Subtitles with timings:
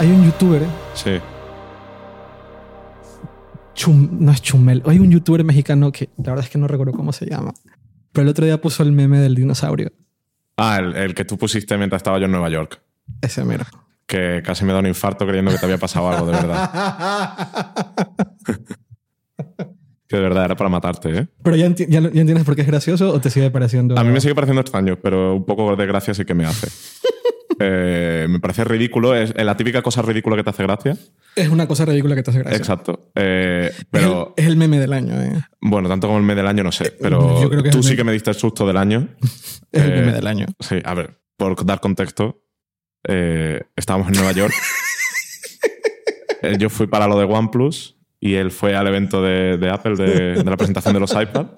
[0.00, 0.62] hay un youtuber,
[0.94, 1.18] Sí.
[3.74, 6.92] Chum- no es Chumel, hay un youtuber mexicano que la verdad es que no recuerdo
[6.92, 7.52] cómo se llama.
[8.12, 9.92] Pero el otro día puso el meme del dinosaurio.
[10.56, 12.82] Ah, el, el que tú pusiste mientras estaba yo en Nueva York.
[13.22, 13.66] Ese mira.
[14.06, 16.70] Que casi me da un infarto creyendo que te había pasado algo de verdad.
[20.08, 21.28] Que de verdad era para matarte, ¿eh?
[21.40, 23.96] Pero ya, enti- ya, ya entiendes por qué es gracioso o te sigue pareciendo.
[23.96, 26.66] A mí me sigue pareciendo extraño, pero un poco de gracia sí que me hace.
[27.62, 29.14] Eh, me parece ridículo.
[29.14, 30.96] Es la típica cosa ridícula que te hace gracia.
[31.36, 32.56] Es una cosa ridícula que te hace gracia.
[32.56, 33.10] Exacto.
[33.14, 35.40] Eh, Es pero el, es el meme del año, ¿eh?
[35.60, 36.92] bueno, tanto como el mes del año no sé.
[37.00, 37.96] Pero Yo creo que es tú sí meme.
[37.98, 39.08] que me diste el susto del año.
[39.72, 40.46] Es el Eh, meme del año.
[40.58, 42.42] Sí, a ver, por dar contexto,
[43.06, 44.52] eh, estábamos en Nueva York.
[46.42, 49.94] Eh, Yo fui para lo de OnePlus y él fue al evento de, de Apple
[49.96, 51.48] de, de la presentación de los iPad.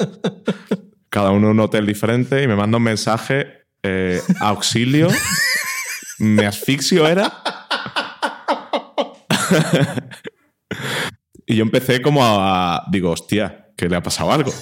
[1.08, 3.46] Cada uno en un hotel diferente y me manda un mensaje:
[3.84, 5.06] eh, auxilio,
[6.22, 7.30] me asfixio era.
[11.46, 12.84] y yo empecé como a.
[12.90, 14.52] Digo, hostia, que le ha pasado algo.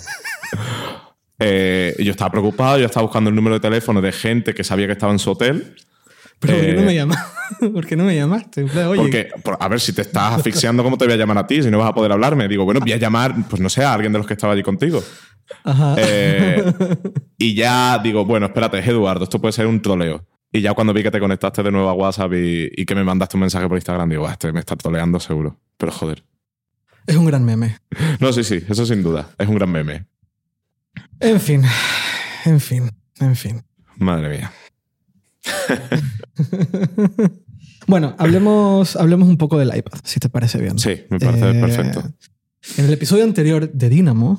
[1.39, 4.87] Eh, yo estaba preocupado, yo estaba buscando el número de teléfono de gente que sabía
[4.87, 5.77] que estaba en su hotel.
[6.39, 7.31] Pero ¿por qué no eh, me llamaste?
[7.71, 8.65] ¿Por qué no me llamaste?
[8.65, 11.47] Oye, Porque, por- a ver, si te estás asfixiando, ¿cómo te voy a llamar a
[11.47, 12.49] ti si no vas a poder hablarme?
[12.49, 14.63] Digo, bueno, voy a llamar, pues no sé, a alguien de los que estaba allí
[14.63, 15.03] contigo.
[15.65, 15.97] Ajá.
[15.99, 16.65] Eh,
[17.39, 20.25] y ya digo, bueno, espérate, es Eduardo, esto puede ser un troleo.
[20.53, 23.05] Y ya cuando vi que te conectaste de nuevo a WhatsApp y, y que me
[23.05, 25.59] mandaste un mensaje por Instagram, digo, "Ah, este me está troleando seguro.
[25.77, 26.25] Pero joder.
[27.07, 27.79] Es un gran meme.
[28.21, 29.31] No, sí, sí, eso sin duda.
[29.39, 30.07] Es un gran meme.
[31.21, 31.63] En fin,
[32.45, 32.91] en fin,
[33.21, 33.63] en fin.
[33.97, 34.53] Madre mía.
[37.87, 40.79] Bueno, hablemos, hablemos un poco del iPad, si te parece bien.
[40.79, 42.05] Sí, me parece Eh, perfecto.
[42.77, 44.39] En el episodio anterior de Dynamo,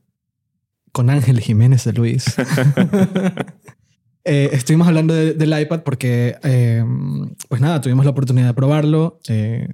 [0.92, 2.24] con Ángel Jiménez de Luis,
[4.26, 6.84] eh, estuvimos hablando de- del iPad porque, eh,
[7.48, 9.20] pues nada, tuvimos la oportunidad de probarlo.
[9.28, 9.68] Eh,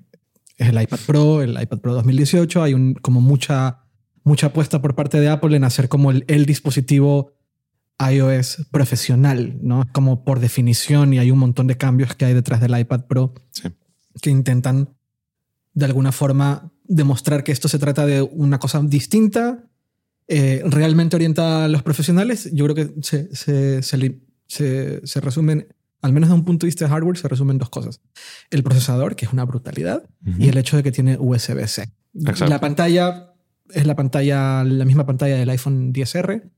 [0.58, 2.62] es el iPad Pro, el iPad Pro 2018.
[2.62, 3.80] Hay un, como mucha,
[4.24, 7.32] mucha apuesta por parte de Apple en hacer como el, el dispositivo
[7.98, 9.86] iOS profesional, ¿no?
[9.92, 13.34] Como por definición y hay un montón de cambios que hay detrás del iPad Pro
[13.50, 13.68] Sí.
[14.20, 14.90] que intentan
[15.74, 19.64] de alguna forma demostrar que esto se trata de una cosa distinta,
[20.28, 22.50] eh, realmente orientada a los profesionales.
[22.52, 23.96] Yo creo que se, se, se,
[24.52, 25.66] se- se resumen,
[26.02, 28.00] al menos de un punto de vista de hardware, se resumen dos cosas.
[28.50, 30.02] El procesador, que es una brutalidad,
[30.38, 31.90] y el hecho de que tiene USB-C.
[32.50, 33.32] La pantalla
[33.70, 36.50] es la pantalla, la misma pantalla del iPhone 10R,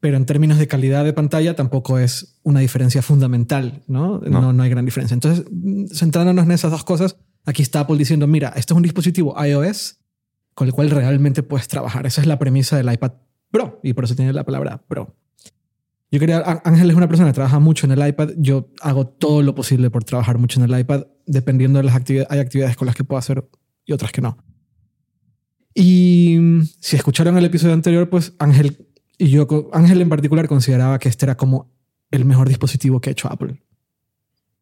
[0.00, 4.18] pero en términos de calidad de pantalla tampoco es una diferencia fundamental, ¿no?
[4.20, 4.40] No.
[4.40, 5.14] No, no hay gran diferencia.
[5.14, 5.44] Entonces,
[5.92, 9.98] centrándonos en esas dos cosas, aquí está Apple diciendo, mira, esto es un dispositivo iOS
[10.54, 12.06] con el cual realmente puedes trabajar.
[12.06, 13.12] Esa es la premisa del iPad
[13.50, 15.16] Pro y por eso tiene la palabra Pro.
[16.10, 18.30] Yo quería, Ángel es una persona que trabaja mucho en el iPad.
[18.38, 22.30] Yo hago todo lo posible por trabajar mucho en el iPad, dependiendo de las actividades.
[22.30, 23.46] Hay actividades con las que puedo hacer
[23.84, 24.38] y otras que no.
[25.74, 28.88] Y mm, si escucharon el episodio anterior, pues Ángel
[29.18, 31.74] y yo, Ángel en particular consideraba que este era como
[32.10, 33.60] el mejor dispositivo que ha hecho Apple.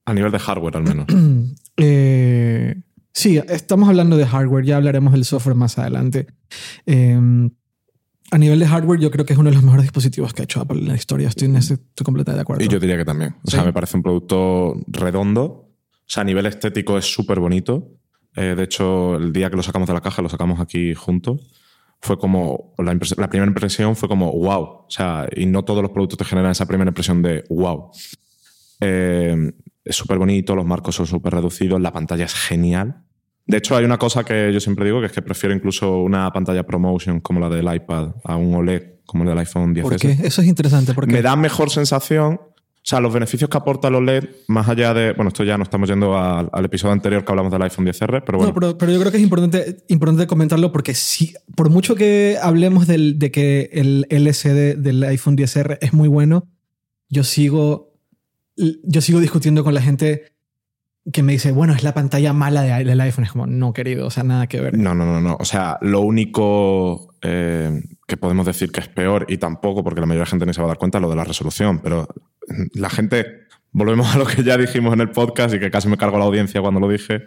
[0.04, 1.06] A nivel de hardware, al menos.
[1.78, 2.74] Eh,
[3.12, 6.26] sí, estamos hablando de hardware, ya hablaremos del software más adelante.
[6.86, 7.50] Eh,
[8.30, 10.44] a nivel de hardware, yo creo que es uno de los mejores dispositivos que ha
[10.44, 11.28] hecho Apple en la historia.
[11.28, 12.64] Estoy, en ese- estoy completamente de acuerdo.
[12.64, 13.36] Y yo diría que también.
[13.44, 13.66] O sea, Sí.
[13.66, 15.44] me parece un producto redondo.
[15.44, 17.92] O sea, a nivel estético es súper bonito.
[18.34, 21.40] Eh, de hecho, el día que lo sacamos de la caja, lo sacamos aquí juntos.
[22.00, 22.74] Fue como.
[22.78, 22.94] La
[23.30, 24.62] primera impresión fue como wow.
[24.62, 27.90] O sea, y no todos los productos te generan esa primera impresión de wow.
[28.80, 29.52] Eh,
[29.84, 33.04] es súper bonito, los marcos son súper reducidos, la pantalla es genial.
[33.46, 36.30] De hecho, hay una cosa que yo siempre digo, que es que prefiero incluso una
[36.32, 39.82] pantalla ProMotion como la del iPad a un OLED como el del iPhone 10S.
[39.82, 40.18] ¿Por qué?
[40.24, 42.40] Eso es interesante porque Me da mejor sensación.
[42.86, 45.12] O sea, los beneficios que aporta el OLED, más allá de.
[45.12, 48.22] Bueno, esto ya no estamos yendo al, al episodio anterior que hablamos del iPhone 10R,
[48.24, 48.52] pero bueno.
[48.52, 52.38] No, pero, pero yo creo que es importante, importante comentarlo porque si, por mucho que
[52.40, 56.48] hablemos del, de que el LCD del iPhone 10R es muy bueno,
[57.08, 57.92] yo sigo,
[58.56, 60.35] yo sigo discutiendo con la gente
[61.12, 63.24] que me dice, bueno, es la pantalla mala de- del iPhone.
[63.24, 64.76] Es como, no, querido, o sea, nada que ver.
[64.76, 65.36] No, no, no, no.
[65.38, 70.06] O sea, lo único eh, que podemos decir que es peor, y tampoco porque la
[70.06, 71.78] mayoría de la gente ni se va a dar cuenta, lo de la resolución.
[71.80, 72.08] Pero
[72.74, 73.26] la gente,
[73.70, 76.24] volvemos a lo que ya dijimos en el podcast y que casi me cargo la
[76.24, 77.22] audiencia cuando lo dije,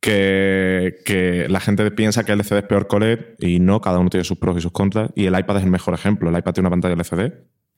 [0.00, 3.98] que, que la gente piensa que el LCD es peor que OLED y no, cada
[3.98, 5.10] uno tiene sus pros y sus contras.
[5.14, 6.30] Y el iPad es el mejor ejemplo.
[6.30, 7.32] El iPad tiene una pantalla LCD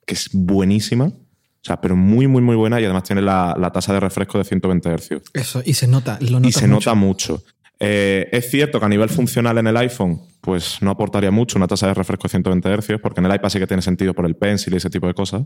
[0.07, 1.13] que es buenísima,
[1.63, 4.37] o sea, pero muy, muy, muy buena y además tiene la, la tasa de refresco
[4.39, 6.91] de 120 Hz Eso, y se nota, lo y notas se mucho.
[6.91, 7.43] nota mucho.
[7.79, 11.67] Eh, es cierto que a nivel funcional en el iPhone, pues no aportaría mucho una
[11.67, 14.27] tasa de refresco de 120 Hz, porque en el iPad sí que tiene sentido por
[14.27, 15.43] el pencil y ese tipo de cosas.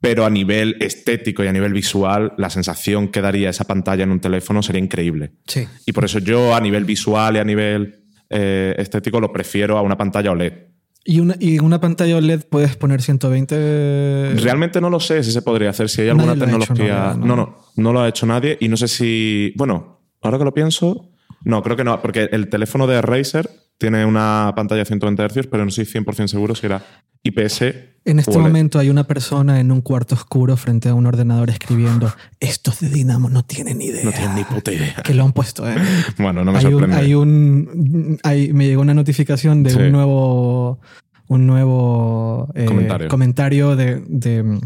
[0.00, 4.10] pero a nivel estético y a nivel visual, la sensación que daría esa pantalla en
[4.10, 5.32] un teléfono sería increíble.
[5.46, 5.68] Sí.
[5.86, 9.82] Y por eso yo a nivel visual y a nivel eh, estético lo prefiero a
[9.82, 10.71] una pantalla OLED.
[11.04, 14.34] ¿Y una, y en una pantalla OLED puedes poner 120.
[14.36, 17.14] Realmente no lo sé si se podría hacer, si hay alguna Nadie hecho, tecnología.
[17.18, 17.36] no, no, no.
[17.36, 19.52] no, no lo ha hecho nadie y no sé si.
[19.56, 21.08] Bueno, ahora que lo pienso.
[21.44, 23.50] No, creo que no, porque el teléfono de Razer
[23.82, 26.82] tiene una pantalla de 120 Hz, pero no estoy 100% seguro si era
[27.22, 27.62] IPS.
[28.04, 28.40] En este OLED.
[28.42, 32.88] momento hay una persona en un cuarto oscuro frente a un ordenador escribiendo: Estos de
[32.88, 34.04] Dinamo no tienen idea.
[34.04, 34.94] No tienen ni puta idea.
[35.04, 35.74] Que lo han puesto, ¿eh?
[36.18, 36.96] Bueno, no me hay un, sorprende.
[36.96, 39.78] hay un hay- me llegó una notificación de Sí.
[39.78, 40.80] un nuevo
[41.28, 43.08] un nuevo eh, Comentario.
[43.08, 44.58] comentario de, de-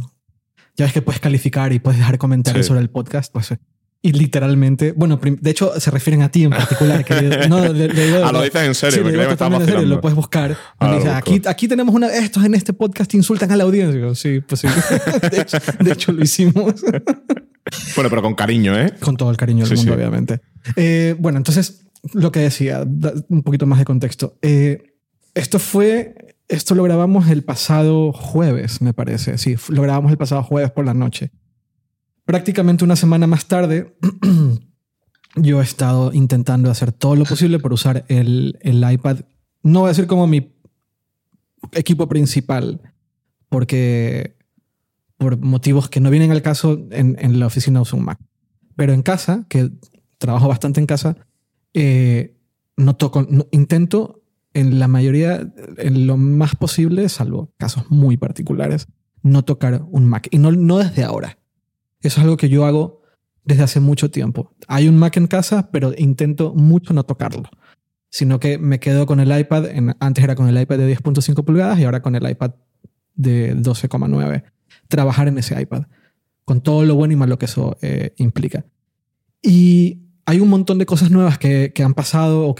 [0.76, 2.68] ya ves que puedes calificar y puedes dejar comentarios Sí.
[2.68, 3.54] sobre el podcast pues
[4.06, 7.48] y literalmente bueno de hecho se refieren a ti en particular querido.
[7.48, 10.00] no le- le digo- Ah, lo dices en serio, sí, porque me en serio, lo
[10.00, 13.64] puedes buscar Ah, lo aquí, aquí tenemos una estos en este podcast insultan a la
[13.64, 14.68] audiencia Digo, sí pues sí
[15.30, 16.74] de hecho, de hecho lo hicimos
[17.96, 18.92] Bueno, pero con cariño, ¿eh?
[19.00, 19.96] con todo el cariño del Sí, mundo, sí.
[19.98, 20.40] obviamente.
[20.76, 22.86] Eh, bueno, entonces, lo que decía,
[23.28, 24.38] un poquito más de contexto.
[24.40, 24.94] Eh,
[25.34, 29.36] esto fue, esto lo grabamos el pasado jueves, me parece.
[29.36, 31.32] Sí, lo grabamos el pasado jueves por la noche.
[32.26, 33.96] Prácticamente una semana más tarde,
[35.36, 39.20] yo he estado intentando hacer todo lo posible por usar el, el iPad.
[39.62, 40.52] No voy a decir como mi
[41.72, 42.80] equipo principal,
[43.48, 44.36] porque
[45.18, 48.18] por motivos que no vienen al caso, en, la oficina uso un Mac.
[48.74, 49.70] Pero en casa, que
[50.18, 51.16] trabajo bastante en casa,
[51.74, 52.36] eh,
[52.76, 58.88] no toco, no- intento en la mayoría, en lo más posible, salvo casos muy particulares,
[59.22, 60.28] no tocar un Mac.
[60.30, 61.38] Y no, no desde ahora.
[62.06, 63.02] Eso es algo que yo hago
[63.44, 64.52] desde hace mucho tiempo.
[64.68, 67.44] Hay un Mac en casa, pero intento mucho no tocarlo.
[68.10, 69.66] Sino que me quedo con el iPad.
[70.00, 72.52] Antes era con el iPad de 10.5 pulgadas y ahora con el iPad
[73.14, 74.44] de 12,9.
[74.88, 75.84] Trabajar en ese iPad.
[76.44, 78.64] Con todo lo bueno y malo que eso eh, implica.
[79.42, 82.54] Y hay un montón de cosas nuevas que, han pasado o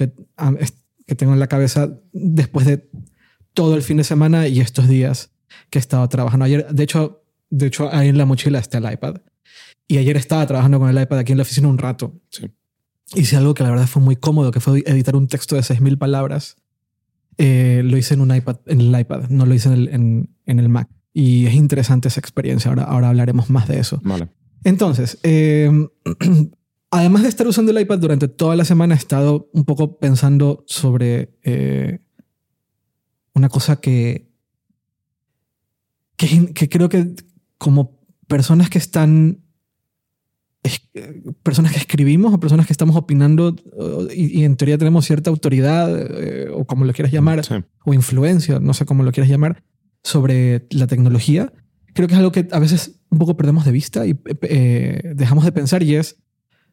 [0.59, 2.89] es- que tengo en la cabeza después de
[3.55, 5.31] todo el fin de semana y estos días
[5.71, 6.45] que he estado trabajando.
[6.45, 9.17] Ayer, de hecho, de hecho, ahí en la mochila está el iPad.
[9.89, 12.21] Y ayer estaba trabajando con el iPad aquí en la oficina un rato.
[12.31, 12.51] Sí.
[13.15, 15.97] Hice algo que la verdad fue muy cómodo, que fue editar un texto de 6.000
[15.99, 16.57] palabras.
[17.39, 20.37] Eh, lo hice en un iPad, en el iPad, no lo hice en el, en,
[20.47, 20.89] en el Mac.
[21.13, 22.69] Y es interesante esa experiencia.
[22.71, 24.01] Ahora, ahora hablaremos más de eso.
[24.05, 24.29] Vale.
[24.65, 25.71] Entonces, eh,
[26.91, 30.65] además de estar usando el iPad durante toda la semana, he estado un poco pensando
[30.67, 32.01] sobre eh,
[33.35, 34.33] una cosa que,
[36.17, 37.15] que, que creo que
[37.59, 39.46] como personas que están, es-
[41.43, 43.55] personas que escribimos o personas que estamos opinando
[44.09, 45.89] eh, y, y en teoría tenemos cierta autoridad
[46.23, 47.55] eh, o como lo quieras llamar, Sí.
[47.85, 49.63] o influencia, no sé cómo lo quieras llamar,
[50.03, 51.53] sobre la tecnología,
[51.93, 55.45] creo que es algo que a veces un poco perdemos de vista y eh, dejamos
[55.45, 56.17] de pensar y es,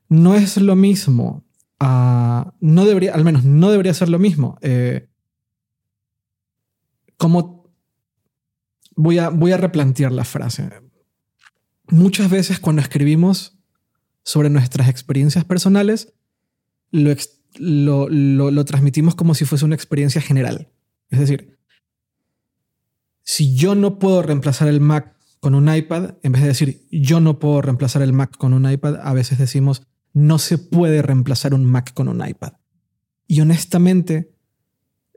[0.09, 1.43] no es lo mismo,
[1.79, 4.57] no debería, al menos no debería ser lo mismo.
[4.61, 5.09] eh,
[7.17, 7.71] como
[8.95, 10.69] voy a, voy a replantear la frase.
[11.89, 13.57] Muchas veces cuando escribimos
[14.23, 16.13] sobre nuestras experiencias personales,
[16.91, 17.15] lo,
[18.09, 20.69] lo- lo transmitimos como si fuese una experiencia general.
[21.09, 21.57] Es decir,
[23.23, 27.19] si yo no puedo reemplazar el Mac con un iPad, en vez de decir yo
[27.19, 29.83] no puedo reemplazar el Mac con un iPad, a veces decimos
[30.13, 32.53] no se puede reemplazar un Mac con un iPad.
[33.27, 34.35] Y honestamente,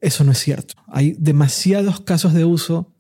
[0.01, 0.75] eso no es cierto.
[0.87, 2.95] Hay demasiados casos de uso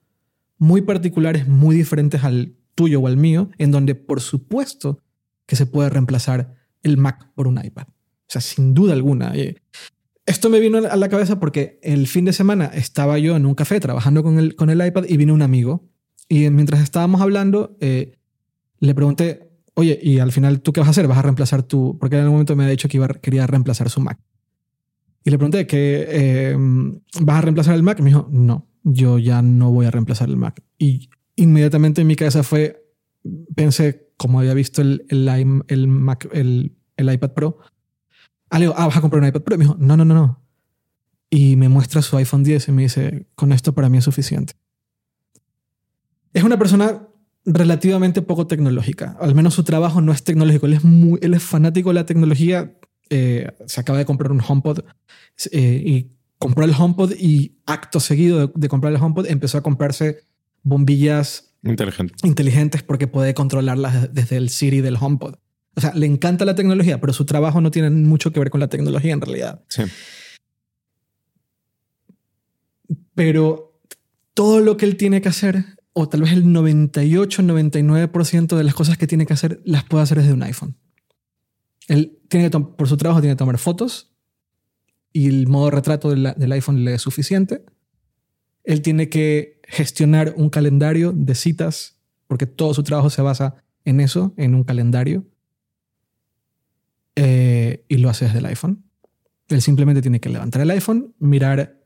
[0.58, 5.02] muy particulares, muy diferentes al tuyo o al mío, en donde por supuesto
[5.46, 7.86] que se puede reemplazar el Mac por un iPad.
[7.88, 9.32] O sea, sin duda alguna.
[9.34, 9.56] Eh,
[10.26, 13.54] Esto me vino a la cabeza porque el fin de semana estaba yo en un
[13.54, 15.88] café trabajando con el, con el iPad y vino un amigo.
[16.28, 18.18] Y mientras estábamos hablando, eh,
[18.80, 21.06] le pregunté, oye, y al final, ¿tú qué vas a hacer?
[21.06, 21.96] ¿Vas a reemplazar tu...?
[22.00, 24.18] Porque en algún momento me había dicho que quería reemplazar su Mac.
[25.24, 26.56] Y le pregunté, ¿que, eh,
[27.20, 27.98] ¿vas a reemplazar el Mac?
[27.98, 30.62] Y me dijo, no, yo ya no voy a reemplazar el Mac.
[30.78, 32.84] Y inmediatamente en mi cabeza fue,
[33.54, 37.58] pensé, como había visto el, el, Mac, el, el iPad Pro,
[38.50, 39.54] ah, le digo, vas a comprar un iPad Pro.
[39.54, 40.42] Y me dijo, no, no, no, no.
[41.28, 44.54] Y me muestra su iPhone 10 y me dice, con esto para mí es suficiente.
[46.32, 47.08] Es una persona
[47.44, 49.16] relativamente poco tecnológica.
[49.20, 50.66] Al menos su trabajo no es tecnológico.
[50.66, 52.76] Él es, muy, él es fanático de la tecnología.
[53.10, 54.80] Eh, se acaba de comprar un HomePod
[55.52, 59.62] eh, y compró el HomePod y acto seguido de, de comprar el HomePod empezó a
[59.62, 60.24] comprarse
[60.62, 62.14] bombillas Inteligente.
[62.22, 65.36] inteligentes porque puede controlarlas desde el Siri del HomePod.
[65.74, 68.60] O sea, le encanta la tecnología, pero su trabajo no tiene mucho que ver con
[68.60, 69.62] la tecnología en realidad.
[69.68, 69.82] Sí.
[73.14, 73.80] Pero
[74.32, 78.98] todo lo que él tiene que hacer o tal vez el 98-99% de las cosas
[78.98, 80.76] que tiene que hacer las puede hacer desde un iPhone.
[81.88, 84.12] Él tiene que por su trabajo tiene que tomar fotos
[85.12, 87.64] y el modo retrato del, del iPhone le es suficiente.
[88.66, 91.96] Él tiene que gestionar un calendario de citas
[92.26, 93.54] porque todo su trabajo se basa
[93.84, 95.24] en eso, en un calendario.
[97.14, 98.84] Eh, y lo hace desde el iPhone.
[99.48, 101.80] Él simplemente tiene que levantar el iPhone, mirar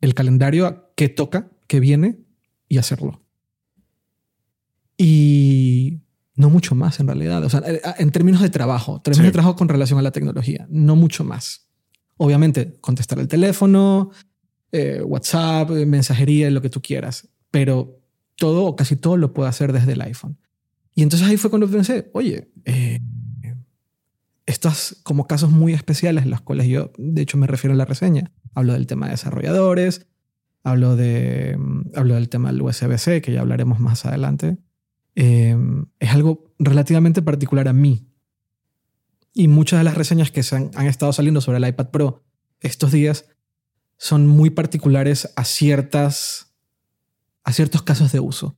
[0.00, 2.18] el calendario a qué toca, qué viene
[2.68, 3.22] y hacerlo.
[4.98, 6.00] Y
[6.34, 7.44] no mucho más en realidad.
[7.44, 10.66] O sea, eh, en términos de trabajo, términos de trabajo con relación a la tecnología,
[10.68, 11.68] no mucho más.
[12.16, 14.10] Obviamente, contestar el teléfono,
[14.72, 17.28] eh, WhatsApp, mensajería, lo que tú quieras.
[17.50, 18.00] Pero
[18.36, 20.38] todo o casi todo lo puede hacer desde el iPhone.
[20.94, 23.00] Y entonces ahí fue cuando pensé, oye, eh,
[24.46, 27.84] estos como casos muy especiales, en los cuales yo, de hecho, me refiero a la
[27.84, 28.32] reseña.
[28.54, 30.06] Hablo del tema de desarrolladores,
[30.62, 34.58] hablo, de, mm, hablo del tema del USB-C, que ya hablaremos más adelante.
[35.14, 35.56] Eh,
[36.00, 38.08] es algo relativamente particular a mí.
[39.34, 42.22] Y muchas de las reseñas que se han, estado saliendo sobre el iPad Pro
[42.60, 43.26] estos días
[44.02, 46.52] son muy particulares a, ciertas,
[47.44, 48.56] a ciertos casos de uso.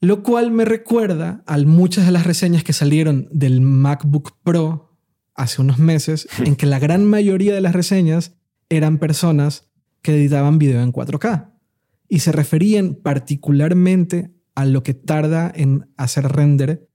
[0.00, 4.96] Lo cual me recuerda a muchas de las reseñas que salieron del MacBook Pro
[5.34, 8.32] hace unos meses, en que la gran mayoría de las reseñas
[8.70, 9.68] eran personas
[10.00, 11.52] que editaban video en 4K
[12.08, 16.88] y se referían particularmente a lo que tarda en hacer render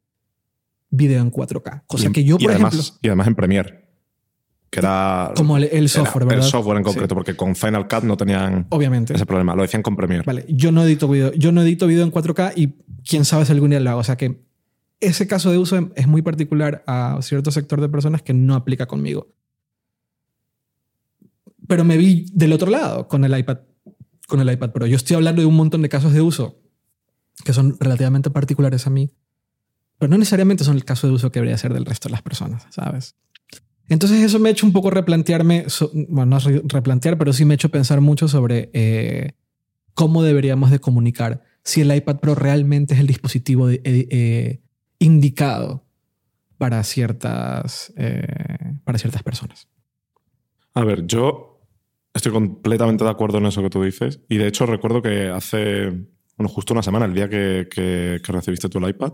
[0.90, 1.84] video en 4K.
[1.86, 3.00] Cosa que yo, por además, ejemplo.
[3.04, 3.85] Y además en Premiere.
[4.76, 5.32] Que era.
[5.38, 6.44] Como el, software, ¿verdad?
[6.44, 8.68] El software en concreto, porque con Final Cut no tenían.
[8.72, 9.14] Obviamente.
[9.14, 9.56] Ese problema.
[9.56, 10.26] Lo decían con Premiere.
[10.26, 10.46] Vale.
[10.50, 11.32] Yo no edito video.
[11.32, 12.76] Yo no edito video en 4K y
[13.08, 14.00] quién sabe si algún día lo hago.
[14.02, 14.44] O sea que
[15.00, 18.86] ese caso de uso es muy particular a cierto sector de personas que no aplica
[18.86, 19.34] conmigo.
[21.70, 23.60] Pero me vi del otro lado con el iPad,
[24.28, 24.88] con el iPad Pro.
[24.88, 26.60] Yo estoy hablando de un montón de casos de uso
[27.46, 29.14] que son relativamente particulares a mí,
[29.98, 32.22] pero no necesariamente son el caso de uso que debería ser del resto de las
[32.22, 33.16] personas, ¿sabes?
[33.90, 35.66] Entonces eso me ha hecho un poco replantearme,
[36.10, 39.34] bueno, no replantear, pero sí me ha hecho pensar mucho sobre eh,
[39.94, 44.62] cómo deberíamos de comunicar si el iPad Pro realmente es el dispositivo eh, eh,
[45.00, 45.86] indicado
[46.58, 47.94] para ciertas,
[48.86, 49.68] para ciertas personas.
[50.74, 51.62] A ver, yo
[52.14, 54.22] estoy completamente de acuerdo en eso que tú dices.
[54.30, 55.90] Y de hecho recuerdo que hace,
[56.38, 59.14] bueno, justo una semana, el día que, que, que recibiste tú el iPad,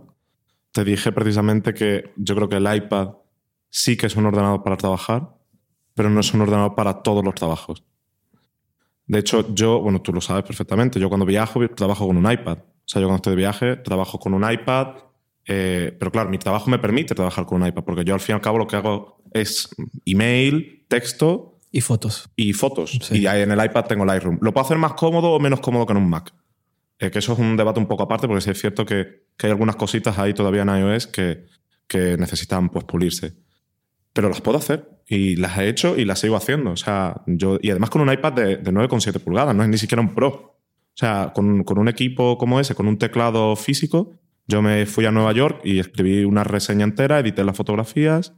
[0.71, 3.09] te dije precisamente que yo creo que el iPad
[3.71, 5.29] sí que es un ordenador para trabajar,
[5.95, 7.83] pero no es un ordenador para todos los trabajos.
[9.07, 12.59] De hecho, yo, bueno, tú lo sabes perfectamente, yo cuando viajo trabajo con un iPad.
[12.59, 14.87] O sea, yo cuando estoy de viaje trabajo con un iPad,
[15.47, 18.33] eh, pero claro, mi trabajo me permite trabajar con un iPad, porque yo al fin
[18.33, 19.69] y al cabo lo que hago es
[20.05, 21.59] email, texto.
[21.71, 22.29] Y fotos.
[22.35, 23.11] Y fotos.
[23.11, 24.39] Y ahí en el iPad tengo Lightroom.
[24.41, 26.33] ¿Lo puedo hacer más cómodo o menos cómodo que en un Mac?
[26.99, 29.47] Eh, que eso es un debate un poco aparte, porque sí es cierto que, que
[29.47, 31.45] hay algunas cositas ahí todavía en iOS que,
[31.87, 33.33] que necesitan pues, pulirse
[34.13, 36.72] pero las puedo hacer y las he hecho y las sigo haciendo.
[36.72, 39.77] O sea, yo, y además con un iPad de, de 9,7 pulgadas, no es ni
[39.77, 40.27] siquiera un Pro.
[40.27, 45.06] O sea, con, con, un equipo como ese, con un teclado físico, yo me fui
[45.06, 48.34] a Nueva York y escribí una reseña entera, edité las fotografías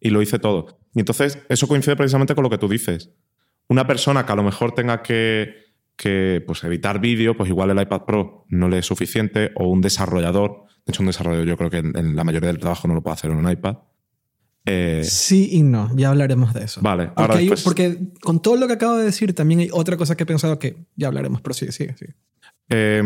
[0.00, 0.78] y lo hice todo.
[0.94, 3.10] Y entonces eso coincide precisamente con lo que tú dices.
[3.68, 5.54] Una persona que a lo mejor tenga que,
[5.96, 9.80] que pues, editar vídeo, pues igual el iPad Pro no le es suficiente, o un
[9.80, 12.94] desarrollador, de hecho un desarrollador yo creo que en, en la mayoría del trabajo no
[12.94, 13.76] lo puede hacer en un iPad,
[14.66, 16.80] eh, sí y no, ya hablaremos de eso.
[16.80, 17.62] Vale, porque, ahora después...
[17.62, 20.58] porque con todo lo que acabo de decir, también hay otra cosa que he pensado
[20.58, 21.94] que ya hablaremos, pero sigue, sigue.
[22.70, 23.02] Eh,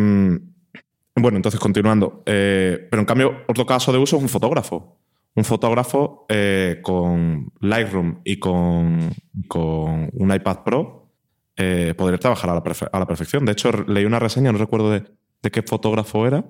[1.16, 2.22] bueno, entonces continuando.
[2.26, 4.98] Eh, pero en cambio, otro caso de uso es un fotógrafo.
[5.34, 9.12] Un fotógrafo eh, con Lightroom y con,
[9.48, 10.94] con un iPad Pro
[11.96, 12.62] podría trabajar a la,
[12.92, 13.44] a la, perfección.
[13.44, 15.04] De hecho, leí una reseña, no recuerdo de,
[15.42, 16.44] de qué fotógrafo era,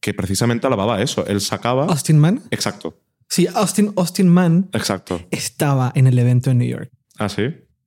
[0.00, 1.26] que precisamente alababa eso.
[1.26, 1.84] Él sacaba.
[1.84, 2.42] Austin Mann.
[2.50, 2.96] Exacto
[3.30, 5.20] Sí, Austin, Austin Mann Exacto.
[5.30, 6.90] estaba en el evento en New York.
[7.16, 7.42] Ah, sí.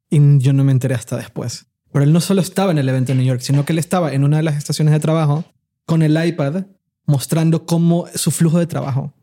[0.09, 1.67] Y yo no me enteré hasta después.
[1.91, 4.13] Pero él no solo estaba en el evento en New York, sino que él estaba
[4.13, 5.43] en una de las estaciones de trabajo
[5.85, 6.65] con el iPad
[7.05, 9.13] mostrando cómo su flujo de trabajo.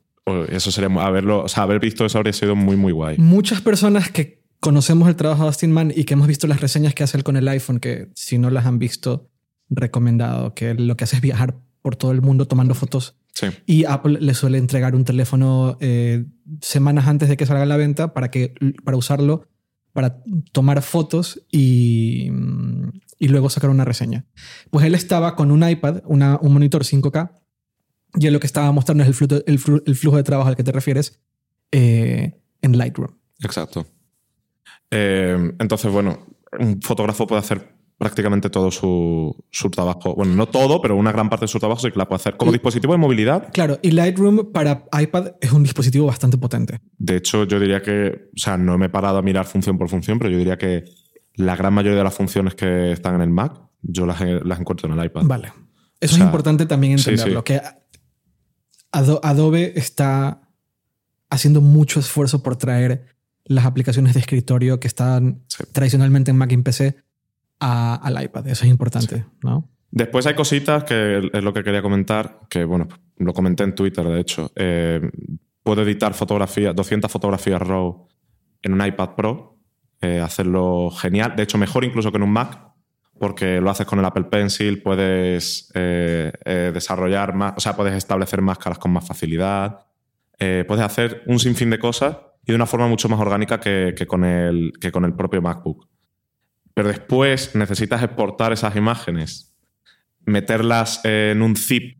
[0.51, 3.17] eso sería haberlo, o sea, haber visto eso habría sido muy, muy guay.
[3.17, 6.95] Muchas personas que conocemos el trabajo de Austin Mann y que hemos visto las reseñas
[6.95, 9.31] que hace él con el iPhone, que si no las han visto,
[9.71, 13.47] recomendado, que lo que hace es viajar por todo el mundo tomando fotos Sí.
[13.65, 16.27] Y Apple le suele entregar un teléfono eh,
[16.61, 18.55] semanas antes de que salga a la venta para, que,
[18.85, 19.47] para usarlo
[19.93, 22.31] para tomar fotos y,
[23.19, 24.27] y luego sacar una reseña.
[24.71, 27.33] Pues él estaba con un iPad, una, un monitor 5K,
[28.15, 30.49] y él lo que estaba mostrando es el flujo, el flujo, el flujo de trabajo
[30.49, 31.21] al que te refieres
[31.73, 33.17] eh, en Lightroom.
[33.41, 33.87] Exacto.
[34.91, 36.27] Eh, entonces, bueno,
[36.59, 40.15] un fotógrafo puede hacer prácticamente todo su, su, trabajo.
[40.15, 42.39] Bueno, no todo, pero una gran parte de su trabajo sí que la puede hacer.
[42.39, 43.53] Como dispositivo de movilidad.
[43.53, 46.81] Claro, y Lightroom para iPad es un dispositivo bastante potente.
[46.97, 49.91] De hecho, yo diría que, o sea, no me he parado a mirar función por
[49.91, 50.85] función, pero yo diría que
[51.35, 54.91] la gran mayoría de las funciones que están en el Mac, yo las, las encuentro
[54.91, 55.25] en el iPad.
[55.25, 55.53] Vale.
[56.01, 57.61] Eso es importante también entenderlo, que
[58.93, 60.41] Adobe está
[61.29, 63.05] haciendo mucho esfuerzo por traer
[63.45, 65.43] las aplicaciones de escritorio que están
[65.73, 66.97] tradicionalmente en Mac y en PC
[67.61, 68.49] al iPad.
[68.49, 69.69] Eso es importante, ¿no?
[69.91, 72.87] Después hay cositas que es lo que quería comentar, que bueno,
[73.17, 74.51] lo comenté en Twitter, de hecho.
[74.55, 75.01] Eh,
[75.63, 78.07] puedo editar fotografías, 200 fotografías RAW
[78.63, 79.59] en un iPad Pro,
[80.01, 82.73] eh, hacerlo genial, de hecho mejor incluso que en un Mac,
[83.19, 86.33] porque lo haces con el Apple Pencil, puedes eh,
[86.73, 89.87] desarrollar más, o sea, puedes establecer máscaras con más facilidad,
[90.39, 94.25] puedes hacer un sinfín de cosas y de una forma mucho más orgánica que, con,
[94.25, 95.87] el, que con el propio MacBook
[96.75, 99.55] pero después necesitas exportar esas imágenes,
[100.25, 101.99] meterlas en un zip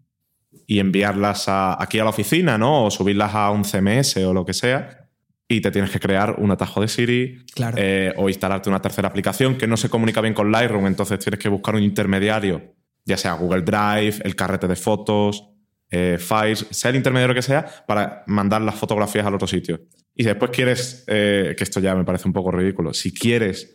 [0.67, 2.85] y enviarlas aquí a la oficina, ¿no?
[2.85, 5.09] O subirlas a un CMS o lo que sea.
[5.49, 7.45] Y te tienes que crear un atajo de Siri
[7.77, 11.41] eh, o instalarte una tercera aplicación que no se comunica bien con Lightroom, entonces tienes
[11.41, 15.51] que buscar un intermediario, ya sea Google Drive, el carrete de fotos,
[15.91, 19.81] eh, Files, sea el intermediario que sea, para mandar las fotografías al otro sitio.
[20.15, 23.75] Y si después quieres, eh, que esto ya me parece un poco ridículo, si quieres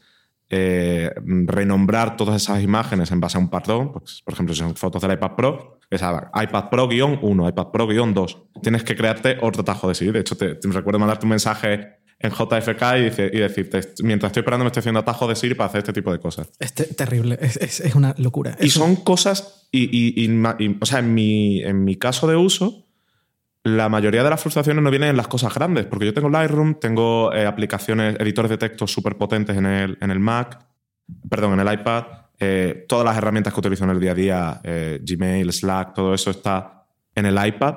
[0.49, 1.11] eh,
[1.45, 5.01] renombrar todas esas imágenes en base a un patrón, pues, por ejemplo, si son fotos
[5.01, 8.49] del iPad Pro, es iPad Pro-1, iPad Pro-2.
[8.61, 10.11] Tienes que crearte otro tajo de sí.
[10.11, 14.67] De hecho, te, recuerdo mandarte un mensaje en JFK y, decirte, mientras estoy esperando me
[14.67, 16.49] estoy haciendo atajo de Siri para hacer este tipo de cosas.
[16.59, 18.55] Es terrible, es, una locura.
[18.59, 20.29] Y son cosas, y,
[20.79, 22.85] o sea, en mi, en mi caso de uso,
[23.65, 26.75] la mayoría de las frustraciones no vienen en las cosas grandes, porque yo tengo Lightroom,
[26.75, 30.63] tengo eh, aplicaciones, editores de texto súper potentes en el, en el Mac,
[31.27, 32.03] perdón, en el iPad,
[32.39, 36.13] eh, todas las herramientas que utilizo en el día a día, eh, Gmail, Slack, todo
[36.13, 37.75] eso está en el iPad.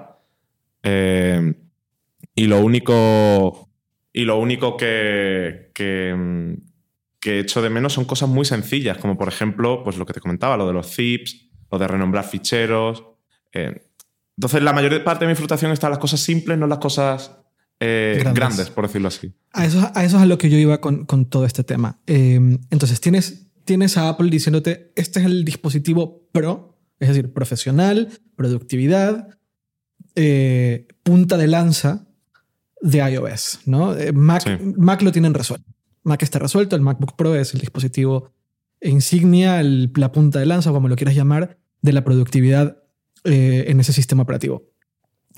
[2.35, 3.70] y lo único,
[4.12, 6.55] y lo único que, que,
[7.18, 10.20] que echo de menos son cosas muy sencillas, como por ejemplo, pues lo que te
[10.20, 13.05] comentaba, lo de los zips, lo de renombrar ficheros.
[14.38, 16.79] Entonces, la mayor parte de mi frustración está en las cosas simples, no en las
[16.79, 17.33] cosas
[17.81, 18.70] eh, grandes.
[18.70, 19.35] por decirlo así.
[19.53, 21.98] A eso, a eso es a lo que yo iba con, todo este tema.
[22.07, 28.11] Em, entonces, tienes, tienes a Apple diciéndote, este es el dispositivo Pro, es decir, profesional,
[28.37, 29.27] productividad,
[30.14, 32.07] eh, punta de lanza
[32.81, 33.96] de iOS, ¿no?
[33.96, 34.44] Eh, Mac,
[34.77, 35.68] Mac lo tienen resuelto.
[36.05, 38.31] Mac está resuelto, el MacBook Pro es el dispositivo
[38.81, 42.85] insignia, la punta de lanza, como lo quieras llamar, de la productividad
[43.24, 44.70] eh, en ese sistema operativo.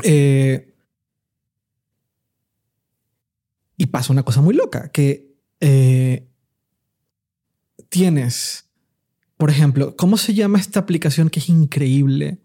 [0.03, 0.75] Eh,
[3.77, 6.29] y pasa una cosa muy loca, que eh,
[7.89, 8.71] tienes,
[9.37, 12.39] por ejemplo, ¿cómo se llama esta aplicación que es increíble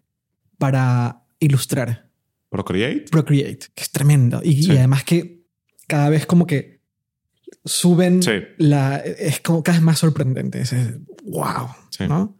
[0.57, 2.09] para ilustrar?
[2.49, 3.05] Procreate.
[3.11, 4.41] Procreate, que es tremendo.
[4.43, 5.45] Y, además que
[5.87, 6.81] cada vez como que
[7.65, 8.21] suben
[8.57, 8.97] la...
[8.97, 10.61] Es como cada vez más sorprendente.
[10.61, 10.73] Es,
[11.23, 11.67] wow.
[12.07, 12.39] ¿no?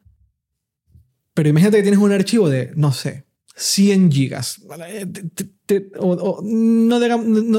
[1.35, 4.61] Pero imagínate que tienes un archivo de, no sé, 100 gigas.
[5.99, 6.99] o, no,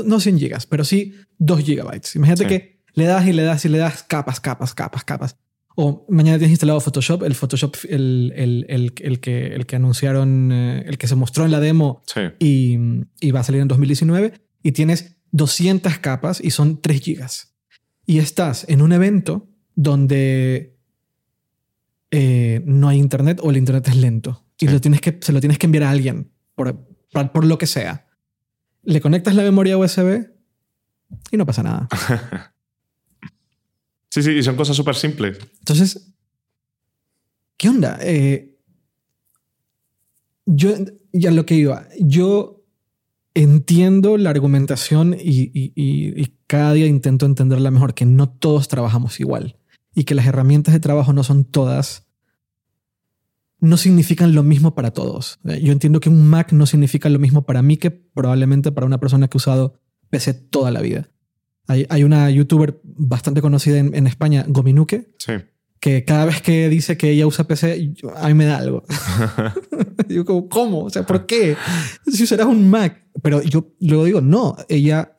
[0.03, 2.17] no, 100 gigas, pero sí 2 gigabytes.
[2.17, 5.37] Imagínate que le das y le das y le das capas, capas, capas, capas.
[5.77, 10.51] O mañana tienes instalado Photoshop, el Photoshop, el, el, el, el que, el que anunciaron,
[10.51, 12.03] eh, el que se mostró en la demo
[12.39, 12.79] y,
[13.21, 17.55] y, va a salir en 2019, y tienes 200 capas y son 3 gigas.
[18.07, 20.76] Y estás en un evento donde
[22.11, 25.41] eh, no hay internet o el internet es lento y lo tienes que, se lo
[25.41, 26.87] tienes que enviar a alguien por,
[27.33, 28.07] por, lo que sea.
[28.83, 30.29] Le conectas la memoria USB
[31.31, 31.89] y no pasa nada.
[34.09, 35.39] sí, sí, y son cosas súper simples.
[35.59, 36.15] Entonces,
[37.57, 37.99] ¿qué onda?
[38.01, 38.57] Eh,
[40.47, 40.75] yo,
[41.13, 42.65] ya lo que iba, yo
[43.35, 49.59] entiendo la argumentación y, y, cada día intento entenderla mejor, que no todos trabajamos igual
[49.97, 52.07] y que las herramientas de trabajo no son todas
[53.59, 55.39] no significan lo mismo para todos.
[55.43, 59.01] Yo entiendo que un Mac no significa lo mismo para mí que probablemente para una
[59.01, 59.81] persona que ha usado
[60.11, 61.09] PC toda la vida.
[61.67, 65.17] Hay, una youtuber bastante conocida en, España, Gominuke,
[65.81, 68.85] que cada vez que dice que ella usa PC, a mí me da algo.
[70.07, 70.85] digo, ¿cómo?
[70.85, 71.57] O sea, ¿por qué?
[72.07, 73.03] Si usarás un Mac.
[73.23, 75.17] Pero yo luego digo, no, ella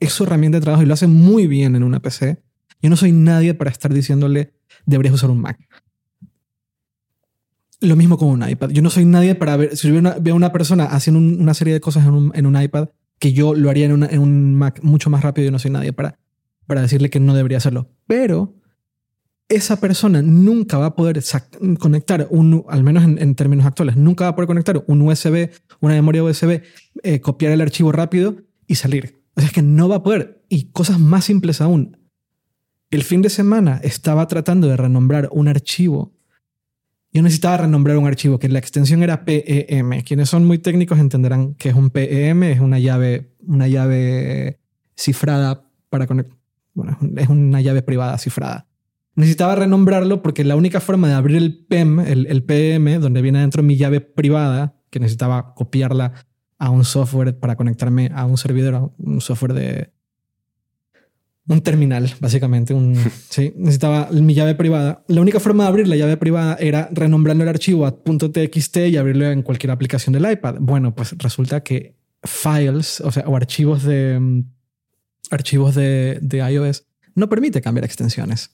[0.00, 2.42] es su herramienta de trabajo y lo hace muy bien en una PC.
[2.86, 4.52] Yo no soy nadie para estar diciéndole,
[4.84, 5.58] deberías usar un Mac.
[7.80, 8.70] Lo mismo con un iPad.
[8.70, 11.80] Yo no soy nadie para ver, si veo a una persona haciendo una serie de
[11.80, 15.46] cosas en un, iPad, que yo lo haría en, en, un Mac mucho más rápido,
[15.46, 16.20] yo no soy nadie para,
[16.68, 17.90] para decirle que no debería hacerlo.
[18.06, 18.54] Pero
[19.48, 21.20] esa persona nunca va a poder
[21.80, 25.94] conectar un, al menos en, términos actuales, nunca va a poder conectar un USB, una
[25.94, 26.62] memoria USB,
[27.02, 28.36] eh, copiar el archivo rápido
[28.68, 29.24] y salir.
[29.34, 30.44] O sea, es que no va a poder.
[30.48, 32.05] Y cosas más simples aún.
[32.90, 36.12] El fin de semana estaba tratando de renombrar un archivo.
[37.12, 40.02] Yo necesitaba renombrar un archivo que la extensión era PEM.
[40.02, 44.60] Quienes son muy técnicos entenderán que es un PEM, es una llave, una llave
[44.94, 46.36] cifrada para conectar.
[46.74, 48.66] Bueno, es una llave privada cifrada
[49.16, 53.62] necesitaba renombrarlo porque la única forma de abrir el PEM, el, PM, donde viene dentro
[53.62, 56.12] mi llave privada, que necesitaba copiarla
[56.58, 59.92] a un software para conectarme a un servidor, a un software de
[61.48, 62.74] un terminal, básicamente.
[62.74, 62.96] Un,
[63.28, 65.04] sí, necesitaba mi llave privada.
[65.08, 68.96] La única forma de abrir la llave privada era renombrando el archivo a .txt y
[68.96, 70.56] abrirlo en cualquier aplicación del iPad.
[70.60, 74.42] Bueno, pues resulta que files, o sea, o archivos de mm,
[75.30, 78.50] archivos de, de iOS no permite cambiar extensiones.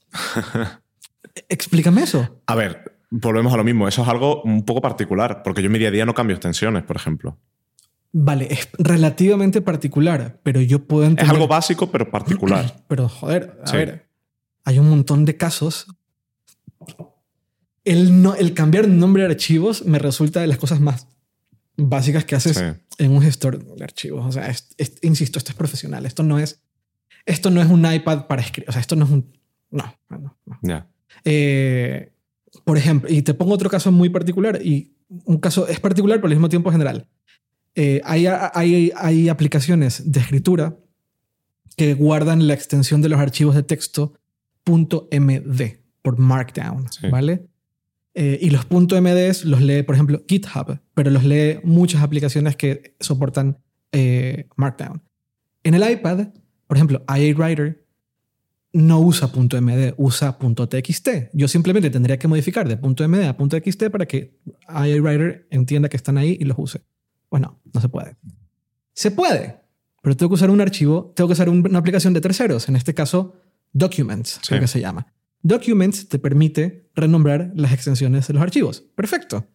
[1.49, 2.43] Explícame eso.
[2.47, 3.89] A ver, volvemos a lo mismo.
[3.89, 6.37] Eso es algo un poco particular, porque yo en mi día a día no cambio
[6.37, 7.39] extensiones, por ejemplo.
[8.13, 11.25] Vale, es relativamente particular, pero yo puedo entender...
[11.25, 12.85] Es algo básico, pero particular.
[12.89, 14.07] pero joder, a ver,
[14.65, 15.87] hay un montón de casos.
[17.85, 21.09] El, no, el cambiar nombre de archivos me resulta de las cosas más
[21.77, 22.63] básicas que haces
[22.99, 24.27] en un gestor de archivos.
[24.27, 24.55] O sea,
[25.01, 26.05] insisto, esto es profesional.
[26.05, 26.63] Esto no es
[27.27, 28.69] esto no es un iPad para escribir.
[28.69, 29.33] O sea, esto no es un.
[29.71, 30.87] No, no, no.
[31.25, 32.13] Eh,
[32.65, 34.93] por ejemplo, y te pongo otro caso muy particular, y
[35.25, 37.09] un caso es particular, pero al mismo tiempo general.
[37.75, 40.77] Eh, hay, hay, hay, aplicaciones de escritura
[41.77, 44.15] que guardan la extensión de los archivos de texto
[44.67, 47.47] .md por Markdown, ¿vale?
[48.15, 52.95] Eh, y los .mds los lee, por ejemplo, GitHub, pero los lee muchas aplicaciones que
[53.01, 53.59] soportan
[54.57, 55.03] Markdown.
[55.65, 56.29] En el iPad
[56.73, 57.85] por ejemplo, IA Writer
[58.73, 61.09] no usa .md, usa .txt.
[61.35, 64.39] Yo simplemente tendría que modificar de .md a .txt para que
[64.71, 66.81] IA Writer entienda que están ahí y los use.
[67.33, 68.17] Bueno, no se puede.
[68.93, 69.59] Se puede,
[70.03, 72.93] pero tengo que usar un archivo, tengo que usar una aplicación de terceros, en este
[72.93, 73.35] caso
[73.73, 75.07] Documents, creo que se llama.
[75.41, 78.83] Documents te permite renombrar las extensiones de los archivos.
[78.95, 79.49] Perfecto.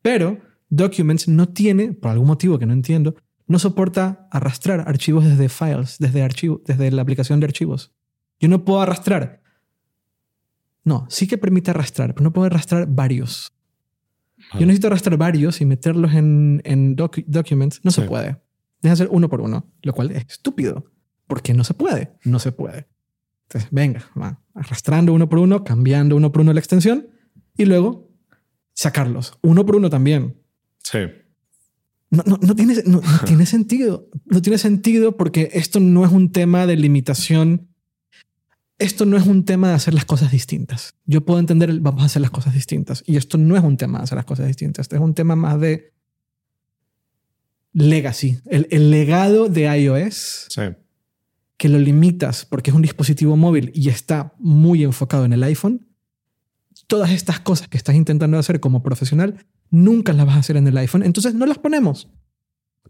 [0.00, 3.14] Pero Documents no tiene, por algún motivo que no entiendo,
[3.46, 7.92] no soporta arrastrar archivos desde files, desde, archivo, desde la aplicación de archivos.
[8.40, 9.42] Yo no puedo arrastrar.
[10.82, 13.52] No, sí que permite arrastrar, pero no puedo arrastrar varios.
[14.54, 17.80] Yo necesito arrastrar varios y meterlos en, en documents.
[17.82, 18.40] No se puede.
[18.82, 20.90] Deja hacer uno por uno, lo cual es estúpido.
[21.26, 22.14] Porque no se puede.
[22.24, 22.88] No se puede.
[23.48, 27.08] Entonces, venga, va, arrastrando uno por uno, cambiando uno por uno la extensión
[27.56, 28.10] y luego
[28.74, 29.38] sacarlos.
[29.42, 30.40] Uno por uno también.
[30.82, 30.98] Sí.
[32.10, 34.08] No, no, no, tiene, no, tiene sentido.
[34.26, 37.68] No tiene sentido porque esto no es un tema de limitación.
[38.78, 40.94] Esto no es un tema de hacer las cosas distintas.
[41.04, 43.02] Yo puedo entender, el, vamos a hacer las cosas distintas.
[43.06, 44.84] Y esto no es un tema de hacer las cosas distintas.
[44.84, 45.92] Esto es un tema más de
[47.72, 48.38] legacy.
[48.46, 50.46] El, el legado de iOS.
[50.48, 50.62] Sí.
[51.56, 55.88] Que lo limitas porque es un dispositivo móvil y está muy enfocado en el iPhone.
[56.86, 60.68] Todas estas cosas que estás intentando hacer como profesional nunca las vas a hacer en
[60.68, 62.08] el iPhone, entonces no las ponemos.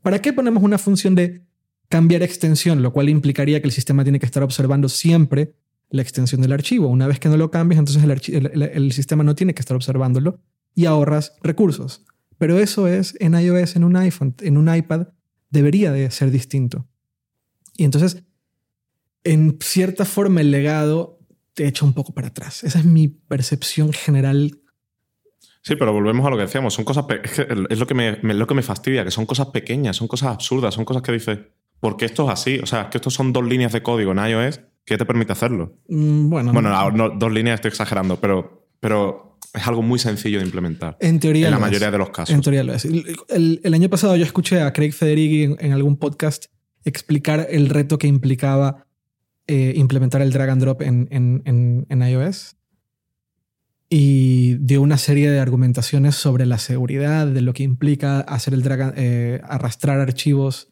[0.02, 1.46] ¿Para qué ponemos una función de
[1.88, 5.54] cambiar extensión, lo cual implicaría que el sistema tiene que estar observando siempre
[5.90, 6.88] la extensión del archivo?
[6.88, 10.40] Una vez que no lo cambias, entonces el, sistema no tiene que estar observándolo
[10.74, 12.04] y ahorras recursos.
[12.38, 15.08] Pero eso es en iOS, en un iPhone, en un iPad,
[15.50, 16.86] debería de ser distinto.
[17.76, 18.22] Y entonces,
[19.24, 21.18] en cierta forma, el legado
[21.54, 22.62] te echa un poco para atrás.
[22.62, 24.60] Esa es mi percepción general
[25.68, 26.72] Sí, pero volvemos a lo que decíamos.
[26.72, 27.04] Son cosas.
[27.24, 30.72] Es, lo, que me, lo que me fastidia, que son cosas pequeñas, son cosas absurdas,
[30.72, 31.40] son cosas que dices.
[31.78, 32.58] ¿Por qué esto es así?
[32.60, 35.76] O sea, que estos son dos líneas de código en iOS que te permite hacerlo.
[35.88, 36.52] Mm, bueno.
[36.52, 40.96] Bueno, dos líneas estoy exagerando, pero, pero es algo muy sencillo de implementar.
[41.00, 41.46] En teoría.
[41.46, 42.34] En la mayoría de los casos.
[42.34, 42.84] En teoría lo es.
[42.84, 46.46] El, año pasado yo escuché a Craig Federighi en, algún podcast
[46.84, 48.86] explicar el reto que implicaba
[49.46, 52.58] eh, implementar el drag and drop en, en, en iOS
[53.90, 58.62] y dio una serie de argumentaciones sobre la seguridad, de lo que implica hacer el
[58.62, 60.68] drag, eh, arrastrar archivos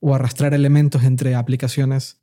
[0.00, 2.19] o arrastrar elementos entre aplicaciones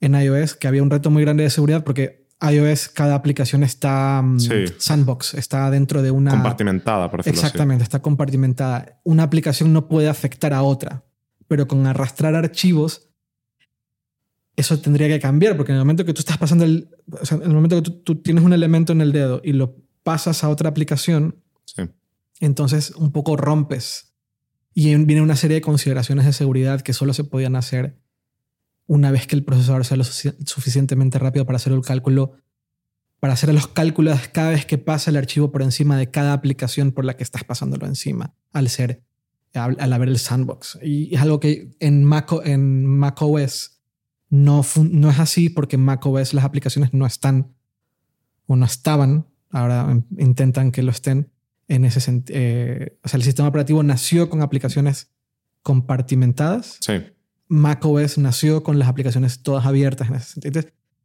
[0.00, 4.22] en iOS, que había un reto muy grande de seguridad porque iOS, cada aplicación está
[4.22, 4.38] mm,
[4.78, 6.30] sandbox, está dentro de una...
[6.30, 9.00] Compartimentada, por decirlo Exactamente, está compartimentada.
[9.04, 11.04] Una aplicación no puede afectar a otra,
[11.48, 13.10] pero con arrastrar archivos
[14.56, 16.88] eso tendría que cambiar, porque en el momento que tú estás pasando el,
[17.30, 20.48] en el momento que tú, tienes un elemento en el dedo y lo pasas a
[20.48, 21.42] otra aplicación,
[22.40, 24.14] entonces un poco rompes.
[24.72, 27.98] Y viene una serie de consideraciones de seguridad que solo se podían hacer
[28.90, 32.32] una vez que el procesador sea lo suficientemente rápido para hacer el cálculo
[33.20, 36.90] para hacer los cálculos cada vez que pasa el archivo por encima de cada aplicación
[36.90, 39.04] por la que estás pasándolo encima, al ser,
[39.54, 40.78] al, haber el sandbox.
[40.82, 43.78] Y es algo que en Mac, en OS
[44.28, 47.54] no, no es así porque en Mac OS las aplicaciones no están
[48.46, 51.30] o no estaban, ahora intentan que lo estén
[51.68, 52.38] en ese sentido.
[52.40, 55.12] Eh, o sea, el sistema operativo nació con aplicaciones
[55.62, 56.78] compartimentadas.
[56.80, 56.94] Sí.
[57.50, 60.62] macOS nació con las aplicaciones todas abiertas en ese sentido.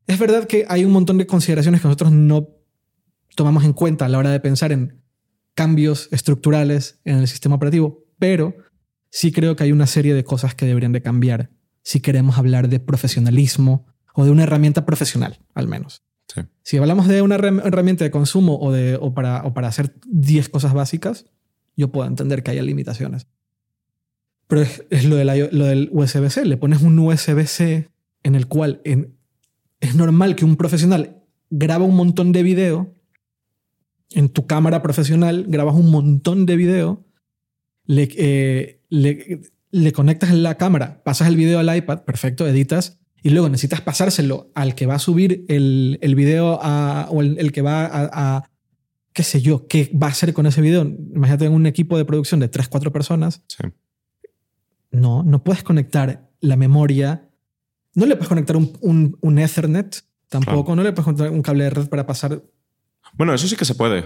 [0.07, 2.49] es verdad que hay un montón de consideraciones que nosotros no
[3.35, 5.01] tomamos en cuenta a la hora de pensar en
[5.55, 8.55] cambios estructurales en el sistema operativo, pero
[9.09, 11.49] sí creo que hay una serie de cosas que deberían de cambiar
[11.81, 16.03] si queremos hablar de profesionalismo o de una herramienta profesional, al menos.
[16.63, 20.49] Si hablamos de una herramienta de consumo o, de, o, para, o para hacer 10
[20.49, 21.25] cosas básicas,
[21.77, 23.27] yo puedo entender que haya limitaciones.
[24.47, 26.45] Pero es, lo, lo del USB-C.
[26.45, 27.89] Le pones un USB-C
[28.23, 28.81] en el cual
[29.79, 32.93] es normal que un profesional graba un montón de video.
[34.11, 37.05] En tu cámara profesional grabas un montón de video.
[37.85, 43.49] Le, eh, le, conectas la cámara, pasas el video al iPad, perfecto, editas y luego
[43.49, 48.49] necesitas pasárselo al que va a subir el, el video o el, que va a,
[49.13, 50.81] qué sé yo, qué va a hacer con ese video.
[50.83, 53.43] Imagínate un equipo de producción de 3, 4 personas.
[53.47, 53.65] Sí.
[54.95, 57.29] No, no puedes conectar la memoria.
[57.93, 60.75] No le puedes conectar un, un, Ethernet tampoco.
[60.75, 62.41] No le puedes conectar un cable de red para pasar.
[63.13, 64.05] Bueno, eso sí que se puede.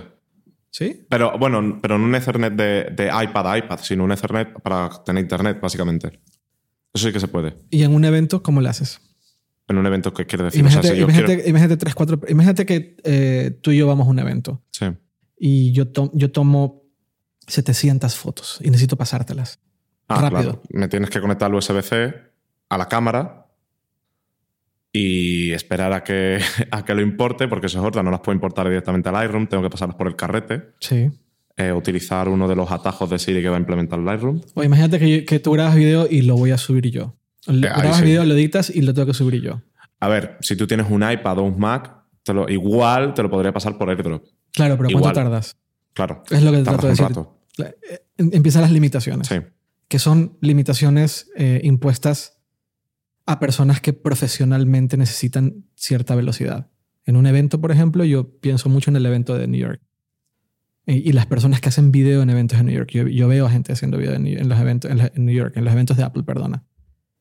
[0.72, 1.06] ¿Sí?
[1.10, 4.90] Pero bueno, pero no un Ethernet de, de iPad a iPad, sino un Ethernet para
[5.04, 6.20] tener internet, básicamente.
[6.94, 7.56] Eso sí que se puede.
[7.70, 9.02] ¿Y en un evento cómo lo haces?
[9.70, 10.62] en un evento que quiere decir.
[10.62, 14.64] Imagínate, imagínate, tres, cuatro, imagínate que eh, tú y yo vamos a un evento.
[14.72, 14.86] Sí.
[15.38, 16.84] Y yo, yo tomo
[17.48, 19.60] 700 fotos y necesito pasártelas.
[20.10, 20.62] Ah, rápido.
[20.70, 22.14] Me tienes que conectar el USB-C
[22.70, 23.46] a la cámara
[24.92, 26.40] y esperar a que,
[26.72, 29.48] a que lo importe, porque eso es otra, no las puedo importar directamente al Lightroom,
[29.48, 30.72] tengo que pasarlas por el carrete.
[30.80, 31.12] Sí.
[31.58, 34.42] Eh, utilizar uno de los atajos de Siri que va a implementar el Lightroom.
[34.56, 37.16] O imagínate que, que tú grabas video y lo voy a subir yo.
[37.48, 39.62] Le grabas video, lo editas y lo tengo que subir yo.
[40.00, 41.94] A ver, si tú tienes un iPad o un Mac,
[42.24, 44.24] te lo, igual te lo podría pasar por AirDrop.
[44.54, 45.58] Claro, pero ¿cuánto tardas?
[45.94, 46.24] Claro.
[46.30, 47.08] Es lo que te trato de decir.
[47.58, 49.28] Eh, empiezan las limitaciones.
[49.28, 49.36] Sí.
[49.90, 52.40] Que son limitaciones eh, impuestas
[53.26, 56.72] a personas que profesionalmente necesitan cierta velocidad.
[57.06, 59.82] En un evento, por ejemplo, yo pienso mucho en el evento de New York.
[60.86, 62.90] Y, las personas que hacen video en eventos de New York.
[62.92, 65.98] Yo, veo a gente haciendo video en, los eventos en New York, en los eventos
[65.98, 66.64] de Apple, perdona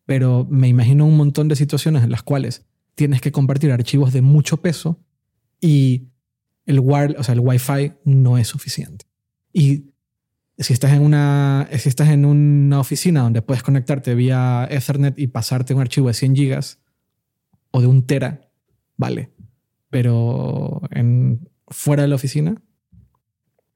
[0.09, 4.23] pero me imagino un montón de situaciones en las cuales tienes que compartir archivos de
[4.23, 5.05] mucho peso
[5.61, 6.09] y
[6.65, 6.83] el,
[7.21, 9.05] sea, el Wi-Fi no es suficiente.
[9.53, 9.91] Y
[10.59, 15.29] si estás en una, si estás en una oficina donde puedes conectarte vía Ethernet y
[15.29, 16.81] pasarte un archivo de 100 gigas
[17.71, 18.51] o de un tera,
[18.97, 19.33] vale.
[19.91, 22.61] Pero en, fuera de la oficina,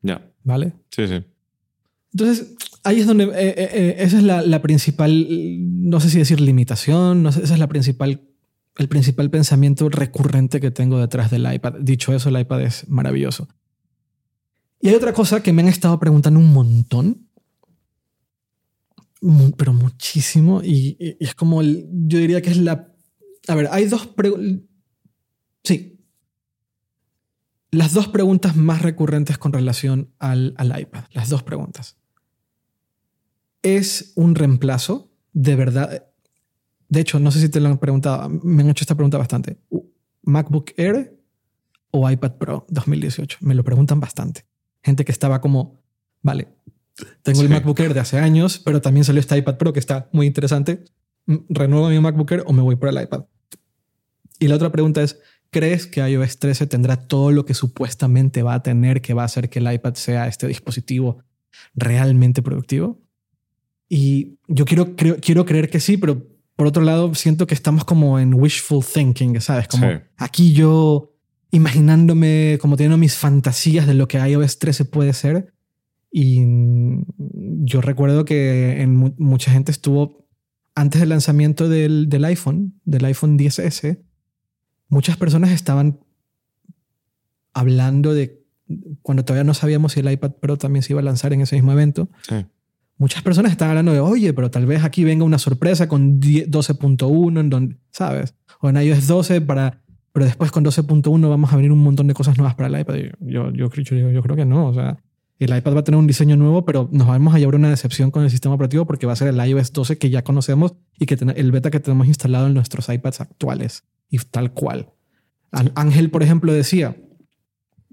[0.03, 0.29] ya.
[0.45, 0.73] ¿Vale?
[0.91, 1.25] Sí, sí.
[2.13, 5.27] Entonces, ahí es donde, eh, eh, eh, esa es la, principal,
[5.89, 8.21] no sé si decir limitación, no sé, esa es la principal,
[8.77, 11.75] el principal pensamiento recurrente que tengo detrás del iPad.
[11.81, 13.49] Dicho eso, el iPad es maravilloso.
[14.83, 17.29] Y hay otra cosa que me han estado preguntando un montón,
[19.57, 22.93] pero muchísimo, y, es como, yo diría que es la...
[23.47, 24.69] A ver, hay dos preguntas...
[25.63, 26.01] Sí.
[27.71, 31.05] Las dos preguntas más recurrentes con relación al, al iPad.
[31.13, 31.97] Las dos preguntas
[33.63, 36.07] es un reemplazo de verdad.
[36.89, 39.61] De hecho, no sé si te lo han preguntado, me han hecho esta pregunta bastante.
[40.23, 41.17] ¿MacBook Air
[41.93, 43.39] o iPad Pro 2018?
[43.43, 44.45] Me lo preguntan bastante.
[44.83, 45.83] Gente que estaba como,
[46.23, 46.49] vale,
[47.23, 50.09] tengo el MacBook Air de hace años, pero también salió este iPad Pro que está
[50.13, 50.85] muy interesante.
[51.27, 53.25] ¿Renuevo mi MacBook Air o me voy por el iPad?
[54.39, 58.55] Y la otra pregunta es, ¿crees que iOS 13 tendrá todo lo que supuestamente va
[58.55, 61.23] a tener que va a hacer que el iPad sea este dispositivo
[61.75, 63.01] realmente productivo?
[63.89, 68.19] Y yo quiero, quiero creer que sí, pero por otro lado siento que estamos como
[68.19, 69.69] en wishful thinking, ¿sabes?
[69.69, 71.12] Como aquí yo
[71.53, 75.55] imaginándome, como teniendo mis fantasías de lo que iOS 13 puede ser.
[76.11, 76.41] Y
[77.65, 80.27] yo recuerdo que en mucha gente estuvo,
[80.75, 84.03] antes del lanzamiento del, del iPhone, del iPhone 10S,
[84.89, 86.01] muchas personas estaban
[87.53, 88.43] hablando de
[89.03, 91.57] cuando todavía no sabíamos si el iPad Pro también se iba a lanzar en ese
[91.57, 92.11] mismo evento.
[92.27, 92.45] Sí
[93.03, 97.41] muchas personas están hablando de, oye, pero tal vez aquí venga una sorpresa con 12.1
[97.41, 98.37] en donde, ¿sabes?
[98.61, 99.82] O en iOS 12 para,
[100.13, 102.95] pero después con 12.1 vamos a venir un montón de cosas nuevas para el iPad.
[103.21, 104.99] Yo, yo, yo, yo, creo que no, o sea,
[105.39, 108.11] el iPad va a tener un diseño nuevo, pero nos vamos a llevar una decepción
[108.11, 111.07] con el sistema operativo porque va a ser el iOS 12 que ya conocemos y
[111.07, 114.91] que el beta que tenemos instalado en nuestros iPads actuales y tal cual.
[115.75, 116.97] Ángel, por ejemplo, decía,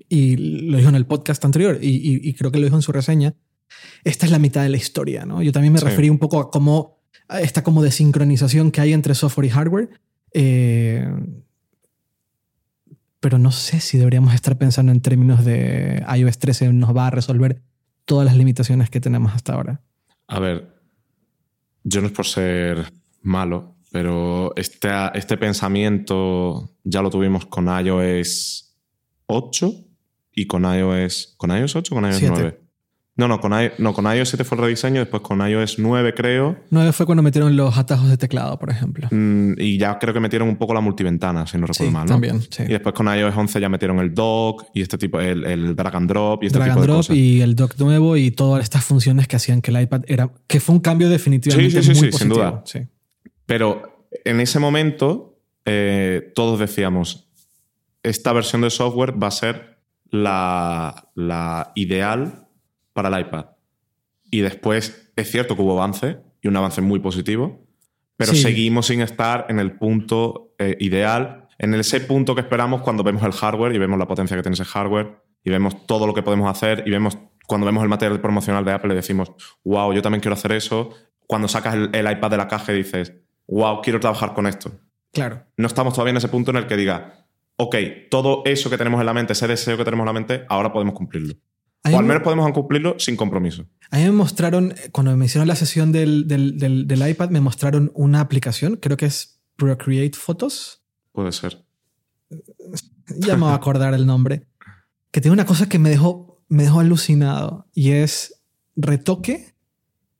[0.08, 0.38] y
[0.69, 3.34] lo dijo en el podcast anterior, y, creo que lo dijo en su reseña,
[4.03, 5.41] esta es la mitad de la historia, ¿no?
[5.41, 9.45] Yo también me referí un poco a cómo esta como desincronización que hay entre software
[9.45, 9.89] y hardware.
[10.34, 11.08] Eh,
[13.19, 17.10] pero no sé si deberíamos estar pensando en términos de iOS 13 nos va a
[17.10, 17.62] resolver
[18.05, 19.82] todas las limitaciones que tenemos hasta ahora.
[20.27, 20.73] A ver,
[21.84, 28.77] yo no es por ser malo, pero este, este pensamiento ya lo tuvimos con iOS
[29.25, 29.73] 8
[30.34, 31.36] y con iOS.
[31.38, 32.68] ¿Con iOS 8 o con iOS 9?
[33.19, 36.55] No, no con, no, con iOS 7 fue el rediseño, después con iOS 9 creo.
[36.69, 39.10] 9 fue cuando metieron los atajos de teclado, por ejemplo.
[39.12, 42.05] Mm, y ya creo que metieron un poco la multiventana, si no recuerdo mal.
[42.05, 42.13] ¿no?
[42.13, 42.63] También, sí.
[42.63, 45.95] Y después con iOS 11 ya metieron el dock y este tipo, el, el drag
[45.97, 47.15] and drop y este drag tipo and de drop cosas.
[47.17, 50.32] y el dock nuevo y todas estas funciones que hacían que el iPad era.
[50.47, 52.36] que fue un cambio definitivamente sí, sí, muy sí, sin positivo.
[52.36, 52.62] duda.
[52.63, 52.79] Sí.
[53.45, 57.27] Pero en ese momento eh, todos decíamos,
[58.01, 59.77] esta versión de software va a ser
[60.10, 62.47] la, la ideal
[63.01, 63.45] para el iPad.
[64.31, 67.65] Y después es cierto que hubo avance y un avance muy positivo,
[68.17, 68.41] pero Sí.
[68.41, 73.23] seguimos sin estar en el punto eh, ideal, en ese punto que esperamos cuando vemos
[73.23, 76.21] el hardware y vemos la potencia que tiene ese hardware y vemos todo lo que
[76.21, 79.31] podemos hacer y vemos cuando vemos el material promocional de Apple y decimos,
[79.63, 80.89] wow, yo también quiero hacer eso.
[81.25, 83.13] Cuando sacas el, el iPad de la caja y dices,
[83.47, 84.71] wow, quiero trabajar con esto.
[85.13, 85.43] Claro.
[85.57, 87.75] No estamos todavía en ese punto en el que diga, ok,
[88.12, 90.71] todo eso que tenemos en la mente, ese deseo que tenemos en la mente, ahora
[90.71, 91.33] podemos cumplirlo.
[91.86, 93.65] O al me- menos podemos cumplirlo sin compromiso.
[93.92, 97.39] A mí me mostraron, cuando me hicieron la sesión del, del, del, del iPad, me
[97.42, 100.84] mostraron una aplicación, creo que es Procreate Photos.
[101.12, 101.63] Puede ser.
[103.18, 104.46] Ya me voy a acordar el nombre.
[105.12, 108.42] Que tiene una cosa que me dejó, me dejó alucinado y es
[108.76, 109.56] retoque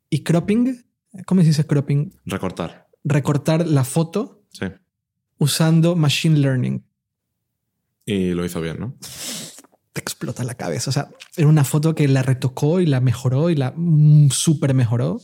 [0.08, 0.84] y cropping.
[1.26, 2.12] ¿Cómo se dice cropping?
[2.24, 2.88] Recortar.
[3.04, 4.66] Recortar la foto Sí.
[5.38, 6.84] usando machine learning.
[8.04, 8.96] Y lo hizo bien, ¿no?
[9.92, 10.90] Te explota la cabeza.
[10.90, 14.74] O sea, era una foto que la retocó y la mejoró y la mm, súper
[14.74, 15.20] mejoró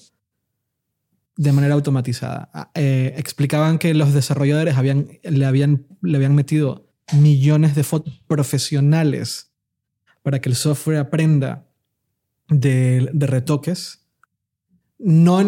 [1.36, 2.50] de manera automatizada.
[2.52, 9.52] Ah, eh, explicaban que los desarrolladores le, habían, le habían metido millones de fotos profesionales
[10.22, 11.66] para que el software aprenda
[12.48, 14.06] de, de retoques.
[14.98, 15.40] No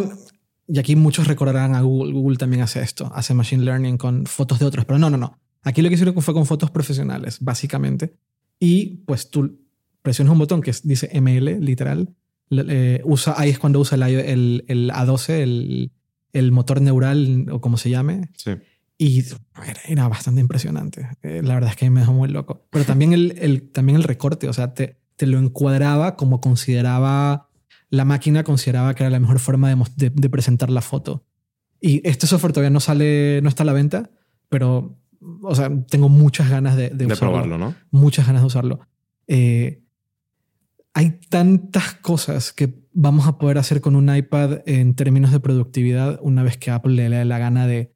[0.69, 2.13] y aquí muchos recordarán a Google.
[2.13, 5.41] Google también hace esto, hace machine learning con fotos de otros, pero no, no, no.
[5.63, 8.15] Aquí lo que hicieron fue con fotos profesionales, básicamente.
[8.61, 9.61] Y pues tú
[10.03, 12.15] presionas un botón que dice ML, literal.
[12.51, 15.93] Eh, usa, ahí es cuando usa el, el, el A12, el,
[16.33, 18.31] el motor neural o como se llame.
[18.37, 18.53] Sí.
[18.97, 19.25] Y
[19.87, 21.07] era, bastante impresionante.
[21.23, 22.67] Eh, la verdad es que me dejó muy loco.
[22.71, 27.49] Pero también el, el- también el recorte, o sea, te, te lo encuadraba como consideraba
[27.91, 31.25] la máquina, consideraba que era la mejor forma de, de- de presentar la foto.
[31.81, 34.11] Y este software todavía no sale, no está a la venta,
[34.49, 34.99] pero,
[35.43, 37.75] o sea, tengo muchas ganas de, de De usarlo probarlo, ¿no?
[37.91, 38.81] muchas ganas de usarlo.
[39.27, 39.83] Eh,
[40.95, 46.19] hay tantas cosas que vamos a poder hacer con un iPad en términos de productividad
[46.23, 47.93] una vez que Apple le dé la gana de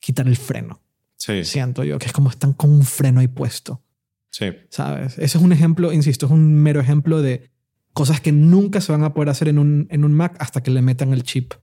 [0.00, 0.80] quitar el freno.
[1.16, 1.44] Sí.
[1.44, 3.82] Siento yo que es como están con un freno ahí puesto,
[4.30, 4.46] Sí.
[4.70, 5.14] ¿sabes?
[5.18, 7.50] Ese es un ejemplo, insisto, es un mero ejemplo de
[7.92, 10.70] cosas que nunca se van a poder hacer en un, en un Mac hasta que
[10.70, 11.54] le metan el chip,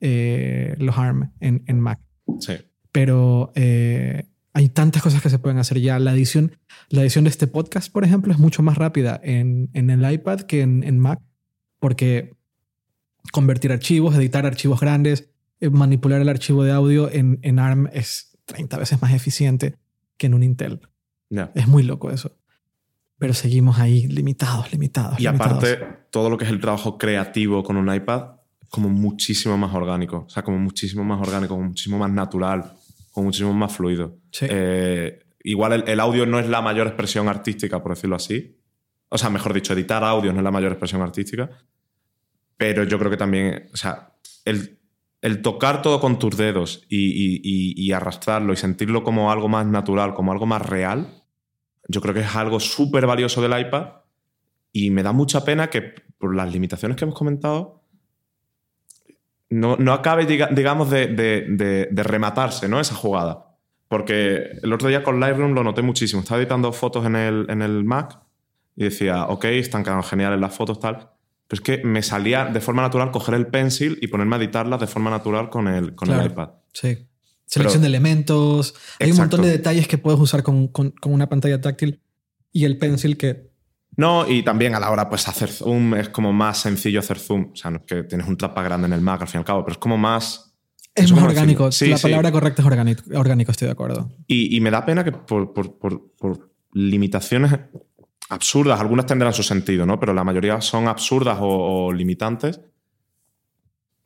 [0.00, 2.00] eh, los ARM en, en Mac
[2.40, 2.54] Sí.
[2.90, 5.98] pero eh, hay tantas cosas que se pueden hacer ya.
[5.98, 6.56] La edición,
[6.88, 10.42] la edición de este podcast, por ejemplo, es mucho más rápida en, en el iPad
[10.42, 11.20] que en, en Mac,
[11.80, 12.36] porque
[13.32, 15.28] convertir archivos, editar archivos grandes,
[15.60, 19.76] eh, manipular el archivo de audio en, en ARM es 30 veces más eficiente
[20.16, 20.80] que en un Intel.
[21.54, 22.36] Es muy loco eso.
[23.18, 25.18] Pero seguimos ahí limitados, limitados.
[25.18, 25.64] Y limitados.
[25.64, 25.78] aparte,
[26.10, 28.36] todo lo que es el trabajo creativo con un iPad,
[28.70, 30.26] como muchísimo más orgánico.
[30.28, 32.72] O sea, como muchísimo más orgánico, como muchísimo más natural,
[33.14, 34.18] como muchísimo más fluido.
[34.32, 34.46] Sí.
[34.50, 38.58] Eh, igual el, el audio no es la mayor expresión artística, por decirlo así.
[39.08, 41.48] O sea, mejor dicho, editar audio no es la mayor expresión artística.
[42.56, 44.78] Pero yo creo que también, o sea, el,
[45.22, 49.48] el tocar todo con tus dedos y, y- y- y arrastrarlo y sentirlo como algo
[49.48, 51.22] más natural, como algo más real,
[51.88, 53.88] yo creo que es algo súper valioso del iPad
[54.72, 57.83] y me da mucha pena que por las limitaciones que hemos comentado
[59.50, 62.80] no, no acabe, diga- digamos, de, de- de- de rematarse ¿no?
[62.80, 63.56] esa jugada.
[63.88, 66.22] Porque el otro día con Lightroom lo noté muchísimo.
[66.22, 68.18] Estaba editando fotos en el, en el Mac
[68.76, 71.10] y decía, ok, están quedando geniales las fotos, tal.
[71.46, 74.80] Pero es que me salía de forma natural coger el pencil y ponerme a editarlas
[74.80, 76.50] de forma natural con el, con el iPad.
[76.72, 77.06] Sí.
[77.46, 78.74] Selección de elementos.
[78.98, 82.00] Hay un montón de detalles que puedes usar con, con- con una pantalla táctil
[82.50, 83.50] y el pencil que
[83.96, 87.50] No, y también a la hora pues hacer zoom es como más sencillo hacer zoom.
[87.52, 89.40] O sea, no es que tienes un tapa grande en el Mac al fin y
[89.40, 90.54] al cabo, pero es como más
[90.94, 91.70] Es más orgánico.
[91.72, 92.02] Sí, la sí.
[92.04, 94.10] palabra correcta es orgánico, orgánico, estoy de acuerdo.
[94.26, 97.52] Y, y me da pena que por, por- por- por limitaciones
[98.30, 100.00] absurdas, algunas tendrán su sentido, ¿no?
[100.00, 102.60] Pero la mayoría son absurdas o, o limitantes.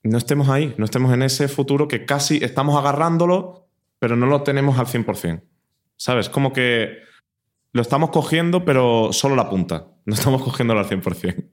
[0.03, 3.69] No estemos ahí, no estemos en ese futuro que casi estamos agarrándolo,
[3.99, 5.43] pero no lo tenemos al 100%.
[5.97, 6.29] ¿Sabes?
[6.29, 6.99] Como que
[7.73, 9.89] lo estamos cogiendo, pero solo la punta.
[10.07, 11.45] No estamos cogiéndolo al 100%.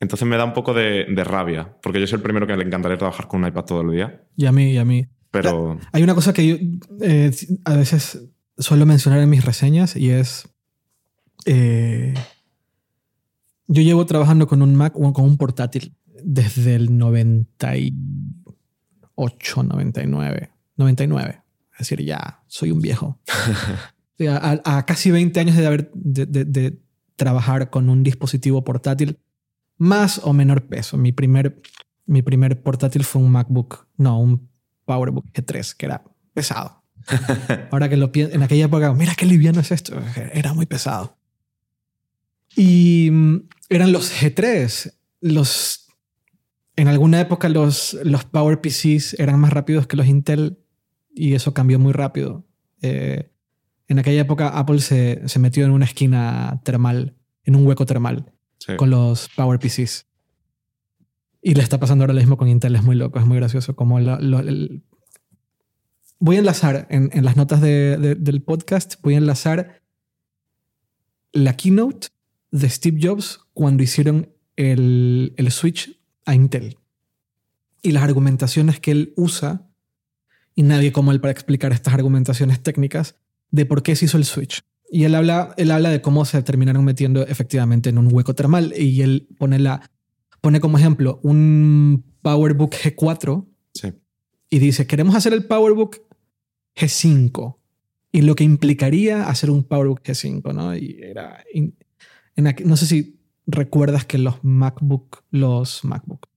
[0.00, 2.64] Entonces me da un poco de, de rabia, porque yo soy el primero que le
[2.64, 5.06] encantaría trabajar con un iPad todo el día, Y a mí, y a mí.
[5.30, 5.78] pero...
[5.92, 6.56] Hay una cosa que yo
[7.00, 7.30] eh,
[7.64, 8.28] a veces
[8.58, 10.48] suelo mencionar en mis reseñas y es.
[11.46, 12.12] eh,
[13.68, 20.50] yo llevo trabajando con un Mac o con un portátil desde el 98, 99.
[20.76, 21.42] 99.
[21.72, 23.18] Es decir, ya soy un viejo.
[24.28, 26.78] A, a casi 20 años de, haber, de, de- de
[27.16, 29.18] trabajar con un dispositivo portátil
[29.78, 30.96] más o menor peso.
[30.96, 31.60] Mi primer,
[32.06, 34.48] mi primer portátil fue un MacBook, no, un
[34.86, 36.82] PowerBook G3, que era pesado.
[37.70, 39.98] Ahora que lo pienso, en aquella época, mira qué liviano es esto,
[40.32, 41.16] era muy pesado.
[42.56, 43.36] Y mm,
[43.68, 45.82] eran los G3, los...
[46.76, 50.58] En alguna época los, los PowerPCs eran más rápidos que los Intel
[51.14, 52.46] y eso cambió muy rápido.
[52.82, 53.30] Eh,
[53.88, 57.14] en aquella época Apple se, se metió en una esquina termal,
[57.44, 58.76] en un hueco termal sí.
[58.76, 60.06] con los PowerPCs.
[61.42, 63.76] Y le está pasando ahora lo mismo con Intel, es muy loco, es muy gracioso.
[63.76, 64.82] Como lo- lo- el-
[66.18, 69.82] Voy a enlazar en, en las notas de- de- del podcast, voy a enlazar
[71.32, 72.08] la keynote
[72.50, 76.78] de Steve Jobs cuando hicieron el, el switch a Intel.
[77.82, 79.68] Y las argumentaciones que él usa,
[80.54, 83.16] y nadie como él para explicar estas argumentaciones técnicas,
[83.50, 84.62] de por qué se hizo el switch.
[84.90, 88.72] Y él habla, él habla de cómo se terminaron metiendo efectivamente en un hueco termal.
[88.76, 89.90] Y él pone, la,
[90.40, 93.92] pone como ejemplo un PowerBook G4 sí.
[94.50, 96.02] y dice, queremos hacer el PowerBook
[96.76, 97.56] G5.
[98.12, 100.76] Y lo que implicaría hacer un PowerBook G5, ¿no?
[100.76, 101.42] Y era...
[101.52, 101.76] in-
[102.36, 106.28] en aqu- no sé si recuerdas que los MacBook, los MacBook,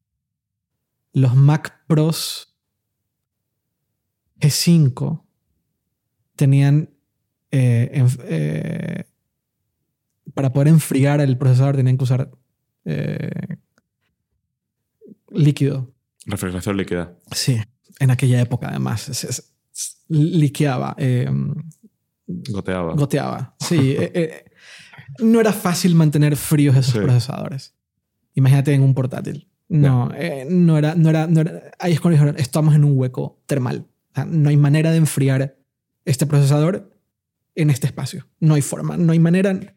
[1.14, 2.56] los Mac Pros
[4.40, 5.22] G5
[6.36, 6.90] tenían...
[7.52, 9.04] eh, eh,
[10.34, 12.30] para poder enfriar el procesador tenían que usar
[12.86, 13.30] eh,
[15.32, 15.92] líquido.
[16.26, 17.14] Refrigeración líquida.
[17.32, 17.60] Sí,
[18.00, 19.02] en aquella época además.
[19.02, 21.30] Se, se- se liqueaba, eh,
[22.28, 22.94] Goteaba.
[22.94, 23.56] goteaba.
[23.60, 24.46] Sí, eh,
[25.20, 27.00] no era fácil mantener fríos esos Sí.
[27.00, 27.74] procesadores.
[28.36, 29.48] Imagínate en un portátil.
[29.70, 32.98] No, eh, no, era, no, era, no era- Ahí es cuando dijeron, estamos en un
[32.98, 33.86] hueco termal.
[34.12, 35.58] O sea, no hay manera de enfriar
[36.06, 36.92] este procesador
[37.62, 38.28] en este espacio.
[38.40, 38.98] No hay forma.
[38.98, 39.76] No hay manera.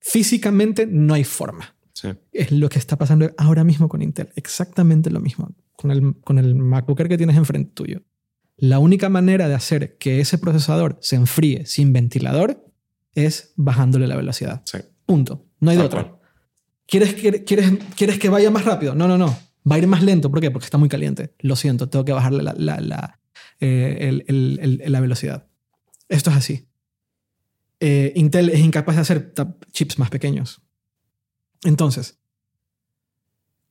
[0.00, 2.08] Físicamente no hay forma Sí.
[2.32, 4.30] es lo que está pasando ahora mismo con Intel.
[4.34, 8.02] Exactamente lo mismo con el, con el MacBook Air que tienes enfrente tuyo.
[8.56, 12.64] La única manera de hacer que ese procesador se enfríe sin ventilador
[13.14, 14.62] es bajándole la velocidad.
[14.66, 14.78] Sí.
[15.06, 15.46] Punto.
[15.60, 16.02] No hay de otra.
[16.04, 16.18] cual.
[16.86, 18.94] ¿Quieres, quieres, quieres, quieres que vaya más rápido?
[18.94, 19.36] No, no, no.
[19.70, 20.30] Va a ir más lento.
[20.30, 20.50] ¿Por qué?
[20.50, 21.34] Porque está muy caliente.
[21.40, 23.20] Lo siento, tengo que bajarle la, la, la,
[23.60, 25.46] eh, el- el- el- la velocidad.
[26.08, 26.68] Esto es así.
[27.80, 29.34] Eh, Intel es incapaz de hacer
[29.72, 30.62] chips más pequeños.
[31.64, 32.18] Entonces,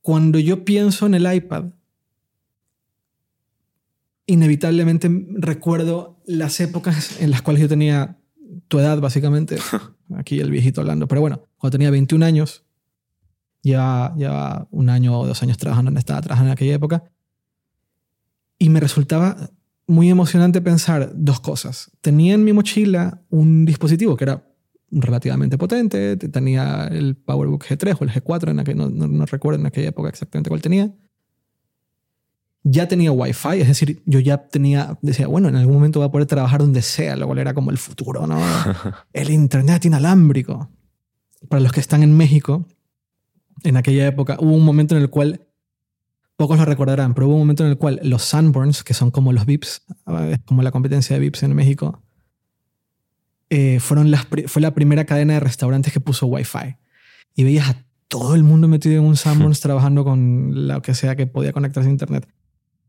[0.01, 1.66] cuando yo pienso en el iPad,
[4.26, 8.20] inevitablemente recuerdo las épocas en las cuales yo tenía
[8.68, 9.58] tu edad, básicamente.
[10.16, 11.08] Aquí el viejito hablando.
[11.08, 12.66] Pero bueno, cuando tenía 21 años,
[13.64, 17.04] ya, ya un año o dos años trabajando en estaba trabajando en aquella época.
[18.60, 19.51] Y me resultaba
[19.88, 21.91] muy emocionante pensar dos cosas.
[22.01, 24.43] Tenía en mi mochila un dispositivo que era
[24.91, 26.17] relativamente potente.
[26.17, 29.89] Tenía el PowerBook G3 o el G4, en aquel, no, no, no recuerdo en aquella
[29.89, 30.93] época exactamente cuál tenía.
[32.65, 36.11] Ya tenía Wi-Fi, es decir, yo ya tenía, decía, bueno, en algún momento voy a
[36.11, 38.39] poder trabajar donde sea, lo cual era como el futuro, ¿no?
[39.13, 40.69] el Internet inalámbrico.
[41.49, 42.65] Para los que están en México,
[43.63, 45.45] en aquella época hubo un momento en el cual,
[46.36, 49.34] pocos lo recordarán, pero hubo un momento en el cual los Sunburns, que son como
[49.34, 52.01] los VIPs, eh, como la competencia de VIPs en México,
[53.49, 56.77] eh, fueron las, fue la primera cadena de restaurantes que puso Wi-Fi.
[57.36, 61.15] Y veías a todo el mundo metido en un Sunburns trabajando con lo que sea
[61.15, 62.27] que podía conectarse a Internet.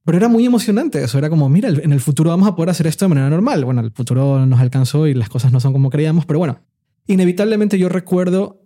[0.04, 1.16] Pero era muy emocionante eso.
[1.16, 3.64] Era como, mira, en el futuro vamos a poder hacer esto de manera normal.
[3.64, 6.60] Bueno, el futuro nos alcanzó y las cosas no son como creíamos, pero bueno,
[7.06, 8.60] inevitablemente yo recuerdo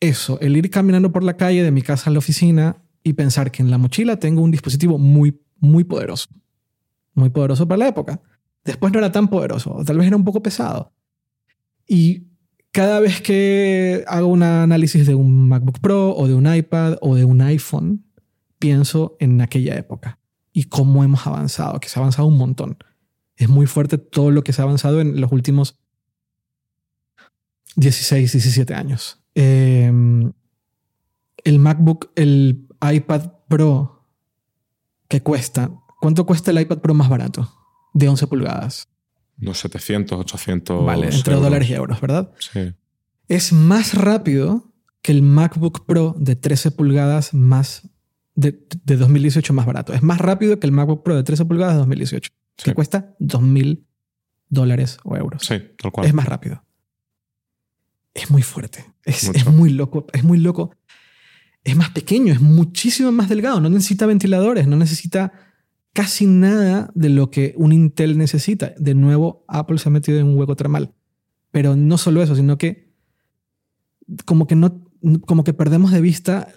[0.00, 3.50] eso, el ir caminando por la calle de mi casa a la oficina y pensar
[3.50, 6.28] que en la mochila tengo un dispositivo muy, muy poderoso.
[7.14, 8.20] Muy poderoso para la época.
[8.64, 10.92] Después no era tan poderoso, tal vez era un poco pesado.
[11.86, 12.28] Y
[12.70, 17.14] cada vez que hago un análisis de un MacBook Pro o de un iPad o
[17.16, 18.04] de un iPhone,
[18.58, 20.18] pienso en aquella época.
[20.54, 22.76] y cómo hemos avanzado, que se ha avanzado un montón.
[23.36, 25.78] Es muy fuerte todo lo que se ha avanzado en los últimos
[27.76, 29.22] 16, 17 años.
[29.34, 30.32] Em,
[31.44, 34.06] el MacBook, el iPad Pro
[35.08, 35.70] que cuesta.
[36.00, 37.52] ¿Cuánto cuesta el iPad Pro más barato?
[37.94, 38.88] De 11 pulgadas.
[39.40, 40.84] Unos 700, 800.
[40.84, 41.42] Vale, entre euros.
[41.44, 42.32] dólares y euros, ¿verdad?
[42.38, 42.72] Sí.
[43.28, 44.72] Es más rápido
[45.02, 47.88] que el MacBook Pro de 13 pulgadas más
[48.34, 49.92] de, de 2018 más barato.
[49.92, 52.64] Es más rápido que el MacBook Pro de 13 pulgadas de 2018, Sí.
[52.64, 53.84] que cuesta 2.000
[54.48, 55.42] dólares o euros.
[55.44, 56.06] Sí, tal cual.
[56.06, 56.62] Es más rápido.
[58.14, 58.84] Es muy fuerte.
[59.04, 60.06] Es, es muy loco.
[60.12, 60.74] Es muy loco.
[61.64, 63.60] Es más pequeño, es muchísimo más delgado.
[63.60, 65.32] No necesita ventiladores, no necesita
[65.92, 68.74] casi nada de lo que un Intel necesita.
[68.78, 70.94] De nuevo, Apple se ha metido en un hueco termal.
[71.50, 72.92] Pero no solo eso, sino que
[74.24, 74.84] como que no,
[75.26, 76.48] como que perdemos de vista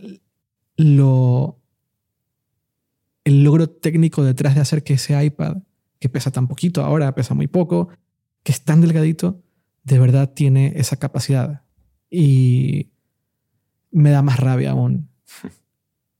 [0.77, 1.61] lo
[3.23, 5.57] el logro técnico detrás de hacer que ese iPad,
[5.99, 7.89] que pesa tan poquito ahora, pesa muy poco,
[8.43, 9.41] que es tan delgadito,
[9.83, 11.63] de verdad tiene esa capacidad.
[12.09, 12.91] Y
[13.95, 15.09] me da más rabia aún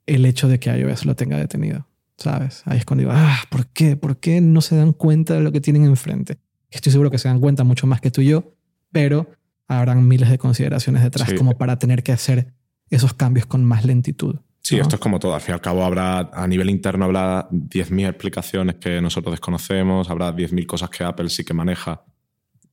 [0.06, 1.88] el hecho de que iOS lo tenga detenido.
[2.18, 2.62] ¿Sabes?
[2.66, 3.98] Ahí es cuando digo, ah, ¿por qué?
[3.98, 6.38] ¿Por qué no se dan cuenta de lo que tienen enfrente?
[6.72, 8.54] Estoy seguro que se dan cuenta mucho más que tú y yo,
[8.92, 9.30] pero
[9.68, 11.36] habrán miles de consideraciones detrás Sí.
[11.36, 12.54] como para tener que hacer
[12.90, 14.38] esos cambios con más lentitud.
[14.62, 14.84] Sí, ¿no?
[14.84, 15.36] esto es como todo.
[15.36, 20.10] Al fin y al cabo, habrá a nivel interno habrá 10.000 explicaciones que nosotros desconocemos,
[20.10, 22.04] habrá 10.000 cosas que Apple sí que maneja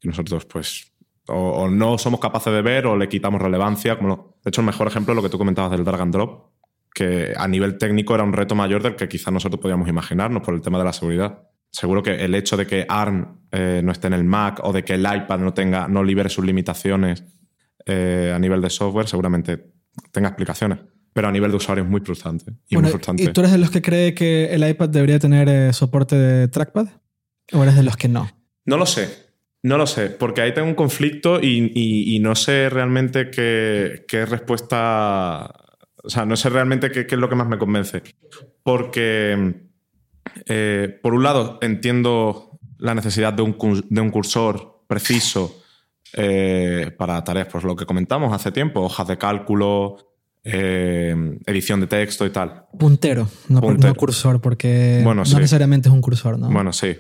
[0.01, 0.92] y nosotros, pues,
[1.29, 3.97] o, o no somos capaces de ver o le quitamos relevancia.
[3.97, 6.13] Como lo- de hecho, el mejor ejemplo es lo que tú comentabas del drag and
[6.15, 6.51] drop,
[6.95, 10.55] que a nivel técnico era un reto mayor del que quizás nosotros podíamos imaginarnos por
[10.55, 11.49] el tema de la seguridad.
[11.71, 14.85] Seguro que el hecho de que ARM eh, no esté en el Mac o de
[14.85, 17.25] que el iPad no tenga, no libere sus limitaciones
[17.87, 19.73] eh, a nivel de software, seguramente
[20.11, 20.79] tenga explicaciones.
[21.15, 22.53] Pero a nivel de usuario es muy frustrante.
[22.69, 23.23] Y Bueno, muy frustrante.
[23.23, 26.49] ¿Y tú eres de los que cree que el iPad debería tener eh, soporte de
[26.49, 26.89] trackpad?
[27.53, 28.31] ¿O eres de los que no?
[28.65, 29.22] No lo sé.
[29.65, 34.05] No lo sé, porque ahí tengo un conflicto y, y- y no sé realmente qué,
[34.09, 35.55] qué respuesta.
[36.05, 38.03] O sea, no sé realmente qué, qué es lo que más me convence.
[38.65, 39.55] Porque,
[40.47, 45.63] eh, por un lado, entiendo la necesidad de un, curs- de un cursor preciso
[46.15, 49.97] eh, para tareas, pues lo que comentamos hace tiempo, hojas de cálculo,
[50.43, 51.15] eh,
[51.47, 52.65] edición de texto y tal.
[52.77, 53.89] Puntero, no, Puntero.
[53.91, 55.37] no cursor, porque Bueno, no sí.
[55.37, 56.51] necesariamente es un cursor, ¿no?
[56.51, 56.97] Bueno, sí.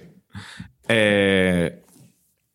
[0.88, 1.81] Eh,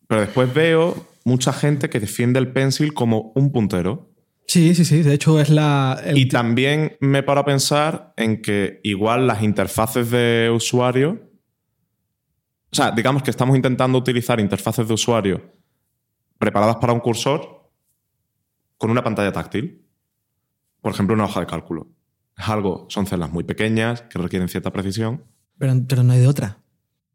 [0.08, 4.10] pero después veo mucha gente que defiende el pencil como un puntero.
[4.46, 5.02] Sí, sí, sí.
[5.02, 6.00] De hecho, es la.
[6.02, 11.20] el Y también me paro a pensar en que igual las interfaces de usuario.
[12.72, 15.52] O sea, digamos que estamos intentando utilizar interfaces de usuario
[16.38, 17.70] preparadas para un cursor
[18.78, 19.84] con una pantalla táctil.
[20.80, 21.88] Por ejemplo, una hoja de cálculo.
[22.36, 25.24] Es algo, son celdas muy pequeñas que requieren cierta precisión.
[25.58, 26.58] pero, pero no hay de otra.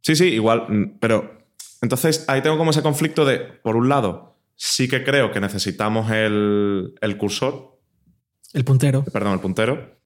[0.02, 1.43] Sí, sí, igual, mm, pero
[1.84, 6.10] entonces ahí tengo como ese conflicto de, por un lado, sí que creo que necesitamos
[6.12, 7.78] el, el cursor,
[8.54, 9.04] El puntero.
[9.04, 10.00] perdón, el puntero,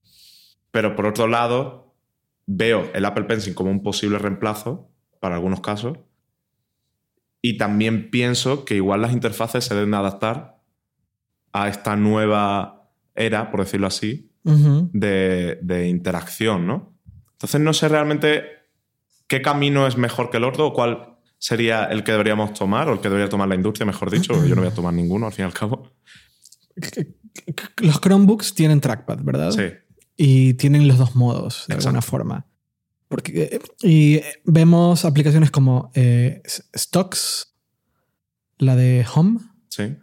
[0.72, 1.94] pero por otro lado,
[2.48, 6.00] veo el Apple Pencil como un posible reemplazo para algunos casos
[7.44, 10.60] y también pienso que igual las interfaces se deben adaptar
[11.54, 16.98] a esta nueva era, por decirlo así, de, de interacción, ¿no?
[17.34, 18.46] Entonces no sé realmente
[19.28, 22.94] qué camino es mejor que el otro o cuál sería el que deberíamos tomar o
[22.94, 24.34] el que debería tomar la industria, mejor dicho.
[24.34, 25.92] porque Yo no voy a tomar ninguno, al fin y al cabo.
[27.82, 29.52] Los Chromebooks tienen trackpad, ¿verdad?
[29.52, 29.64] Sí,
[30.16, 31.88] Y tienen los dos modos, de Exacto.
[31.90, 32.48] alguna forma.
[33.08, 36.42] Porque, eh, y vemos aplicaciones como eh,
[36.76, 37.56] Stocks,
[38.58, 39.96] la de Home, sí,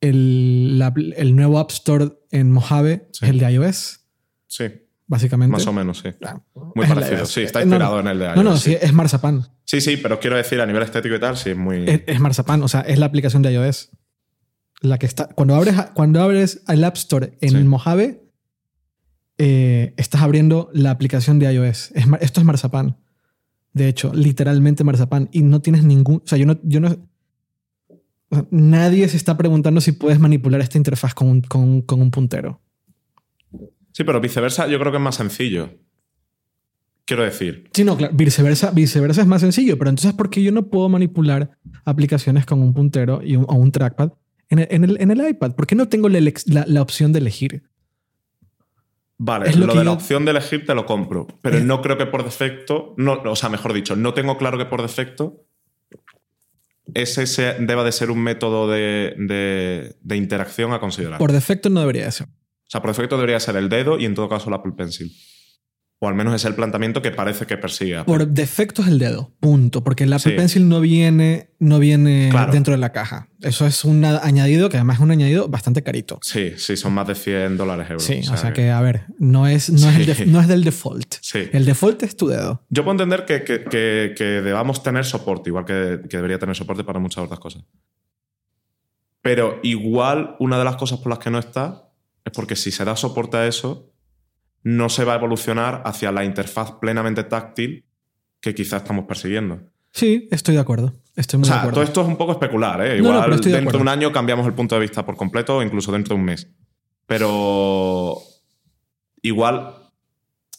[0.00, 3.24] el, la- el nuevo App Store en Mojave, Sí.
[3.24, 4.00] es el de iOS,
[4.46, 4.64] sí,
[5.06, 5.52] básicamente.
[5.52, 6.10] más o menos, sí.
[6.24, 6.40] Ah,
[6.74, 7.30] Muy es parecido, iOS.
[7.30, 8.76] sí, está Eh, no, inspirado en el de No, no, iOS, sí, sí.
[8.80, 9.46] es Marzapan.
[9.64, 11.88] Sí, sí, pero quiero decir a nivel estético y tal, sí, es muy...
[11.88, 13.90] Es, es Marzapan, o sea, es la aplicación de iOS.
[14.82, 15.28] La que está.
[15.28, 17.64] Cuando abres, cuando abres el App Store en Sí.
[17.64, 18.22] Mojave,
[19.38, 21.92] eh, estás abriendo la aplicación de iOS.
[21.94, 22.96] Es esto es Marzapan.
[23.72, 25.28] De hecho, literalmente Marzapan.
[25.32, 26.16] Y no tienes ningún.
[26.16, 26.58] O sea, yo no.
[26.62, 26.88] Yo no
[28.28, 32.10] o sea, nadie se está preguntando si puedes manipular esta interfaz con con con un
[32.10, 32.60] puntero.
[33.96, 35.70] Sí, pero viceversa yo creo que es más sencillo.
[37.06, 38.12] Quiero decir, Sí, no, claro.
[38.14, 39.78] Viceversa, viceversa es más sencillo.
[39.78, 43.54] Pero entonces, ¿por qué yo no puedo manipular aplicaciones con un puntero y un, o
[43.54, 44.12] un trackpad
[44.50, 45.52] en el, en el- en el iPad?
[45.54, 47.62] ¿Por qué no tengo la, la- la opción de elegir?
[49.16, 51.56] Vale, Es lo, lo que de la yo- opción de elegir te lo compro, pero
[51.56, 51.62] Eh.
[51.64, 54.82] no creo que por defecto, no, o sea, mejor dicho, no tengo claro que por
[54.82, 55.42] defecto
[56.92, 61.18] ese sea- deba de ser un método de, de- de interacción a considerar.
[61.18, 62.26] Por defecto no debería ser.
[62.66, 65.12] O sea, por defecto debería ser el dedo y en todo caso el Apple Pencil.
[65.98, 67.96] O al menos es el planteamiento que parece que persigue.
[67.96, 68.12] Apple.
[68.12, 69.82] Por defecto es el dedo, punto.
[69.82, 70.36] Porque el Apple Sí.
[70.36, 72.52] Pencil no viene, no viene Claro.
[72.52, 73.30] dentro de la caja.
[73.40, 76.18] Eso es un añadido que además es un añadido bastante carito.
[76.20, 78.02] Sí, sí, son más de 100 dólares euros.
[78.04, 80.06] Sí, o sea, que, a ver, no es, no, es el Sí.
[80.24, 81.14] def- no es del default.
[81.22, 81.48] Sí.
[81.52, 82.62] El default es tu dedo.
[82.68, 86.54] Yo puedo entender que, que- que- que debamos tener soporte, igual que, que debería tener
[86.56, 87.62] soporte para muchas otras cosas.
[89.22, 91.85] Pero igual una de las cosas por las que no está
[92.26, 93.90] es porque si se da soporte a eso,
[94.62, 97.86] no se va a evolucionar hacia la interfaz plenamente táctil
[98.40, 99.60] que quizás estamos persiguiendo.
[99.92, 100.92] Sí, estoy de acuerdo.
[101.14, 101.74] Estoy O muy de acuerdo.
[101.76, 103.00] todo esto es un poco especular, ¿eh?
[103.00, 105.62] No, no, Igual de dentro de un año cambiamos el punto de vista por completo
[105.62, 106.50] incluso dentro de un mes.
[107.06, 108.18] Pero
[109.22, 109.74] igual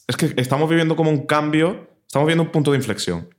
[0.08, 3.30] es que estamos viviendo como un cambio, estamos viviendo un punto de inflexión,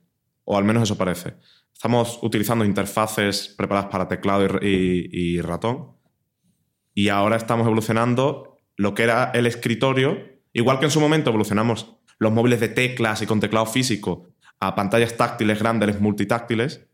[0.45, 1.33] o al menos eso parece.
[1.73, 5.97] Estamos utilizando interfaces preparadas para teclado y, r- y- y ratón
[6.99, 10.17] y ahora estamos evolucionando lo que era el escritorio,
[10.53, 14.27] igual que en su momento evolucionamos los móviles de teclas y con teclado físico
[14.59, 16.85] a pantallas táctiles grandes, multitáctiles.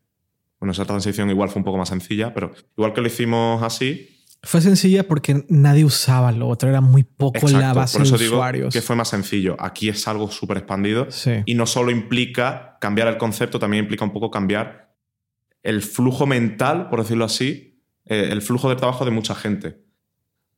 [0.60, 4.12] Bueno, esa transición igual fue un poco más sencilla, pero igual que lo hicimos así,
[4.44, 8.18] Fue sencilla porque nadie usaba lo otro, era muy poco la Exacto, base por eso
[8.20, 8.72] de digo usuarios.
[8.74, 9.56] que fue más sencillo.
[9.60, 11.32] Aquí es algo súper expandido Sí.
[11.48, 14.94] y no solo implica cambiar el concepto, también implica un poco cambiar
[15.64, 19.84] el flujo mental, por decirlo así, eh, el flujo de trabajo de mucha gente.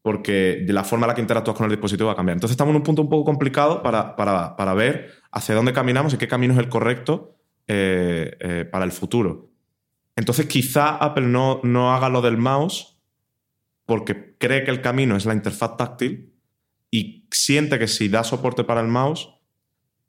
[0.08, 2.38] Porque de la forma en la que interactúas con el dispositivo va a cambiar.
[2.38, 6.14] Entonces estamos en un punto un poco complicado para, para- para ver hacia dónde caminamos
[6.14, 7.36] y qué camino es el correcto
[7.68, 9.50] eh, eh, para el futuro.
[10.16, 12.98] Entonces quizá Apple no, no haga lo del mouse
[13.86, 16.34] porque cree que el camino es la interfaz táctil
[16.90, 19.30] y siente que si da soporte para el mouse,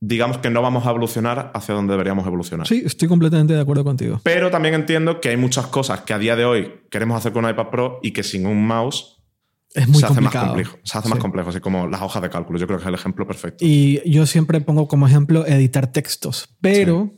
[0.01, 2.69] digamos que no vamos a evolucionar hacia donde deberíamos evolucionar.
[2.69, 4.21] Sí, estoy completamente de acuerdo contigo.
[4.23, 7.45] Pero también entiendo que hay muchas cosas que a día de hoy queremos hacer con
[7.45, 9.17] un iPad Pro y que sin un mouse
[9.79, 10.79] Es muy se hace más complejo.
[10.83, 12.59] Se hace más complejo, así como las hojas de cálculo.
[12.59, 13.65] Yo creo que es el ejemplo perfecto.
[13.65, 17.13] Y yo siempre pongo como ejemplo editar textos, pero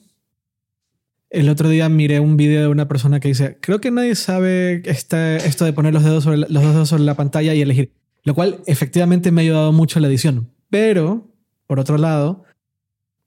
[1.31, 4.83] el otro día miré un video de una persona que dice, creo que nadie sabe
[4.85, 7.95] este, esto de poner los dedos, sobre la, los dedos sobre la pantalla y elegir,
[8.25, 10.51] lo cual efectivamente me ha ayudado mucho en la edición.
[10.69, 11.33] Pero,
[11.67, 12.45] por otro lado,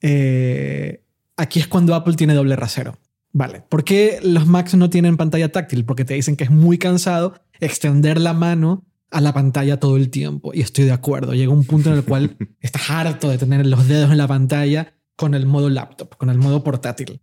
[0.01, 1.01] eh,
[1.37, 2.99] aquí es cuando Apple tiene doble rasero.
[3.31, 5.85] Vale, ¿por qué los Macs no tienen pantalla táctil?
[5.85, 10.09] Porque te dicen que es muy cansado extender la mano a la pantalla todo el
[10.09, 10.51] tiempo.
[10.53, 11.33] Y estoy de acuerdo.
[11.33, 14.93] Llega un punto en el cual estás harto de tener los dedos en la pantalla
[15.15, 17.21] con el modo laptop, con el modo portátil.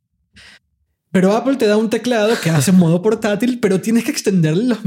[1.12, 4.78] Pero Apple te da un teclado que hace modo portátil, pero tienes que extender los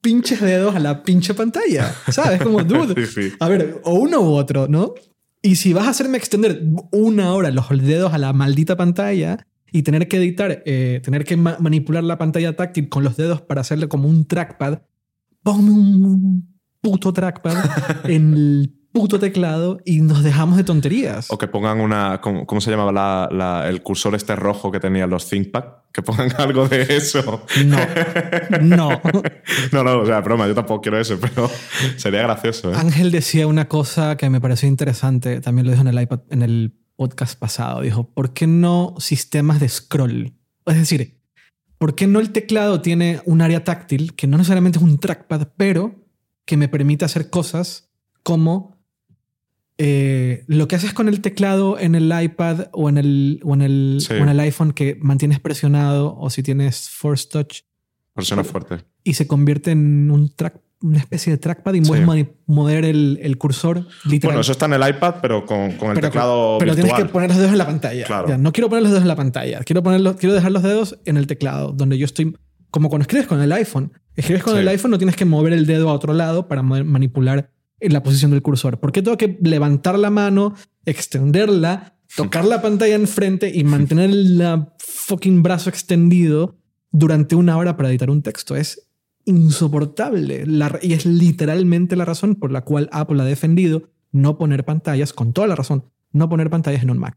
[0.00, 1.94] pinches dedos a la pinche pantalla.
[2.10, 2.42] ¿Sabes?
[2.42, 3.32] Como, dude, Sí, sí.
[3.38, 4.94] a ver, o uno u otro, ¿no?
[5.40, 9.82] Y si vas a hacerme extender una hora los dedos a la maldita pantalla y
[9.82, 13.60] tener que editar, eh, tener que ma- manipular la pantalla táctil con los dedos para
[13.60, 14.80] hacerle como un trackpad,
[15.52, 17.56] ponme un puto trackpad
[18.04, 21.30] en el puto teclado y nos dejamos de tonterías.
[21.30, 22.20] O que pongan una.
[22.20, 25.64] ¿Cómo, cómo se llamaba la- la- el cursor este rojo que tenían los ThinkPad?
[25.92, 27.44] Que pongan algo de eso.
[27.64, 27.78] No,
[28.60, 29.00] no.
[29.72, 31.50] No, no, o sea, broma, yo tampoco quiero eso, pero
[31.96, 32.72] sería gracioso.
[32.72, 32.76] ¿eh?
[32.76, 36.42] Ángel decía una cosa que me pareció interesante, también lo dijo en el iPad, en
[36.42, 37.80] el podcast pasado.
[37.82, 40.34] Dijo, ¿por qué no sistemas de scroll?
[40.66, 41.17] Es decir,
[41.78, 45.48] ¿por qué no el teclado tiene un área táctil que no necesariamente es un trackpad,
[45.56, 45.94] pero
[46.44, 47.90] que me permite hacer cosas
[48.22, 48.76] como
[49.80, 53.62] eh, lo que haces con el teclado en el iPad o en el, o en
[53.62, 54.12] el, Sí.
[54.14, 57.60] o en el iPhone que mantienes presionado o si tienes Force Touch
[58.12, 58.84] Persona fuerte.
[59.04, 61.88] y se convierte en un track, una especie de trackpad y Sí.
[61.88, 64.28] puedes mani- mover el, el cursor literal.
[64.34, 67.06] Bueno, eso está en el iPad, pero con, con el pero, teclado pero tienes virtual.
[67.08, 68.04] que poner los dedos en la pantalla.
[68.06, 68.28] Claro.
[68.28, 69.60] Ya, no quiero poner los dedos en la pantalla.
[69.64, 72.36] Quiero, ponerlos, quiero dejar los dedos en el teclado, donde yo estoy.
[72.70, 73.92] Como cuando escribes con el iPhone.
[74.14, 74.60] Escribes con Sí.
[74.60, 77.50] el iPhone, no tienes que mover el dedo a otro lado para ma- manipular
[77.80, 78.78] la posición del cursor.
[78.78, 80.54] ¿Por qué tengo que levantar la mano,
[81.08, 84.42] extenderla, tocar la pantalla enfrente y mantener el
[84.78, 86.56] fucking brazo extendido
[86.90, 88.54] durante una hora para editar un texto?
[88.56, 88.87] Es
[89.28, 90.46] insoportable.
[90.46, 95.12] La- y es literalmente la razón por la cual Apple ha defendido no poner pantallas,
[95.12, 97.16] con toda la razón, no poner pantallas en un Mac.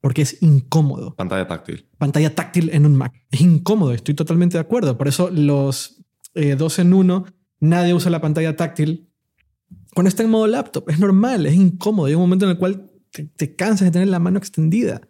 [0.00, 1.14] Porque es incómodo.
[1.16, 1.86] Pantalla táctil.
[1.98, 3.12] Pantalla táctil en un Mac.
[3.30, 4.96] Es incómodo, estoy totalmente de acuerdo.
[4.96, 6.04] Por eso los
[6.34, 7.26] eh, dos en uno,
[7.60, 9.10] nadie usa la pantalla táctil
[9.94, 10.88] cuando está en modo laptop.
[10.88, 12.06] Es normal, es incómodo.
[12.06, 15.02] Hay un momento en el cual te, te cansas de tener la mano extendida.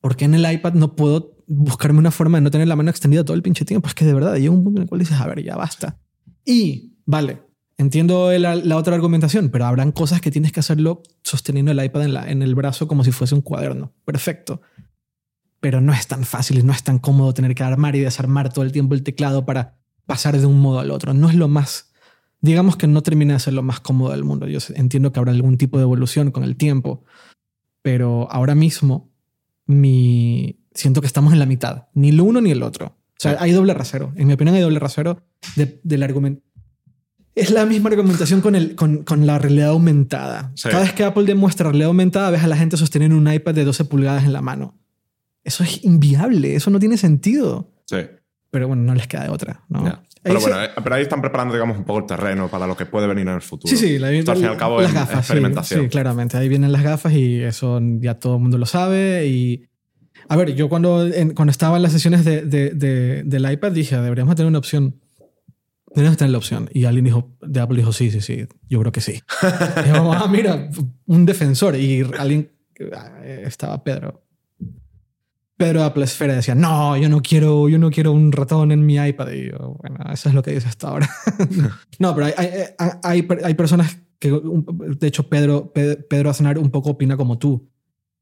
[0.00, 3.24] Porque en el iPad no puedo buscarme una forma de no tener la mano extendida
[3.24, 3.88] todo el pinche tiempo?
[3.88, 5.98] Es que de verdad llega un punto en el cual dices, a ver, ya basta.
[6.44, 7.42] Y, vale,
[7.76, 12.42] entiendo la, otra argumentación, pero habrán cosas que tienes que hacerlo sosteniendo el iPad en
[12.42, 13.92] el brazo como si fuese un cuaderno.
[14.04, 14.60] Perfecto.
[15.60, 18.52] Pero no es tan fácil y no es tan cómodo tener que armar y desarmar
[18.52, 19.76] todo el tiempo el teclado para
[20.06, 21.14] pasar de un modo al otro.
[21.14, 21.88] No es lo más
[22.40, 24.46] digamos que no termina de ser lo más cómodo del mundo.
[24.46, 27.04] Yo entiendo que habrá algún tipo de evolución con el tiempo,
[27.82, 29.10] pero ahora mismo
[29.66, 30.57] mi...
[30.78, 32.86] siento que estamos en la mitad, ni el uno ni el otro.
[32.86, 34.12] O sea, hay doble rasero.
[34.14, 35.20] En mi opinión, hay doble rasero
[35.56, 36.42] del argumento.
[37.34, 40.52] Es la misma argumentación con, el, con, con la realidad aumentada.
[40.62, 43.64] Cada vez que Apple demuestra realidad aumentada, ves a la gente sosteniendo un iPad de
[43.64, 44.76] 12 pulgadas en la mano.
[45.42, 47.72] Eso es inviable, eso no tiene sentido.
[47.86, 47.98] Sí.
[48.50, 50.00] Pero bueno, no les queda de otra, ¿no?
[50.22, 52.86] Pero bueno, eh, pero ahí están preparando, digamos, un poco el terreno para lo que
[52.86, 53.70] puede venir en el futuro.
[53.70, 55.80] Sí, sí, la, Esto, al fin y al cabo las es gafas, experimentación.
[55.80, 56.36] Sí, sí, claramente.
[56.36, 59.26] Ahí vienen las gafas y eso ya todo el mundo lo sabe.
[59.26, 59.68] Y
[60.28, 63.72] a ver, yo cuando, en- cuando estaba en las sesiones de, de- de- del iPad
[63.72, 65.00] dije, deberíamos tener una opción.
[65.88, 66.68] Deberíamos tener la opción.
[66.72, 69.20] Y alguien dijo, de Apple dijo, sí, sí, sí, yo creo que sí.
[69.76, 70.68] y dijimos, ah, mira,
[71.06, 71.76] un defensor.
[71.76, 72.50] Y alguien,
[72.94, 74.22] ah, estaba Pedro.
[75.56, 78.86] Pedro de Apple Esfera decía, no, yo no quiero, yo no quiero un ratón en
[78.86, 79.30] mi iPad.
[79.32, 81.08] Y yo, bueno, eso es lo que dice hasta ahora.
[81.98, 82.50] no, pero hay, hay,
[83.02, 87.68] hay, hay personas que, de hecho, Pedro, Pe- Pedro Aznar un poco opina como tú.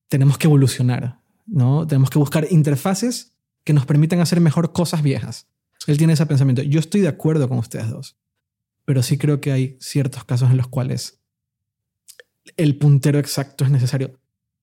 [0.09, 1.87] Tenemos que evolucionar, ¿no?
[1.87, 3.33] Tenemos que buscar interfaces
[3.65, 5.49] que nos permitan hacer mejor cosas viejas.
[5.87, 6.63] Él tiene ese pensamiento.
[6.63, 8.17] Yo estoy de acuerdo con ustedes dos,
[8.85, 11.21] pero sí creo que hay ciertos casos en los cuales
[12.57, 14.19] el puntero exacto es necesario.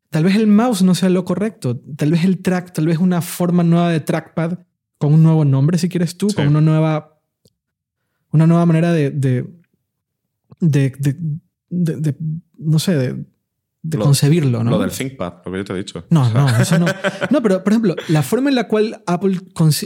[0.10, 3.22] Tal vez el mouse no sea lo correcto, tal vez el track, tal vez una
[3.22, 4.60] forma nueva de trackpad
[4.98, 6.36] con un nuevo nombre, si quieres tú, Sí.
[6.36, 7.20] con una nueva,
[8.32, 9.50] una nueva manera de, de,
[10.60, 11.18] de, de-
[11.70, 12.16] de- de-
[12.58, 13.26] no sé, de,
[13.84, 14.72] de Lo- concebirlo, ¿no?
[14.72, 16.06] Lo del ThinkPad, lo que yo te he dicho.
[16.10, 16.86] No, O sea, no, eso no.
[17.30, 19.40] No, pero por ejemplo, la forma en la cual Apple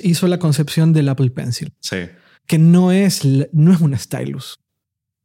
[0.04, 1.98] hizo la concepción del Apple Pencil, Sí,
[2.46, 3.22] que no es,
[3.52, 4.60] no es un stylus.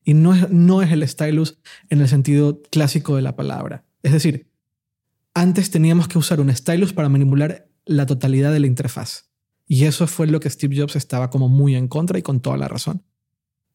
[0.05, 1.59] Y no es, no es el stylus
[1.89, 3.85] en el sentido clásico de la palabra.
[4.03, 4.49] Es decir,
[5.35, 9.29] antes teníamos que usar un stylus para manipular la totalidad de la interfaz.
[9.69, 12.57] Y eso fue lo que Steve Jobs estaba como muy en contra y con toda
[12.57, 13.05] la razón.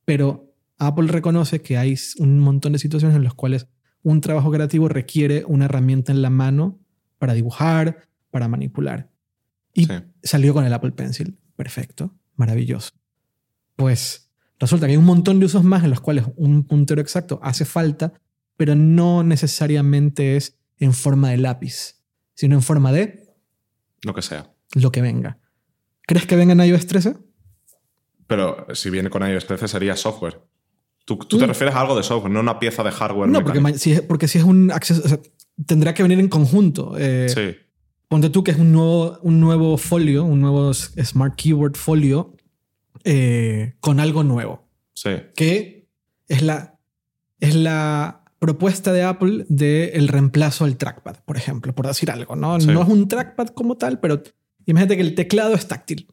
[0.05, 3.67] Pero Apple reconoce que hay un montón de situaciones en las cuales
[4.07, 6.79] un trabajo creativo requiere una herramienta en la mano
[7.19, 9.09] para dibujar, para manipular.
[9.73, 9.93] Y Sí.
[10.23, 11.37] salió con el Apple Pencil.
[11.55, 12.91] Perfecto, maravilloso.
[13.75, 14.29] Pues
[14.59, 17.65] resulta que hay un montón de usos más en los cuales un puntero exacto hace
[17.65, 18.13] falta,
[18.55, 21.95] pero no necesariamente es en forma de lápiz,
[22.33, 23.33] sino en forma de
[24.03, 24.51] lo que sea.
[24.73, 25.39] lo que venga.
[26.07, 27.15] ¿Crees que venga en iOS 13?
[28.27, 30.41] Pero si viene con iOS 13 sería software.
[31.07, 31.47] Tú, tú te Mm.
[31.47, 33.29] refieres a algo de software, no una pieza de hardware.
[33.29, 33.79] No, porque, mecánico.
[33.79, 35.19] si es, porque si es un acceso, o sea,
[35.65, 36.95] tendrá que venir en conjunto.
[36.97, 37.55] Eh, Sí,
[38.09, 42.35] Ponte tú que es un nuevo, un nuevo folio, un nuevo Smart Keyboard folio
[43.05, 44.67] eh, con algo nuevo.
[44.93, 45.11] sí.
[45.35, 45.87] que
[46.27, 46.77] es la,
[47.39, 52.35] es la propuesta de Apple del el reemplazo al trackpad, por ejemplo, por decir algo.
[52.35, 52.59] ¿no?
[52.59, 52.67] Sí.
[52.67, 54.21] no es un trackpad como tal, pero
[54.65, 56.07] imagínate que el teclado es táctil.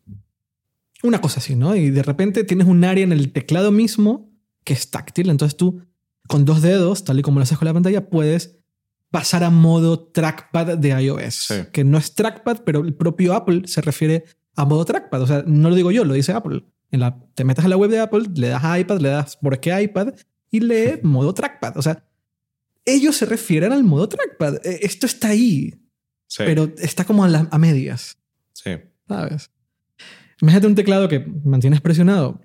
[1.03, 1.75] Una cosa así, ¿no?
[1.77, 4.31] Y de repente tienes un área en el teclado mismo
[4.65, 5.31] que es táctil.
[5.31, 5.83] Entonces tú,
[6.29, 8.59] con dos dedos, tal y como lo haces con la pantalla, puedes
[9.11, 11.35] pasar a modo trackpad de iOS.
[11.35, 11.55] Sí.
[11.73, 14.25] Que no es trackpad, pero el propio Apple se refiere
[14.57, 15.23] a modo trackpad.
[15.23, 16.65] O sea, no lo digo yo, lo dice Apple.
[16.91, 19.37] En la, te metes a la web de Apple, le das a iPad, le das
[19.37, 20.15] por qué iPad
[20.51, 21.77] y lee modo trackpad.
[21.77, 22.05] O sea,
[22.85, 24.57] ellos se refieren al modo trackpad.
[24.65, 25.75] Eh, Esto está ahí,
[26.27, 28.19] sí, pero está como a, la- a medias,
[28.53, 28.71] sí.
[29.09, 29.51] ¿sabes?
[30.41, 32.41] Imagínate un teclado que mantienes presionado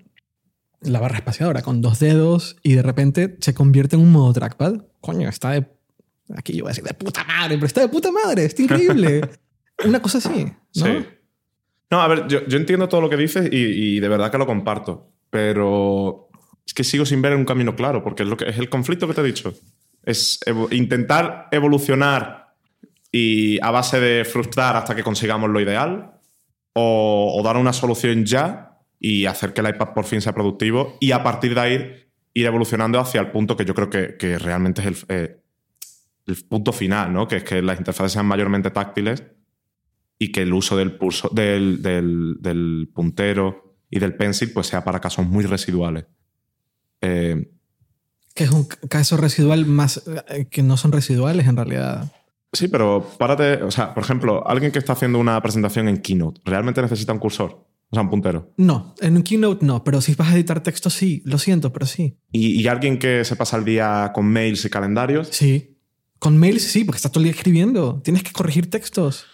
[0.82, 4.74] la barra espaciadora con dos dedos y de repente se convierte en un modo trackpad.
[5.00, 5.66] Coño, está de...
[6.36, 9.20] Aquí yo voy a decir de puta madre, pero está de puta madre, está increíble.
[9.84, 10.52] Una cosa así, ¿no?
[10.72, 11.06] Sí.
[11.90, 13.56] No, a ver, yo, yo entiendo todo lo que dices y,
[13.96, 16.28] y de verdad que lo comparto, pero
[16.64, 19.08] es que sigo sin ver un camino claro, porque es, lo que, es el conflicto
[19.08, 19.52] que te he dicho.
[20.04, 22.54] Es evo- intentar evolucionar
[23.10, 26.12] y a base de frustrar hasta que consigamos lo ideal,
[26.74, 28.69] o, o dar una solución ya
[29.00, 32.46] y hacer que el iPad por fin sea productivo y a partir de ahí ir
[32.46, 35.40] evolucionando hacia el punto que yo creo que, que realmente es el, eh,
[36.26, 37.26] el punto final, ¿no?
[37.26, 39.24] Que es que las interfaces sean mayormente táctiles
[40.18, 44.84] y que el uso del, pulso, del, del- del puntero y del pencil pues sea
[44.84, 46.04] para casos muy residuales.
[47.00, 47.50] Eh,
[48.34, 52.12] Que es un caso residual más eh, que no son residuales en realidad.
[52.52, 56.40] sí, pero párate, o sea, por ejemplo, alguien que está haciendo una presentación en Keynote,
[56.44, 57.66] ¿realmente necesita un cursor?
[57.90, 58.52] O sea, un puntero.
[58.56, 61.86] No, en un Keynote no, pero si vas a editar texto sí, lo siento, pero
[61.86, 62.16] sí.
[62.30, 65.76] Y, y alguien que se pasa el día con mails y calendarios, Sí.
[66.20, 68.02] Con mails sí, porque estás todo el día escribiendo.
[68.04, 69.24] Tienes que corregir textos.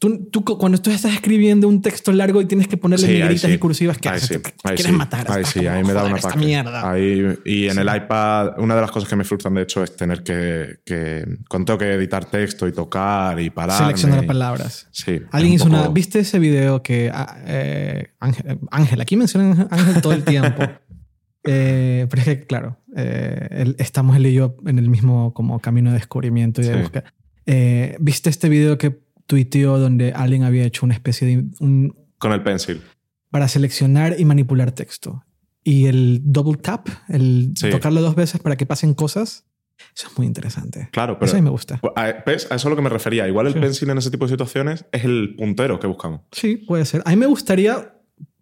[0.00, 3.12] Tú, tú cu- cuando tú estás escribiendo un texto largo y tienes que ponerle Sí,
[3.14, 3.52] negritas sí.
[3.52, 4.28] y cursivas, ¿qué Ahí haces?
[4.28, 5.26] sí, Te- te quieres matar.
[5.28, 6.44] Ahí sí, como, ahí me da "Joder, un esta ataque.
[6.46, 6.88] mierda.
[6.90, 9.96] Ahí- y en el iPad, una de las cosas que me frustran de hecho es
[9.96, 13.76] tener que, que cuando tengo que editar texto y tocar y parar.
[13.82, 14.86] Seleccionar palabras.
[14.92, 15.20] Sí.
[15.32, 15.80] Alguien hizo un una.
[15.82, 20.62] poco- ¿Viste ese video que ah, eh, Ángel, Ángel, aquí mencionan Ángel todo el tiempo.
[21.50, 25.90] Eh, pero es que, claro, eh, estamos él y yo en el mismo como camino
[25.90, 27.04] de descubrimiento y de búsqueda.
[27.46, 28.90] Eh, ¿Viste este video que
[29.28, 31.44] tuiteó donde alguien había hecho una especie de...
[31.60, 32.80] Un, Con el pencil.
[33.30, 35.22] para seleccionar y manipular texto?
[35.62, 37.70] Y el double tap, el Sí.
[37.70, 39.44] tocarlo dos veces para que pasen cosas,
[39.94, 40.88] eso es muy interesante.
[40.92, 41.26] Claro, pero.
[41.26, 41.80] eso a mí me gusta.
[41.94, 42.44] A, ¿ves?
[42.50, 43.28] A eso es a lo que me refería.
[43.28, 43.60] Igual el Sí.
[43.60, 46.22] pencil en ese tipo de situaciones es el puntero que buscamos.
[46.32, 47.02] Sí, puede ser.
[47.04, 47.94] A mí me gustaría,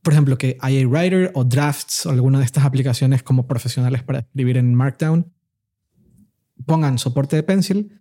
[0.03, 4.21] por ejemplo, que IA Writer o Drafts o alguna de estas aplicaciones como profesionales para
[4.21, 5.33] escribir en Markdown
[6.65, 8.01] pongan soporte de pencil,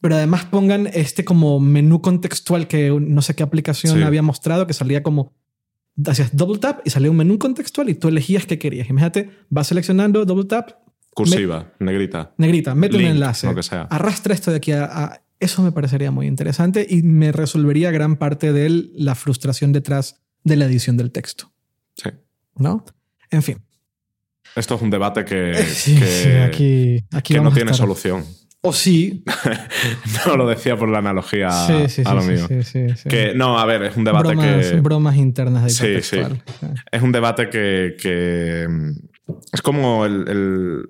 [0.00, 4.02] pero además pongan este como menú contextual que no sé qué aplicación Sí.
[4.02, 5.32] había mostrado que salía como
[6.06, 8.88] hacías double tap y salía un menú contextual y tú elegías qué querías.
[8.88, 10.70] Imagínate, vas seleccionando double tap,
[11.14, 12.32] Cursiva, negrita.
[12.38, 13.82] negrita, mete un enlace, lo que sea.
[13.90, 18.16] arrastra esto de aquí a, a- Eso me parecería muy interesante y me resolvería gran
[18.16, 21.52] parte de la frustración detrás de la edición del texto,
[21.96, 22.10] Sí.
[22.56, 22.84] ¿no?
[23.30, 23.58] En fin.
[24.56, 28.24] Esto es un debate que, Sí, que, sí, aquí, aquí que no tiene solución.
[28.60, 29.24] O sí.
[30.26, 32.46] No lo decía por la analogía sí, sí, a lo sí, mío.
[32.48, 33.08] sí, sí, sí.
[33.08, 34.80] Que, no, a ver, es un debate bromas, que.
[34.80, 36.42] bromas internas de Sí, contextual.
[36.90, 37.94] Es un debate que.
[38.00, 38.90] que, mm,
[39.52, 40.28] es como el.
[40.28, 40.88] el-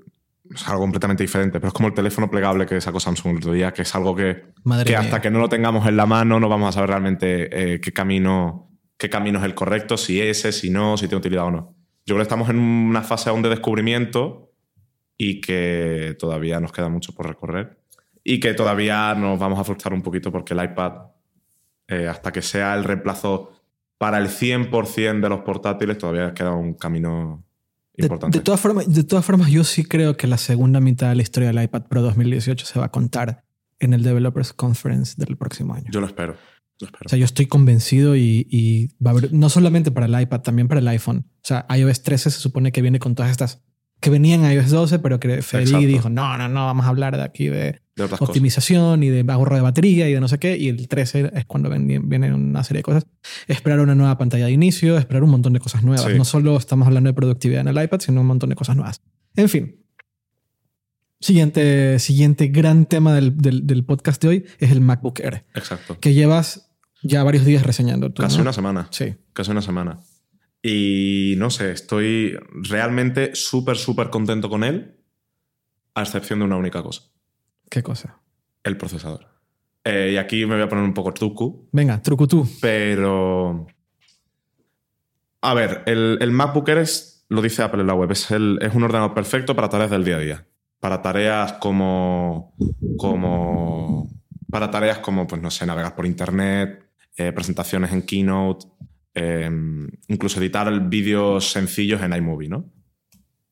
[0.55, 3.53] es algo completamente diferente, pero es como el teléfono plegable que sacó Samsung el otro
[3.53, 6.41] día, que es algo que, Madre que hasta que no lo tengamos en la mano
[6.41, 10.53] no vamos a saber realmente eh, qué, camino, qué camino es el correcto, si ese,
[10.53, 11.77] si no, si tiene utilidad o no.
[12.07, 14.47] Yo creo que estamos en una fase aún de descubrimiento
[15.19, 17.77] y que todavía nos queda mucho por recorrer
[18.23, 20.93] y que todavía nos vamos a frustrar un poquito porque el iPad,
[21.89, 23.53] eh, hasta que sea el reemplazo
[23.99, 27.45] para el 100% de los portátiles, todavía queda un camino
[27.95, 28.39] De, importante.
[28.39, 31.23] de todas formas, de todas formas, yo sí creo que la segunda mitad de la
[31.23, 33.45] historia del iPad Pro 2018 se va a contar
[33.81, 35.87] en el Developers Conference del próximo año.
[35.91, 36.37] Yo lo espero.
[36.81, 37.07] Lo espero.
[37.07, 40.43] O sea, yo estoy convencido y, y va a haber, no solamente para el iPad,
[40.43, 41.27] también para el iPhone.
[41.37, 43.64] O sea, iOS 13 se supone que viene con todas estas
[44.01, 45.86] que venían en iOS 12, pero que Federici Exacto.
[45.88, 48.20] dijo, no, no, no, vamos a hablar de aquí de de cosas.
[48.22, 50.57] optimización y de ahorro de batería y de no sé qué.
[50.57, 53.07] Y el 13 es cuando ven- vienen una serie de cosas.
[53.49, 56.05] Esperar una nueva pantalla de inicio, esperar un montón de cosas nuevas.
[56.11, 56.16] Sí.
[56.16, 59.03] No solo estamos hablando de productividad en el iPad, sino un montón de cosas nuevas.
[59.34, 59.82] En fin.
[61.20, 65.99] Siguiente, siguiente gran tema del, del- del podcast de hoy es el MacBook Air, Exacto.
[65.99, 66.70] que llevas
[67.03, 68.12] ya varios días reseñando.
[68.12, 68.42] tú, Casi ¿no?
[68.42, 68.86] una semana.
[68.92, 69.16] Sí.
[69.32, 69.99] Casi una semana.
[70.63, 74.97] Y no sé, estoy realmente súper, súper contento con él,
[75.95, 77.03] a excepción de una única cosa,
[77.71, 78.21] ¿Qué cosa?
[78.65, 79.27] el procesador.
[79.85, 82.47] Eh, y aquí me voy a poner un poco truco, Venga, trucutú.
[82.61, 83.67] pero...
[85.41, 88.59] A ver, el, el MacBook Air es, lo dice Apple en la web, es, el-
[88.61, 90.47] es un ordenador perfecto para tareas del día a día.
[90.81, 92.55] Para tareas como...
[92.99, 94.09] como
[94.51, 98.67] para tareas como, pues no sé, navegar por internet, eh, presentaciones en Keynote,
[99.19, 99.51] eh,
[100.09, 102.71] incluso editar vídeos sencillos en iMovie, ¿no?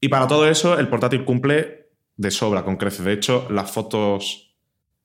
[0.01, 3.05] Y para todo eso, el portátil cumple de sobra, con creces.
[3.05, 4.57] De hecho, las fotos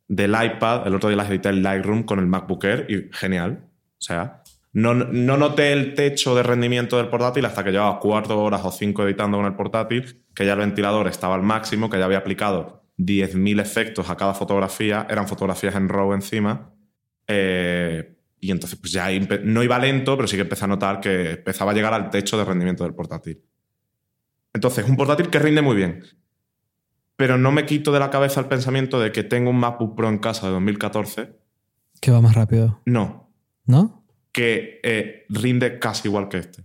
[0.07, 3.69] del iPad, el otro día las edité en Lightroom con el MacBook Air y genial.
[3.97, 4.43] O sea,
[4.73, 8.71] no, no noté el techo de rendimiento del portátil hasta que llevaba cuatro horas o
[8.71, 12.19] cinco editando con el portátil, que ya el ventilador estaba al máximo, que ya había
[12.19, 16.73] aplicado 10.000 efectos a cada fotografía, eran fotografías en RAW encima.
[17.27, 19.07] Eh, y entonces, pues ya
[19.43, 22.39] no iba lento, pero sí que empecé a notar que empezaba a llegar al techo
[22.39, 23.39] de rendimiento del portátil.
[24.51, 26.03] Entonces, un portátil que rinde muy bien.
[27.15, 30.09] Pero no me quito de la cabeza el pensamiento de que tengo un MacBook Pro
[30.09, 31.37] en casa de 2014.
[32.01, 33.31] Que va más rápido, No,
[33.65, 34.03] ¿no?
[34.31, 36.61] que eh, rinde casi igual que este.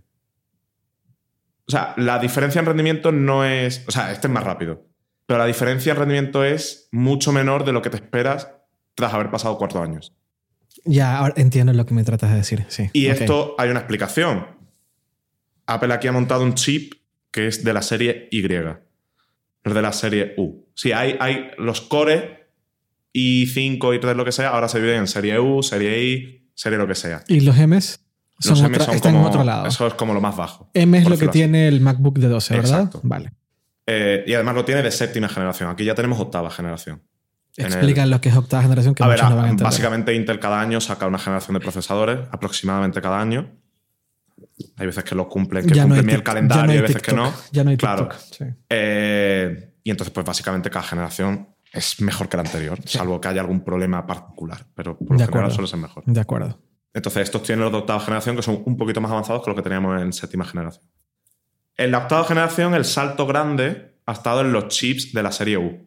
[1.67, 3.85] O sea, la diferencia en rendimiento no es.
[3.87, 4.87] O sea, este es más rápido.
[5.27, 8.49] Pero la diferencia en rendimiento es mucho menor de lo que te esperas
[8.95, 10.16] tras haber pasado cuatro años.
[10.85, 12.65] Ya, ahora entiendo lo que me tratas de decir.
[12.69, 12.89] Sí.
[12.93, 14.47] Y esto hay una explicación.
[15.65, 16.93] Apple aquí ha montado un chip
[17.31, 18.79] que es de la serie Y, no
[19.65, 20.65] es de la serie U.
[20.73, 22.23] Sí, hay, hay los cores
[23.13, 26.77] i5 y 3, lo que sea, ahora se dividen en serie U, serie I, serie
[26.77, 27.23] lo que sea.
[27.27, 27.99] ¿Y los M's?
[28.39, 29.65] Son Los M otra- son están como, en otro lado.
[29.65, 30.69] Eso es como lo más bajo.
[30.73, 31.31] M es lo que así.
[31.31, 32.71] tiene el MacBook de 12, ¿verdad?
[32.81, 33.01] Exacto.
[33.03, 33.33] Vale.
[33.87, 35.69] Eh, y además lo tiene de séptima generación.
[35.69, 37.01] Aquí ya tenemos octava generación.
[37.57, 39.47] En el- Explican lo que es octava generación que a ver, muchos no van a
[39.47, 39.65] a- entender.
[39.65, 43.51] básicamente Intel cada año saca una generación de procesadores, aproximadamente cada año.
[44.77, 46.71] Hay veces que lo cumplen, que Ya no hay cumplen bien el calendario, ya no
[46.73, 47.33] y hay hay veces que no.
[47.51, 48.07] Ya no hay Claro.
[48.09, 48.19] TikTok.
[48.37, 48.45] sí.
[48.69, 52.97] Eh, y entonces, pues básicamente cada generación es mejor que la anterior, Sí.
[52.99, 55.51] salvo que haya algún problema particular, pero por lo De general acuerdo.
[55.55, 56.03] suele ser mejor.
[56.05, 56.59] De acuerdo.
[56.93, 59.55] Entonces, estos tienen los de octava generación que son un poquito más avanzados que los
[59.57, 60.83] que teníamos en séptima generación.
[61.75, 65.57] En la octava generación, el salto grande ha estado en los chips de la serie
[65.57, 65.86] U.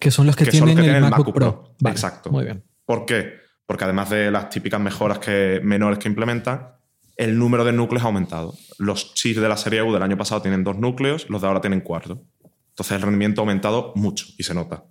[0.00, 1.62] Que son los que, tienen, los que el tienen MacBook, MacBook Pro.
[1.62, 1.76] Pro.
[1.80, 2.30] Vale, Exacto.
[2.30, 2.64] Muy bien.
[2.84, 3.34] ¿Por qué?
[3.66, 6.72] Porque además de las típicas mejoras que, menores que implementan,
[7.16, 8.54] el número de núcleos ha aumentado.
[8.78, 11.60] Los chips de la serie U del año pasado tienen dos núcleos, los de ahora
[11.60, 12.24] tienen cuatro.
[12.70, 14.86] Entonces el rendimiento ha aumentado mucho y se nota.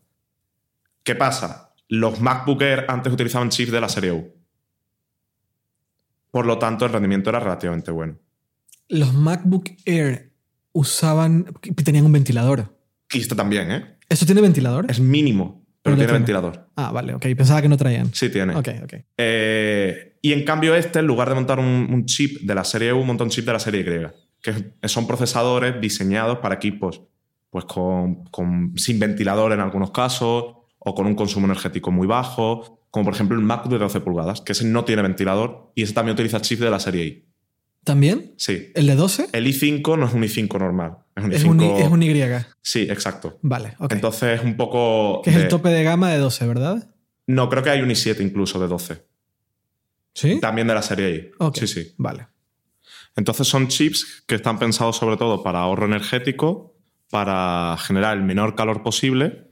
[1.04, 1.74] ¿Qué pasa?
[1.88, 4.32] Los MacBook Air antes utilizaban chips de la serie U.
[6.32, 8.20] Por lo tanto, el rendimiento era relativamente bueno.
[8.88, 10.32] Los MacBook Air
[10.72, 11.52] usaban,
[11.84, 12.78] tenían un ventilador.
[13.12, 13.99] Y este también, ¿eh?
[14.10, 14.86] ¿Eso tiene ventilador?
[14.90, 16.20] Es mínimo, pero, tiene tiene.
[16.20, 16.68] ventilador.
[16.76, 17.22] Ah, vale, ok.
[17.38, 18.14] Pensaba que no traían.
[18.14, 18.56] Sí tiene.
[18.56, 18.94] Ok, ok.
[19.18, 22.92] Eh, y en cambio este, en lugar de montar un, un chip de la serie
[22.92, 24.08] U, monta un chip de la serie Y,
[24.42, 27.02] que son procesadores diseñados para equipos
[27.50, 30.44] pues con, con- sin ventilador en algunos casos
[30.78, 34.42] o con un consumo energético muy bajo, como por ejemplo el Mac de 12 pulgadas,
[34.42, 37.26] que ese no tiene ventilador y ese también utiliza chip de la serie I.
[37.84, 38.34] ¿También?
[38.38, 38.72] Sí.
[38.76, 39.30] ¿El de 12?
[39.34, 41.92] El i5 no es un i5 normal, es un Es i5...
[41.92, 42.24] un, Y.
[42.62, 43.40] Sí, exacto.
[43.42, 43.92] Vale, ok.
[43.94, 45.22] Entonces es un poco...
[45.24, 46.90] que es de- el tope de gama de 12, ¿verdad?
[47.28, 49.04] No, creo que hay un i7 incluso de 12.
[50.14, 50.40] ¿Sí?
[50.40, 51.32] También de la serie I.
[51.40, 51.58] Ok.
[51.58, 51.94] Sí, sí.
[51.98, 52.28] Vale.
[53.16, 56.76] Entonces son chips que están pensados sobre todo para ahorro energético,
[57.10, 59.48] para generar el menor calor posible.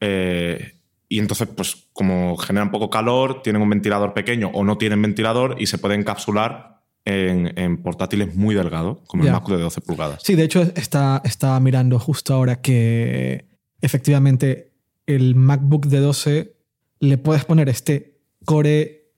[0.00, 5.02] eh, y entonces, pues como generan poco calor, tienen un ventilador pequeño o no tienen
[5.02, 6.71] ventilador y se pueden encapsular
[7.04, 10.22] en, en portátiles muy delgados, como el MacBook de 12 pulgadas.
[10.22, 13.48] Sí, de hecho está, estaba mirando justo ahora que
[13.80, 14.72] efectivamente
[15.06, 16.56] el MacBook de 12
[17.00, 19.10] le puedes poner este core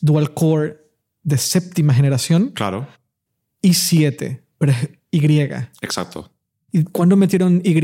[0.00, 0.78] dual core
[1.22, 2.88] de séptima generación Claro,
[3.62, 5.68] i7, pero es Y.
[5.82, 6.30] exacto.
[6.72, 7.74] ¿Y cuándo metieron Y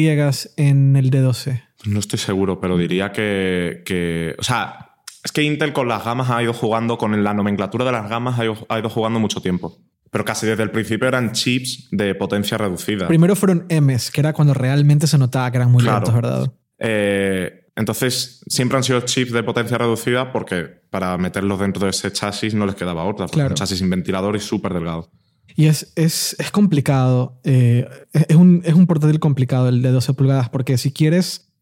[0.57, 1.62] en el de 12?
[1.85, 4.88] No estoy seguro, pero diría que, que- O sea,
[5.25, 8.39] es que Intel con las gamas ha ido jugando, con la nomenclatura de las gamas
[8.39, 9.77] ha ido, ha ido jugando mucho tiempo.
[10.11, 13.07] Pero casi desde el principio eran chips de potencia reducida.
[13.09, 15.99] Primero fueron M's, que era cuando realmente se notaba que eran muy Claro.
[15.99, 16.53] lentos, ¿verdad?
[16.79, 22.11] Eh, entonces, siempre han sido chips de potencia reducida porque para meterlos dentro de ese
[22.11, 23.27] chasis no les quedaba otra.
[23.27, 23.51] Porque Claro.
[23.51, 25.11] Un chasis sin ventilador y súper delgado.
[25.55, 27.41] Y es, es, es complicado.
[27.45, 31.53] eh, es, un, es un portátil complicado el de 12 pulgadas porque si quieres,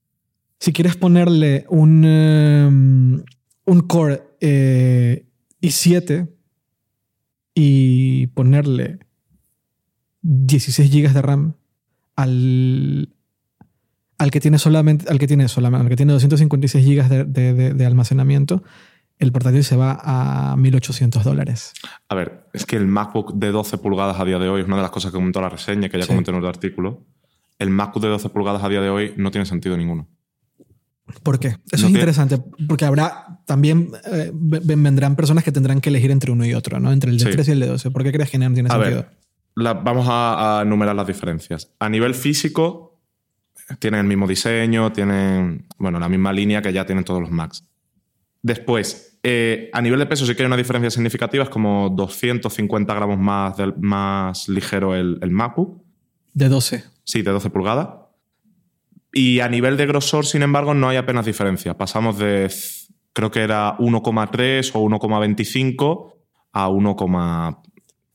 [0.60, 3.24] si quieres ponerle un, em,
[3.66, 5.26] un core eh,
[5.60, 6.28] i7
[7.54, 8.98] y ponerle
[10.22, 11.54] 16 GB de RAM
[12.16, 13.14] al,
[14.18, 17.54] al que tiene solamente al que tiene solamente al que tiene 256 GB de, de-
[17.54, 18.62] de- de almacenamiento,
[19.18, 21.72] el portátil se va a 1800 dólares.
[22.08, 24.76] A ver, es que el MacBook de 12 pulgadas a día de hoy es una
[24.76, 26.08] de las cosas que comentó la reseña, que ya Sí.
[26.08, 27.06] comenté en otro artículo.
[27.58, 30.08] El MacBook de 12 pulgadas a día de hoy no tiene sentido ninguno.
[31.22, 31.48] ¿Por qué?
[31.70, 32.38] Eso No es interesante,
[32.68, 36.80] porque habrá también eh, ve- vendrán personas que tendrán que elegir entre uno y otro,
[36.80, 36.92] ¿no?
[36.92, 37.30] Entre el de Sí.
[37.30, 37.90] 3 y el de 12.
[37.92, 38.96] ¿Por qué crees que no tiene A sentido?
[39.02, 39.10] ver,
[39.54, 41.70] la- vamos a, a enumerar las diferencias.
[41.78, 42.98] A nivel físico,
[43.78, 47.64] tienen el mismo diseño, tienen bueno, la misma línea que ya tienen todos los Macs.
[48.42, 52.94] Después, eh, a nivel de peso sí que hay una diferencia significativa, es como 250
[52.94, 55.82] gramos más, del- más ligero el, el MacBook,
[56.34, 56.84] De 12.
[57.04, 57.88] sí, de 12 pulgadas.
[59.12, 61.74] Y a nivel de grosor, sin embargo, no hay apenas diferencia.
[61.78, 62.50] Pasamos de,
[63.12, 66.12] creo que era 1,3 o 1,25
[66.52, 66.96] a 1,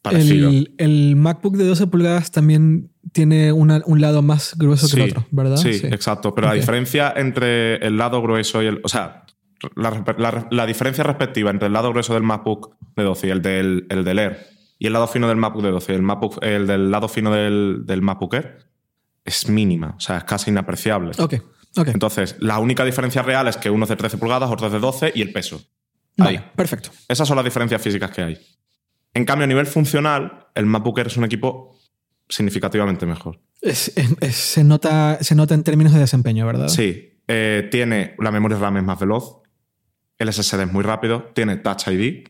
[0.01, 0.49] parecido.
[0.49, 5.09] El, el MacBook de 12 pulgadas también tiene una- un lado más grueso que el
[5.11, 5.57] otro, ¿verdad?
[5.57, 6.33] Sí, exacto.
[6.35, 8.81] Pero la diferencia entre el lado grueso y el.
[8.83, 9.25] O sea,
[9.75, 13.41] la, la- la diferencia respectiva entre el lado grueso del MacBook de 12 y el
[13.41, 14.37] del, el del Air
[14.79, 17.31] y el lado fino del MacBook de 12 y el, MacBook, el del lado fino
[17.31, 18.57] del, del MacBook Air
[19.25, 19.95] es mínima.
[19.97, 21.11] O sea, es casi inapreciable.
[21.19, 21.35] Ok,
[21.77, 21.87] ok.
[21.89, 24.79] Entonces, la única diferencia real es que uno es de 13 pulgadas, otro es de
[24.79, 25.61] 12 y el peso.
[26.17, 26.45] Vale, Ahí.
[26.55, 26.89] perfecto.
[27.07, 28.37] Esas son las diferencias físicas que hay.
[29.13, 31.77] En cambio, a nivel funcional, el MacBook Air es un equipo
[32.29, 33.39] significativamente mejor.
[33.61, 36.67] Es- es- es- se, nota, se nota en términos de desempeño, ¿verdad?
[36.69, 39.41] Sí, eh, tiene la memoria RAM es más veloz,
[40.17, 42.27] el SSD es muy rápido, tiene Touch ID,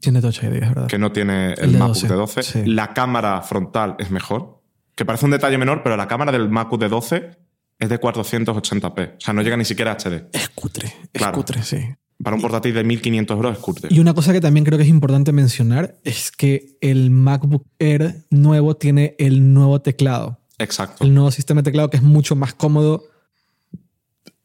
[0.00, 0.86] Tiene Touch ID, es verdad.
[0.88, 2.42] que no tiene el, El de MacBook 12, de 12.
[2.42, 2.62] sí.
[2.66, 4.62] La cámara frontal es mejor,
[4.94, 7.30] que parece un detalle menor, pero la cámara del MacBook de 12
[7.78, 9.16] es de 480p.
[9.16, 10.28] O sea, no llega ni siquiera a HD.
[10.32, 11.36] Es cutre, es Claro.
[11.36, 11.78] cutre, sí.
[12.22, 13.88] Para un portátil de 1500 euros es curte.
[13.90, 18.24] Y una cosa que también creo que es importante mencionar es que el MacBook Air
[18.30, 20.38] nuevo tiene el nuevo teclado.
[20.58, 21.02] Exacto.
[21.02, 23.02] el nuevo sistema de teclado que es mucho más cómodo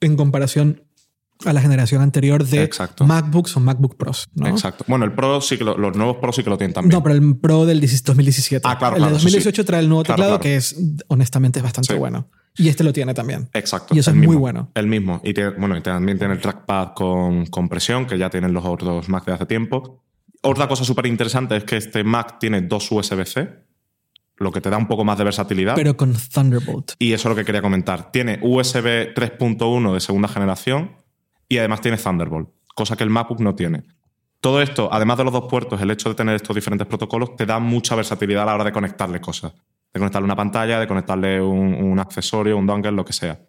[0.02, 0.82] en comparación
[1.46, 3.06] a la generación anterior de Exacto.
[3.06, 4.30] MacBooks o MacBook Pros.
[4.36, 4.48] ¿no?
[4.48, 4.84] Exacto.
[4.88, 6.92] Bueno, el Pro sí que lo- los nuevos Pro sí que lo tienen también.
[6.92, 8.68] No, pero el Pro del 16 2017.
[8.68, 9.36] Ah, claro, El claro, de eso sí.
[9.36, 10.42] 2018 trae el nuevo Claro, teclado claro.
[10.44, 10.76] que es,
[11.08, 12.00] honestamente, es bastante Sí.
[12.00, 12.28] bueno.
[12.58, 13.48] Y este lo tiene también.
[13.54, 13.96] Exacto.
[13.96, 14.70] Y eso es muy bueno.
[14.76, 15.22] El mismo.
[15.24, 18.66] Y tiene- bueno, y también tiene el trackpad con, con presión, que ya tienen los
[18.66, 20.04] otros Mac de hace tiempo.
[20.42, 23.48] Otra cosa súper interesante es que este Mac tiene dos USB-C,
[24.38, 25.76] lo que te da un poco más de versatilidad.
[25.76, 26.94] Pero con Thunderbolt.
[27.00, 28.12] y eso es lo que quería comentar.
[28.12, 30.98] Tiene USB 3.1 de segunda generación
[31.50, 33.84] y además tiene Thunderbolt, cosa que el MacBook no tiene.
[34.40, 37.46] Todo esto, además de los dos puertos, el hecho de tener estos diferentes protocolos te
[37.46, 39.54] da mucha versatilidad a la hora de conectarle cosas.
[39.92, 43.42] De conectarle una pantalla, de conectarle un, un accesorio, un dongle, lo que sea.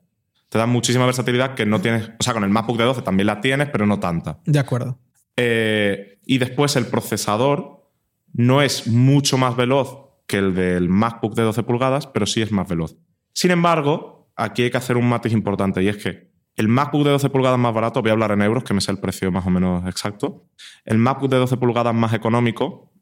[0.48, 2.10] Te da muchísima versatilidad que no tienes.
[2.18, 4.40] O sea, con el MacBook de 12 también la tienes, pero no tanta.
[4.46, 4.98] De acuerdo.
[5.36, 7.88] Eh, y después el procesador
[8.32, 9.96] no es mucho más veloz
[10.26, 12.96] que el del MacBook de 12 pulgadas, pero sí es más veloz.
[13.32, 17.10] Sin embargo, aquí hay que hacer un matiz importante y es que el MacBook de
[17.10, 19.46] 12 pulgadas más barato, voy a hablar en euros, que me sé el precio más
[19.46, 20.48] o menos exacto.
[20.84, 22.92] El MacBook de 12 pulgadas más económico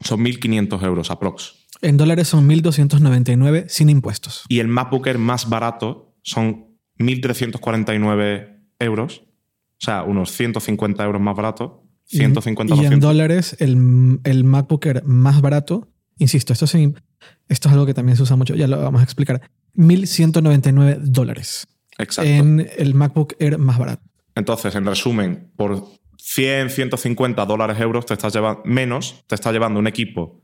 [0.00, 1.66] son 1.500 euros aprox.
[1.82, 4.44] En dólares son 1.299 sin impuestos.
[4.48, 9.22] Y el MacBook Air más barato son 1.349 euros.
[9.22, 11.86] O sea, unos 150 euros más barato.
[12.04, 12.92] 150, y, y 200.
[12.92, 15.88] en dólares, el, el MacBook Air más barato,
[16.18, 19.04] insisto, esto es, esto es algo que también se usa mucho, ya lo vamos a
[19.04, 19.40] explicar.
[19.76, 21.68] 1.199 dólares
[22.02, 22.30] Exacto.
[22.30, 24.02] en el MacBook Air más barato.
[24.34, 25.84] Entonces, en resumen, por
[26.18, 30.40] 100, 150 dólares euros te estás llevando menos, te estás llevando un equipo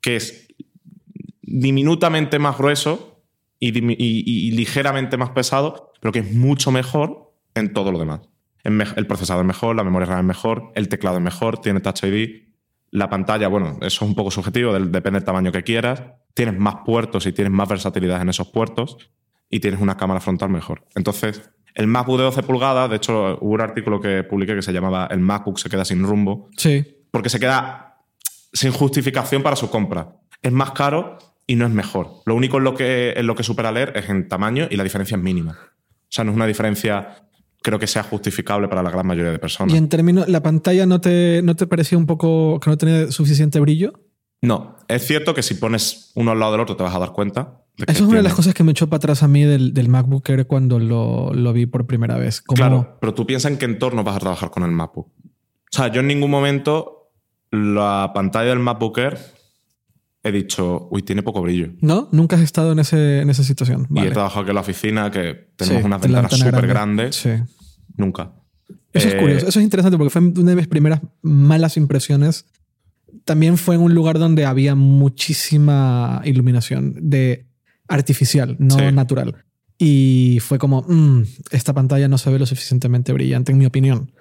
[0.00, 0.48] que es
[1.42, 3.22] diminutamente más grueso
[3.58, 8.20] y, y- ligeramente más pesado, pero que es mucho mejor en todo lo demás.
[8.62, 12.04] El procesador es mejor, la memoria RAM es mejor, el teclado es mejor, tiene Touch
[12.04, 12.42] ID,
[12.90, 16.02] la pantalla, bueno, eso es un poco subjetivo, depende del tamaño que quieras.
[16.34, 18.96] Tienes más puertos y tienes más versatilidad en esos puertos
[19.50, 20.84] y tienes una cámara frontal mejor.
[20.94, 21.42] Entonces,
[21.74, 25.08] el MacBook de 12 pulgadas, de hecho, hubo un artículo que publiqué que se llamaba
[25.10, 26.86] El MacBook se queda sin rumbo, Sí.
[27.10, 27.98] porque se queda
[28.52, 30.16] sin justificación para su compra.
[30.42, 32.22] Es más caro y no es mejor.
[32.26, 34.84] Lo único en lo que, en lo que supera leer es en tamaño y la
[34.84, 35.52] diferencia es mínima.
[35.62, 37.26] O sea, no es una diferencia,
[37.62, 39.72] creo que sea justificable para la gran mayoría de personas.
[39.74, 43.10] Y en términos, ¿la pantalla no te, no te parecía un poco que no tenía
[43.12, 43.92] suficiente brillo?
[44.42, 47.12] No, es cierto que si pones uno al lado del otro te vas a dar
[47.12, 47.59] cuenta.
[47.88, 49.88] Eso es una de las cosas que me echó para atrás a mí del, del
[49.88, 52.40] MacBook Air cuando lo, lo vi por primera vez.
[52.40, 55.06] Como, Claro, pero tú piensas en qué entorno vas a trabajar con el MacBook.
[55.08, 55.12] O
[55.76, 57.12] sea, yo en ningún momento
[57.50, 59.18] la pantalla del MacBook Air
[60.22, 61.70] he dicho, uy, tiene poco brillo.
[61.80, 62.08] ¿No?
[62.12, 63.86] Nunca has estado en, ese, en esa situación.
[63.90, 64.08] Y Vale.
[64.08, 67.04] he trabajado aquí en la oficina, que tenemos Sí, unas ventanas ventana súper grande.
[67.04, 67.16] grandes.
[67.16, 67.30] Sí.
[67.96, 68.32] Nunca.
[68.92, 69.46] Eso es Eh, curioso.
[69.48, 72.44] Eso es interesante porque fue una de mis primeras malas impresiones.
[73.24, 77.46] También fue en un lugar donde había muchísima iluminación de
[77.90, 78.92] artificial, no Sí.
[78.92, 79.44] natural.
[79.78, 84.12] Y fue como, "Mm, esta pantalla no se ve lo suficientemente brillante, en mi opinión.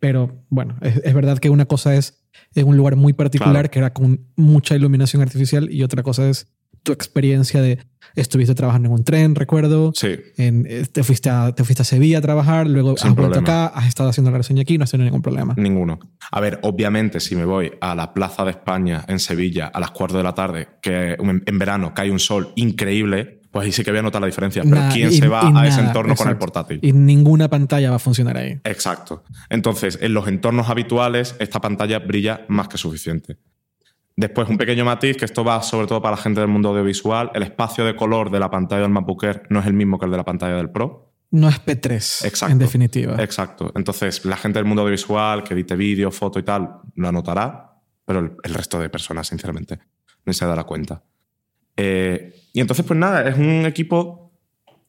[0.00, 2.24] Pero bueno, es, es verdad que una cosa es
[2.54, 3.70] en un lugar muy particular Claro.
[3.70, 6.46] que era con mucha iluminación artificial y otra cosa es
[6.84, 7.78] tu experiencia de
[8.20, 9.92] estuviste trabajando en un tren, recuerdo.
[9.94, 13.14] Sí, En- eh, te, fuiste a, te fuiste a Sevilla a trabajar, luego Sin has
[13.16, 13.66] vuelto problema.
[13.66, 15.54] acá, has estado haciendo la reseña aquí, no has tenido ningún problema.
[15.56, 15.98] ninguno.
[16.30, 19.90] A ver, obviamente, si me voy a la Plaza de España en Sevilla a las
[19.92, 23.90] 4 de la tarde, que en, verano cae un sol increíble, pues ahí sí que
[23.90, 24.62] voy a notar la diferencia.
[24.62, 26.80] Pero ¿quién y- se va a ese entorno con el portátil?
[26.82, 28.60] Y ninguna pantalla va a funcionar ahí.
[28.64, 29.24] Exacto.
[29.48, 33.38] Entonces, en los entornos habituales, esta pantalla brilla más que suficiente.
[34.18, 37.30] Después, un pequeño matiz, que esto va sobre todo para la gente del mundo audiovisual.
[37.34, 40.06] El espacio de color de la pantalla del MacBook Air no es el mismo que
[40.06, 41.12] el de la pantalla del Pro.
[41.30, 42.52] No es P3, Exacto.
[42.52, 43.14] en definitiva.
[43.22, 43.70] Exacto.
[43.76, 48.18] Entonces, la gente del mundo audiovisual, que edite vídeo, foto y tal, lo notará, pero
[48.18, 49.78] el, el resto de personas, sinceramente,
[50.24, 51.00] no se dará cuenta.
[51.76, 54.32] Eh, y entonces, pues nada, es un equipo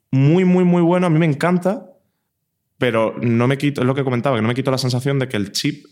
[0.10, 1.06] muy, muy, muy bueno.
[1.06, 1.86] A mí me encanta,
[2.80, 5.28] pero no me quito, es lo que comentaba, que no me quito la sensación de
[5.28, 5.86] que el chip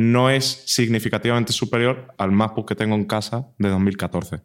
[0.00, 4.40] no es significativamente superior al MacBook que tengo en casa de 2014.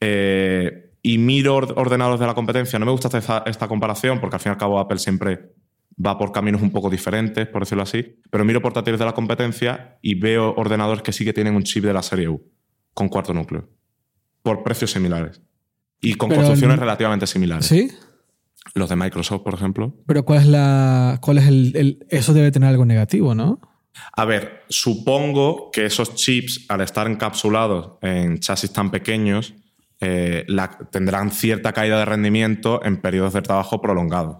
[0.00, 2.78] Eh, y miro or- ordenadores de la competencia.
[2.78, 5.52] No me gusta esta, esta comparación porque al fin y al cabo Apple siempre
[6.04, 8.16] va por caminos un poco diferentes, por decirlo así.
[8.30, 11.84] Pero miro portátiles de la competencia y veo ordenadores que sí que tienen un chip
[11.84, 12.42] de la serie U
[12.94, 13.68] con cuarto núcleo
[14.42, 15.42] por precios similares
[16.00, 17.66] y con Pero construcciones el- relativamente similares.
[17.66, 17.90] ¿Sí?
[18.74, 19.94] Los de Microsoft, por ejemplo.
[20.06, 21.18] Pero ¿cuál es la.
[21.22, 23.60] ¿Cuál es el, el- Eso debe tener algo negativo, ¿no?
[24.12, 29.54] A ver, supongo que esos chips, al estar encapsulados en chasis tan pequeños,
[30.00, 30.46] eh,
[30.90, 34.38] tendrán cierta caída de rendimiento en periodos de trabajo prolongados.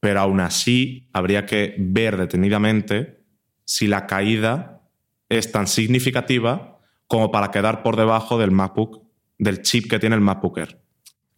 [0.00, 3.24] Pero aún así, habría que ver detenidamente
[3.64, 4.82] si la caída
[5.28, 9.02] es tan significativa como para quedar por debajo del MacBook,
[9.38, 10.87] del chip que tiene el MacBook Air.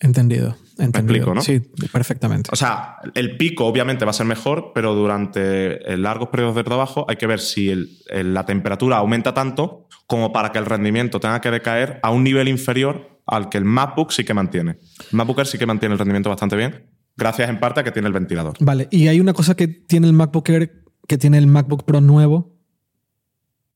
[0.00, 0.56] Entendido.
[0.78, 1.16] entendido.
[1.16, 1.42] explico, ¿no?
[1.42, 1.60] Sí,
[1.92, 2.48] perfectamente.
[2.52, 7.04] O sea, el pico obviamente va a ser mejor, pero durante largos periodos de trabajo
[7.06, 11.20] hay que ver si el- el- la temperatura aumenta tanto como para que el rendimiento
[11.20, 14.72] tenga que decaer a un nivel inferior al que el MacBook sí que mantiene.
[15.12, 17.92] El MacBook Air sí que mantiene el rendimiento bastante bien, gracias en parte a que
[17.92, 18.54] tiene el ventilador.
[18.60, 22.00] Vale, y hay una cosa que tiene el MacBook Air, que tiene el MacBook Pro
[22.00, 22.56] nuevo,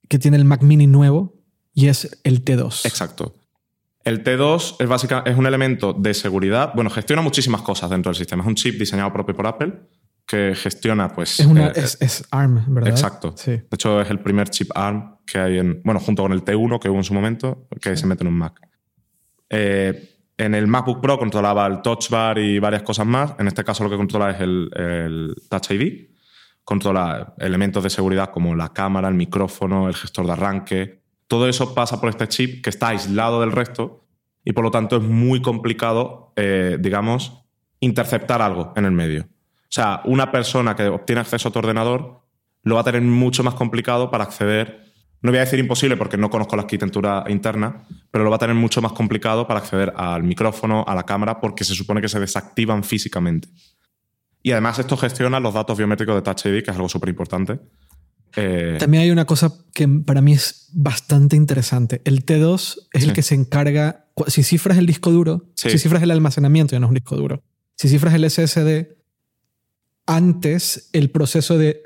[0.09, 1.35] que tiene el Mac Mini nuevo,
[1.75, 2.87] y es el T2.
[2.87, 3.35] Exacto.
[4.05, 6.73] El T2 es, básica, es un elemento de seguridad.
[6.75, 8.43] Bueno, gestiona muchísimas cosas dentro del sistema.
[8.43, 9.73] Es un chip diseñado propio por Apple
[10.27, 11.41] que gestiona, pues.
[11.41, 12.91] Es, una, eh, es, es ARM, ¿verdad?
[12.91, 13.35] Exacto.
[13.37, 13.53] Sí.
[13.53, 15.81] De hecho, es el primer chip ARM que hay en.
[15.85, 18.35] Bueno, junto con el T1 que hubo en su momento, que se mete en un
[18.35, 18.61] Mac.
[19.49, 23.35] Eh, en el MacBook Pro controlaba el Touch Bar y varias cosas más.
[23.39, 26.11] En este caso, lo que controla es el, el Touch ID.
[26.65, 31.04] Controla elementos de seguridad como la cámara, el micrófono, el gestor de arranque.
[31.35, 34.07] Todo eso pasa por este chip que está aislado del resto
[34.45, 37.45] y por lo tanto es muy complicado, eh, digamos,
[37.81, 39.23] interceptar algo en el medio.
[39.25, 42.21] O sea, una persona que obtiene acceso a tu ordenador
[42.63, 44.85] lo va a tener mucho más complicado para acceder.
[45.23, 47.83] No voy a decir imposible porque no conozco la arquitectura interna,
[48.13, 51.41] pero lo va a tener mucho más complicado para acceder al micrófono, a la cámara,
[51.41, 53.49] porque se supone que se desactivan físicamente.
[54.41, 57.59] Y además esto gestiona los datos biométricos de Touch ID, que es algo súper importante.
[58.37, 62.01] Eh, También hay una cosa que para mí es bastante interesante.
[62.05, 63.09] El T2 es Sí.
[63.09, 65.71] el que se encarga, si cifras el disco duro, Sí.
[65.71, 67.43] si cifras el almacenamiento, ya no es un disco duro,
[67.77, 68.97] si cifras el SSD,
[70.07, 71.83] antes el proceso de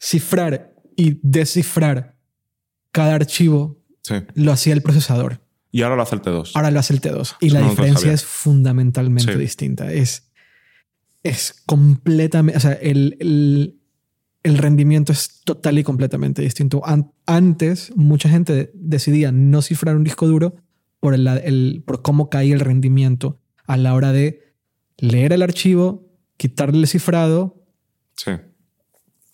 [0.00, 2.16] cifrar y descifrar
[2.92, 4.14] cada archivo sí.
[4.34, 5.40] lo hacía el procesador.
[5.70, 6.52] Y ahora lo hace el T2.
[6.54, 7.36] Ahora lo hace el T2.
[7.40, 9.92] Y Eso la diferencia es fundamentalmente distinta.
[9.92, 10.30] Es,
[11.22, 12.56] es completamente.
[12.56, 13.77] O sea, el, el,
[14.48, 16.80] el rendimiento es total y completamente distinto.
[16.86, 20.56] An- antes, mucha gente decidía no cifrar un disco duro
[21.00, 24.54] por, el, el- por cómo caía el rendimiento a la hora de
[24.96, 27.62] leer el archivo, quitarle el cifrado,
[28.16, 28.32] Sí.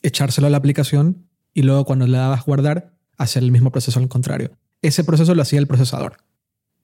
[0.03, 4.09] echárselo a la aplicación y luego cuando le dabas guardar, hacer el mismo proceso al
[4.09, 4.51] contrario.
[4.83, 6.19] Ese proceso lo hacía el procesador.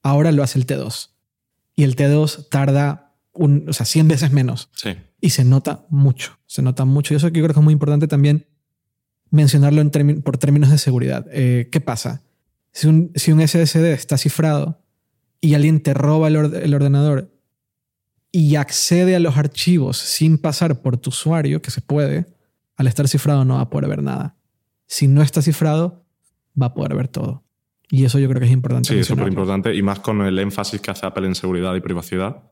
[0.02, 1.10] Ahora lo hace el T2.
[1.76, 4.70] Y el T2 tarda un, o sea, 100 veces menos.
[4.74, 4.96] Sí.
[5.20, 6.38] Y se nota mucho.
[6.46, 7.12] Se nota mucho.
[7.14, 8.46] Y eso que yo creo que es muy importante también
[9.30, 11.26] mencionarlo en por términos de seguridad.
[11.30, 12.22] Eh, ¿Qué pasa?
[12.72, 14.80] Si un, si un SSD está cifrado
[15.40, 17.30] y alguien te roba el, orde- el ordenador
[18.32, 22.26] y accede a los archivos sin pasar por tu usuario, que se puede,
[22.76, 24.36] al estar cifrado no va a poder ver nada.
[24.86, 26.04] Si no está cifrado,
[26.60, 27.44] va a poder ver todo.
[27.90, 28.88] Y eso yo creo que es importante.
[28.88, 31.80] Sí, es súper importante y más con el énfasis que hace Apple en seguridad y
[31.80, 32.49] privacidad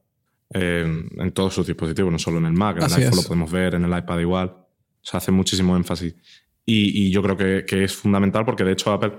[0.55, 0.87] eh,
[1.19, 3.25] en todos sus dispositivos, no solo en el Mac, en Así el iPhone es.
[3.25, 4.57] lo podemos ver, en el iPad igual.
[5.03, 6.15] Se hace muchísimo énfasis.
[6.65, 9.13] Y, y yo creo que, que es fundamental porque de hecho Apple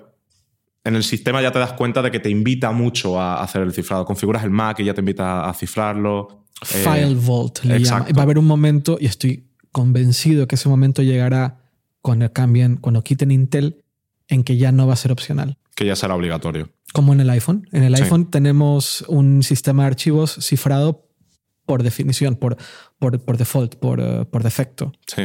[0.84, 3.74] en el sistema ya te das cuenta de que te invita mucho a hacer el
[3.74, 4.06] cifrado.
[4.06, 6.46] Configuras el Mac y ya te invita a cifrarlo.
[6.62, 8.06] Eh, File Vault le llama.
[8.16, 11.60] Va a haber un momento, y estoy convencido que ese momento llegará
[12.02, 13.84] cuando cambien, cuando quiten Intel,
[14.28, 15.58] en que ya no va a ser opcional.
[15.76, 16.70] que ya será obligatorio.
[16.94, 17.68] Como en el iPhone.
[17.72, 18.04] En el Sí.
[18.04, 21.09] iPhone tenemos un sistema de archivos cifrado
[21.70, 22.58] por definición, por,
[22.98, 24.92] por, por default, por, eh, por defecto.
[25.06, 25.22] Sí.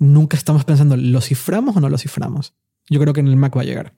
[0.00, 2.54] Nunca estamos pensando, ¿lo ciframos o no lo ciframos?
[2.90, 3.94] Yo creo que en el Mac va a llegar.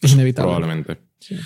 [0.00, 0.50] Es inevitable.
[0.54, 0.98] Probablemente.
[1.20, 1.36] Sí.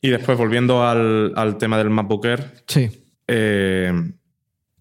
[0.00, 2.88] Y después, volviendo al, al tema del MacBook Air, Sí.
[3.28, 3.92] eh,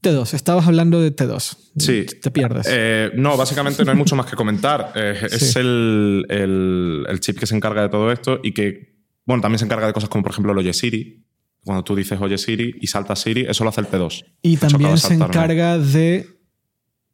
[0.01, 0.33] T2.
[0.33, 1.57] Estabas hablando de T2.
[1.77, 2.05] Sí.
[2.21, 2.67] Te pierdes.
[2.69, 4.93] Eh, no, básicamente no hay mucho más que comentar.
[4.95, 9.59] Eh, Es el- el chip que se encarga de todo esto y que, bueno, también
[9.59, 11.24] se encarga de cosas como, por ejemplo, el Oye Siri.
[11.65, 14.23] Cuando tú dices Oye Siri y salta Siri, eso lo hace el T2.
[14.43, 16.27] Y también se encarga de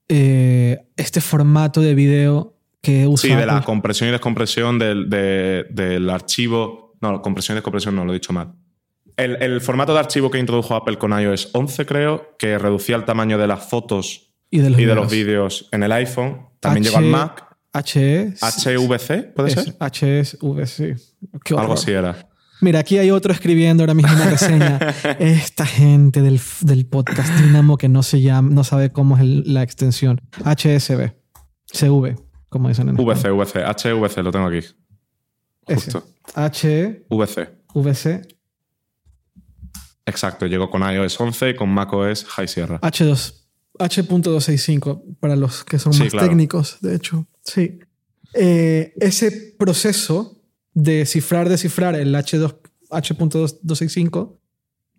[0.08, 3.30] eh, este formato de video que usa.
[3.30, 6.96] Sí, de la compresión y descompresión del, de- del archivo.
[7.02, 8.54] No, compresión y descompresión no, lo he dicho mal.
[9.18, 13.06] El, el formato de archivo que introdujo Apple con iOS 11, creo, que reducía el
[13.06, 15.26] tamaño de las fotos y de los, y de los videos.
[15.28, 17.48] vídeos en el iPhone, también H- llegó al Mac.
[17.74, 18.34] HE.
[18.42, 19.76] HVC, ¿puede ser?
[19.80, 20.94] HSV, sí.
[21.44, 22.28] Qué Algo así era.
[22.62, 24.78] Mira, aquí hay otro escribiendo ahora mismo una reseña.
[25.20, 29.54] Esta gente del, del podcast Dynamo que no se llama, no sabe cómo es el-
[29.54, 30.22] la extensión.
[30.46, 31.12] HSV.
[31.74, 32.16] CV,
[32.50, 33.30] como dicen en VC.
[33.32, 34.60] VC, HVC, lo tengo aquí.
[35.66, 36.06] Justo.
[36.36, 37.50] HVC.
[37.74, 38.22] VC.
[40.06, 42.80] Exacto, llegó con iOS 11 y con macOS High Sierra.
[42.82, 43.36] H2.
[43.80, 46.28] H.265 para los que son Sí, más claro.
[46.28, 47.26] técnicos, de hecho.
[47.44, 47.80] Sí.
[48.34, 50.41] Eh, ese proceso
[50.74, 52.56] de cifrar, descifrar el H2,
[52.90, 54.38] H.265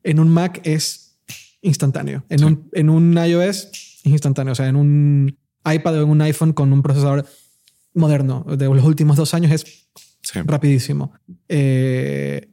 [0.05, 1.19] en un Mac es
[1.62, 2.24] instantáneo.
[2.28, 2.44] En, Sí.
[2.44, 4.53] un, en un iOS es instantáneo.
[4.53, 7.24] O sea, en un iPad o en un iPhone con un procesador
[7.94, 9.89] moderno de los últimos dos años es
[10.23, 10.39] Sí.
[10.44, 11.12] rapidísimo.
[11.49, 12.49] Eh,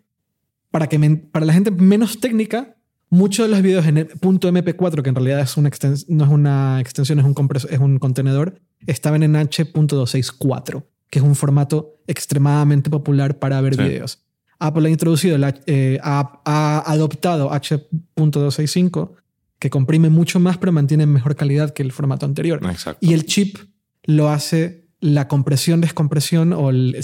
[0.71, 0.99] para, que
[1.31, 2.75] para la gente menos técnica,
[3.09, 5.69] muchos de los videos en el punto .mp4, que en realidad es una
[6.07, 7.35] no es una extensión, es un,
[7.69, 13.81] es un contenedor, estaban en H.264, que es un formato extremadamente popular para ver Sí.
[13.83, 14.23] videos.
[14.59, 19.13] Apple ha introducido, el eh, ha, ha adoptado H.265,
[19.59, 22.59] que comprime mucho más, pero mantiene mejor calidad que el formato anterior.
[22.69, 23.05] Exacto.
[23.05, 23.57] Y el chip
[24.03, 26.97] lo hace la compresión, descompresión o el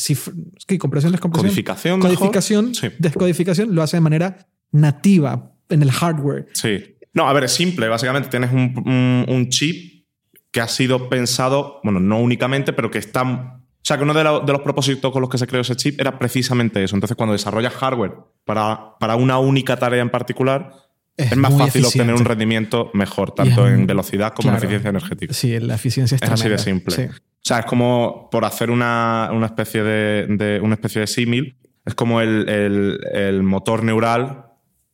[0.68, 0.77] ¿qué?
[0.77, 1.49] compresión, descompresión.
[1.49, 1.99] Codificación.
[2.02, 6.48] Codificación, descodificación, lo hace de manera nativa en el hardware.
[6.53, 6.98] Sí.
[7.14, 7.88] No, a ver, es simple.
[7.88, 10.06] Básicamente tienes un, un- un chip
[10.52, 13.61] que ha sido pensado, bueno, no únicamente, pero que está...
[13.86, 15.76] O sea, que uno de, lo- de los propósitos con los que se creó ese
[15.76, 16.95] chip era precisamente eso.
[16.95, 18.14] Entonces, cuando desarrollas hardware
[18.44, 20.72] para, para una única tarea en particular,
[21.16, 25.34] Es es, más fácil obtener un rendimiento mejor, tanto en velocidad como en eficiencia energética.
[25.36, 26.95] Sí, la eficiencia es, Es así de simple.
[26.95, 27.03] Sí.
[27.03, 31.56] O sea, es como por hacer una, una especie de, de- una especie de símil,
[31.86, 34.45] es como el, el- el motor neural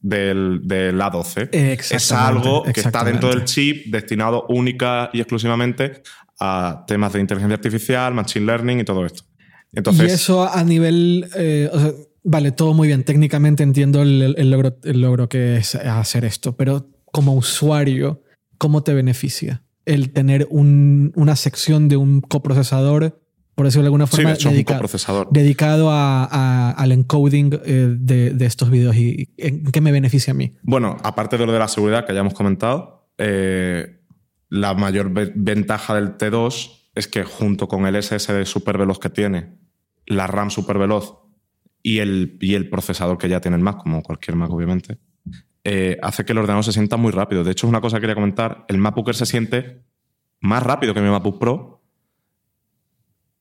[0.01, 1.47] del, del A12.
[1.53, 6.01] Es algo que está dentro del chip destinado única y exclusivamente
[6.41, 9.23] a temas de inteligencia artificial, machine learning y todo esto.
[9.73, 11.91] Entonces, y eso a nivel, eh, o sea,
[12.23, 13.03] vale, todo muy bien.
[13.03, 18.23] Técnicamente entiendo el, el logro, el logro que es hacer esto, pero como usuario,
[18.57, 23.22] ¿cómo te beneficia el tener un- una sección de un coprocesador,
[23.55, 25.27] por decirlo de alguna sí, forma, de hecho, es un dedica- coprocesador.
[25.31, 30.31] dedicado a- a- al encoding eh, de, de estos videos y en qué me beneficia
[30.31, 30.53] a mí?
[30.63, 34.00] Bueno, aparte de lo de la seguridad que ya hemos comentado, eh,
[34.51, 39.09] la mayor ve- ventaja del T2 es que junto con el SSD super veloz que
[39.09, 39.57] tiene,
[40.05, 41.19] la RAM super veloz
[41.81, 44.99] y el, y el procesador que ya tiene el Mac, como cualquier Mac obviamente,
[45.63, 47.45] eh, hace que el ordenador se sienta muy rápido.
[47.45, 49.85] De hecho, es una cosa que quería comentar, el MacBook Air se siente
[50.41, 51.81] más rápido que mi MacBook Pro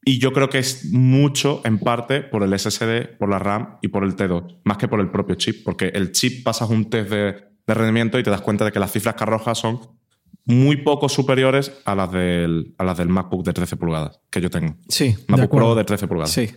[0.04, 3.88] y yo creo que es mucho, en parte, por el SSD, por la RAM y
[3.88, 7.10] por el T2, más que por el propio chip, porque el chip pasas un test
[7.10, 7.16] de,
[7.66, 9.80] de rendimiento y te das cuenta de que las cifras que arroja son
[10.44, 14.50] muy poco superiores a las del, a las del MacBook de 13 pulgadas que yo
[14.50, 14.76] tengo.
[14.88, 15.66] Sí, de MacBook acuerdo.
[15.68, 16.30] Pro de 13 pulgadas.
[16.32, 16.50] Sí.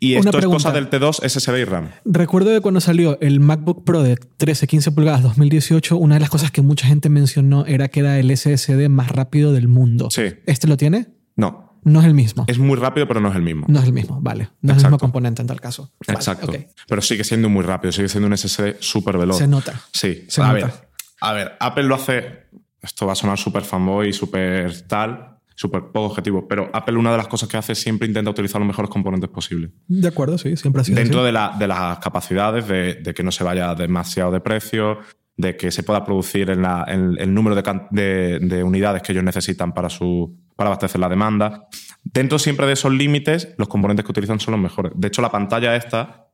[0.00, 1.90] Y esto es cosa del T2, SSD y RAM.
[2.04, 6.28] Recuerdo que cuando salió el MacBook Pro de 13, 15 pulgadas 2018, una de las
[6.30, 10.08] cosas que mucha gente mencionó era que era el SSD más rápido del mundo.
[10.10, 10.22] Sí.
[10.46, 11.06] ¿Este lo tiene?
[11.36, 12.44] No, No es el mismo.
[12.48, 13.64] es muy rápido, pero no es el mismo.
[13.68, 14.48] No es el mismo, vale.
[14.60, 15.92] No es el mismo componente en tal caso.
[16.04, 16.52] Vale, Exacto.
[16.88, 19.38] Pero sigue siendo muy rápido, sigue siendo un SSD súper veloz.
[19.38, 19.80] Se nota.
[19.92, 20.54] Sí, Se a nota.
[20.66, 20.72] ver,
[21.20, 22.42] a ver, Apple lo hace.
[22.82, 27.16] Esto va a sonar súper fanboy, súper tal, súper poco objetivo, pero Apple una de
[27.18, 29.70] las cosas que hace es siempre intenta utilizar los mejores componentes posibles.
[29.86, 31.26] De acuerdo, sí, siempre ha sido Dentro así.
[31.26, 34.98] de, la- de las capacidades de, de que no se vaya demasiado de precio,
[35.36, 39.72] de que se pueda producir en la- en el número de, unidades que ellos necesitan
[39.72, 41.68] para, su, para abastecer la demanda.
[42.02, 44.92] Dentro siempre de esos límites, los componentes que utilizan son los mejores.
[44.96, 46.26] De hecho, la pantalla esta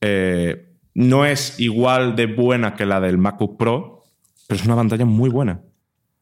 [0.00, 4.04] eh, no es igual de buena que la del MacBook Pro,
[4.46, 5.62] pero es una pantalla muy buena.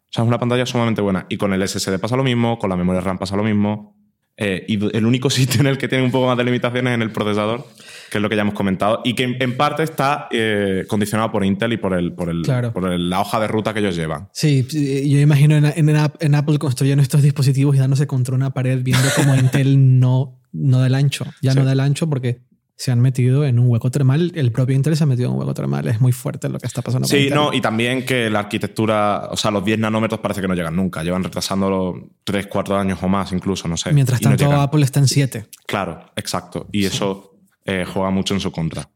[0.08, 1.26] O sea, es una pantalla sumamente buena.
[1.28, 3.94] Y con el SSD pasa lo mismo, con la memoria RAM pasa lo mismo.
[4.38, 6.94] Eh, y el único sitio en el que tiene un poco más de limitaciones es
[6.94, 7.66] en el procesador,
[8.10, 11.32] que es lo que ya hemos comentado, y que en, en parte está eh, condicionado
[11.32, 12.72] por Intel y por, el, por, el, Claro.
[12.72, 14.28] por el- la hoja de ruta que ellos llevan.
[14.32, 14.64] Sí,
[15.08, 18.80] yo imagino en, en, App- en Apple construyendo estos dispositivos y dándose contra una pared
[18.82, 21.24] viendo cómo Intel no, no da el ancho.
[21.42, 21.58] Ya Sí.
[21.58, 22.42] no da el ancho porque
[22.76, 24.32] se han metido en un hueco termal.
[24.34, 25.88] El propio Intel se ha metido en un hueco termal.
[25.88, 27.08] Es muy fuerte lo que está pasando.
[27.08, 30.54] Sí, no, y también que la arquitectura, o sea, los 10 nanómetros parece que no
[30.54, 33.92] llegan nunca, llevan retrasando 3, 4 años o más incluso, no sé.
[33.92, 34.52] Mientras no tanto.
[34.52, 35.46] Apple está en 7.
[35.66, 36.68] Claro, exacto.
[36.70, 38.90] Y eso eh, juega mucho en su contra.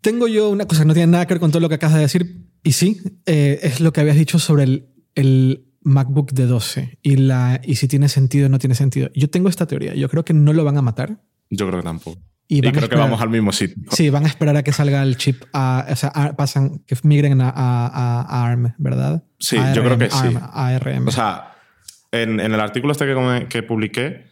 [0.00, 1.94] Tengo yo una cosa que no tiene nada que ver con todo lo que acabas
[1.94, 2.48] de decir.
[2.64, 7.16] Y sí, eh, es lo que habías dicho sobre el, el MacBook de 12 y,
[7.16, 9.08] la, y si tiene sentido o no tiene sentido.
[9.14, 9.94] Yo tengo esta teoría.
[9.94, 11.22] Yo creo que no lo van a matar.
[11.48, 12.20] Yo creo que tampoco.
[12.46, 13.76] Y, creo que vamos al mismo sitio.
[13.90, 16.96] Sí, van a esperar a que salga el chip a, o sea, a- pasan, que
[17.02, 19.24] migren a, a- ARM, ¿verdad?
[19.38, 20.16] Sí, yo creo que sí.
[20.26, 21.08] ARM, ARM.
[21.08, 21.54] O sea,
[22.12, 24.26] en, en el artículo este que, que publiqué,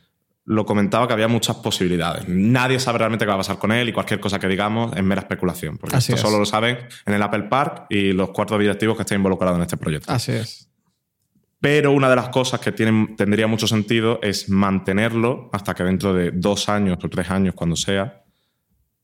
[0.45, 2.25] lo comentaba que había muchas posibilidades.
[2.29, 5.03] Nadie sabe realmente qué va a pasar con él y cualquier cosa que digamos es
[5.03, 5.79] mera especulación.
[5.79, 6.21] Porque Así esto es.
[6.31, 9.63] solo lo saben en el Apple Park y los cuatro directivos que están involucrados en
[9.63, 10.13] este proyecto.
[10.13, 10.69] Así es.
[11.63, 16.13] Pero una de las cosas que tienen, tendría mucho sentido es mantenerlo hasta que dentro
[16.13, 18.25] de dos años o tres años, cuando sea,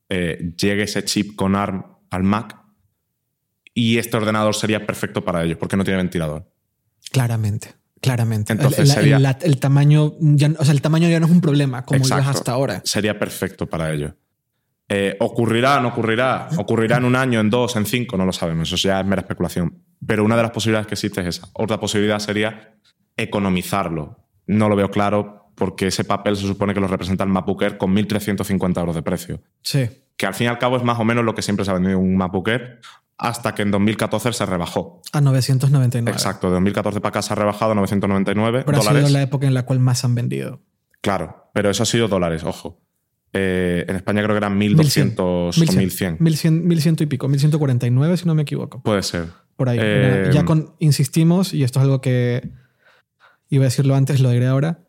[0.09, 2.57] eh, llegue ese chip con ARM al Mac
[3.73, 6.51] y este ordenador sería perfecto para ellos porque no tiene ventilador.
[7.13, 7.75] Claramente.
[8.01, 8.53] Claramente.
[8.53, 11.99] Entonces el, sería- tamaño, ya, o sea, el tamaño ya no es un problema como
[11.99, 12.29] Exacto.
[12.29, 12.83] hasta ahora.
[12.85, 14.15] Sería perfecto para ellos.
[14.89, 16.49] Eh, ¿Ocurrirá no ocurrirá?
[16.57, 18.17] ¿Ocurrirá en un año, en dos, en cinco?
[18.17, 18.69] No lo sabemos.
[18.73, 19.83] Eso ya es mera especulación.
[20.07, 21.49] Pero una de las posibilidades que existe es esa.
[21.53, 22.75] Otra posibilidad sería
[23.17, 24.25] economizarlo.
[24.47, 27.77] No lo veo claro porque ese papel se supone que lo representa el MacBook Air
[27.79, 29.43] con 1.350 euros de precio.
[29.63, 29.89] Sí.
[30.17, 31.75] Que al fin y al cabo es más o menos lo que siempre se ha
[31.75, 32.81] vendido un MacBook Air
[33.19, 35.03] hasta que en 2014 se rebajó.
[35.13, 36.11] A 999.
[36.17, 39.07] Exacto, de 2014 para acá se ha rebajado a 999 Pero ha dólares.
[39.09, 40.61] sido la época en la cual más han vendido.
[41.01, 42.81] Claro, pero eso ha sido dólares, ojo.
[43.33, 46.19] Eh, en España creo que eran 1.200 o 1.100.
[46.19, 47.29] 1100, 1100 y pico.
[47.29, 48.83] 1149, si no me equivoco.
[48.83, 49.27] Puede ser.
[49.57, 49.79] Por ahí.
[49.81, 52.51] Eh, ya con, insistimos, y esto es algo que
[53.49, 54.85] iba a decirlo antes, lo diré ahora.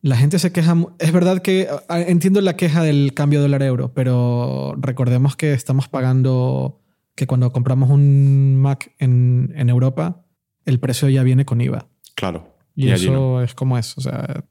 [0.00, 0.76] La gente se queja.
[0.98, 6.80] Es verdad que ah, entiendo la queja del cambio dólar-euro, pero recordemos que estamos pagando
[7.14, 10.24] que cuando compramos un Mac en, en Europa,
[10.64, 11.88] el precio ya viene con IVA.
[12.14, 12.54] Claro.
[12.74, 13.96] Y, Y eso es como es.
[13.96, 14.44] O sea,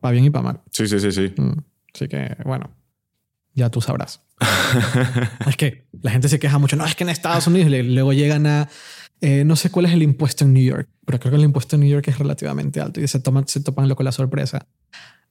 [0.00, 0.60] para bien y para mal.
[0.70, 1.32] Sí, sí, sí, sí.
[1.36, 1.58] Mm.
[1.94, 2.70] Así que, bueno,
[3.54, 4.22] ya tú sabrás.
[5.46, 6.76] es que la gente se queja mucho.
[6.76, 8.68] No, es que en Estados Unidos y luego llegan a.
[9.20, 11.76] eh, no sé cuál es el impuesto en New York, pero creo que el impuesto
[11.76, 14.66] en New York es relativamente alto y se, toman, se topan lo con la sorpresa.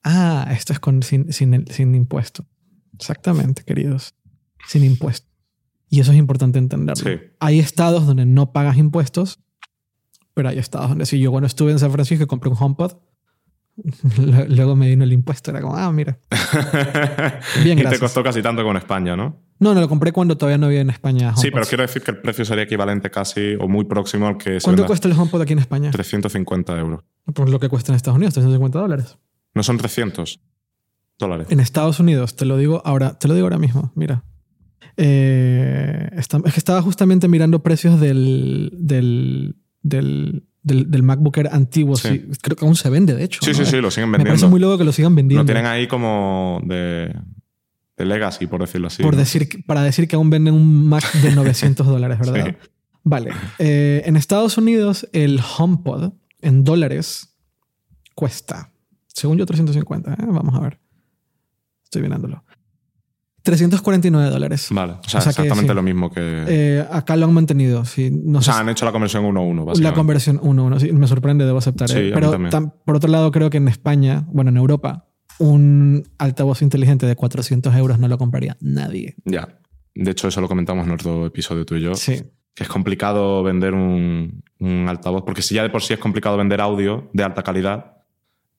[0.04, 2.46] Ah, esto es con, sin, sin, sin impuesto.
[2.94, 4.16] Exactamente, queridos.
[4.68, 5.28] Sin impuesto.
[5.90, 7.04] Y eso es importante entenderlo.
[7.04, 7.20] Sí.
[7.40, 9.40] Hay estados donde no pagas impuestos,
[10.34, 11.20] pero hay estados donde sí.
[11.20, 12.94] Yo cuando estuve en San Francisco y compré un HomePod,
[14.48, 15.52] luego me vino el impuesto.
[15.52, 16.18] Era como, ah, mira.
[17.64, 19.38] Bien, y te costó casi tanto con España, ¿no?
[19.60, 21.36] No, no, lo compré cuando todavía no había en España.
[21.36, 24.60] Sí, pero quiero decir que el precio sería equivalente casi o muy próximo al que
[24.60, 25.92] se ¿Cuánto cuesta el HomePod aquí en España?
[25.92, 27.04] 350 euros.
[27.34, 29.18] Por lo que cuesta en Estados Unidos, 350 dólares.
[29.54, 30.40] No son 300
[31.20, 31.48] dólares.
[31.52, 34.24] En Estados Unidos, te lo digo ahora, te lo digo ahora mismo, mira.
[34.98, 41.50] Eh, está- es que estaba justamente mirando precios del, del, del, del, del MacBook Air
[41.52, 41.96] antiguo.
[41.96, 42.10] Sí.
[42.10, 43.40] sí, creo que aún se vende, de hecho.
[43.44, 43.58] Sí, ¿no?
[43.58, 44.50] sí, sí, lo siguen Me parece vendiendo.
[44.50, 45.44] muy loco que lo sigan vendiendo.
[45.44, 47.14] Lo tienen ahí como de,
[47.98, 49.02] de legacy, por decirlo así.
[49.04, 49.20] por ¿no?
[49.20, 52.46] decir, para decir que aún venden un Mac de 900 dólares, ¿verdad?
[52.62, 52.70] Sí.
[53.04, 53.32] Vale.
[53.58, 57.36] Eh, en Estados Unidos, el HomePod en dólares
[58.16, 58.72] cuesta,
[59.08, 60.14] según yo, 350.
[60.14, 60.16] ¿eh?
[60.28, 60.80] Vamos a ver.
[61.84, 62.44] Estoy mirándolo.
[63.44, 64.68] 349 dólares.
[64.72, 65.76] Vale, o sea, O sea que exactamente sí.
[65.76, 66.46] lo mismo que...
[66.48, 67.86] Eh, acá lo han mantenido.
[67.86, 71.08] Sí, no o sé sea, han hecho la conversión 1-1, La conversión 1-1, sí, me
[71.08, 71.90] sorprende, debo aceptar.
[71.90, 72.12] Sí, ¿eh?
[72.14, 75.08] Pero tam- por otro lado, creo que en España, bueno, en Europa,
[75.40, 79.16] un altavoz inteligente de 400 euros no lo compraría nadie.
[79.26, 79.58] Ya.
[79.96, 81.96] De hecho, eso lo comentamos en otro episodio tú y yo.
[81.96, 82.22] Sí,
[82.54, 85.24] Que es complicado vender un, un altavoz.
[85.26, 87.98] Porque si ya de por sí es complicado vender audio de alta calidad,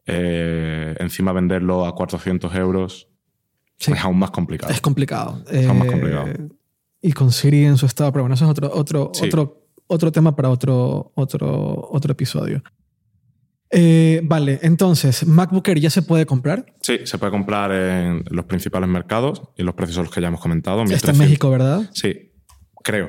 [0.07, 3.09] eh, encima venderlo a 400 euros
[3.85, 3.93] sí.
[3.93, 4.73] es aún más complicado.
[4.73, 5.43] Es complicado.
[5.51, 6.27] Es aún más Eh, complicado.
[7.01, 9.27] Y con Siri en su estado, pero bueno, eso es otro, otro, Sí.
[9.27, 12.63] otro, otro tema para otro, otro, otro episodio.
[13.75, 16.67] Eh, vale, entonces, MacBook Air ya se puede comprar.
[16.83, 20.41] Sí, se puede comprar en los principales mercados y los precios los que ya hemos
[20.41, 20.83] comentado.
[20.83, 21.19] Está en 1300.
[21.27, 21.91] México, ¿verdad?
[21.95, 22.33] Sí,
[22.85, 23.09] creo.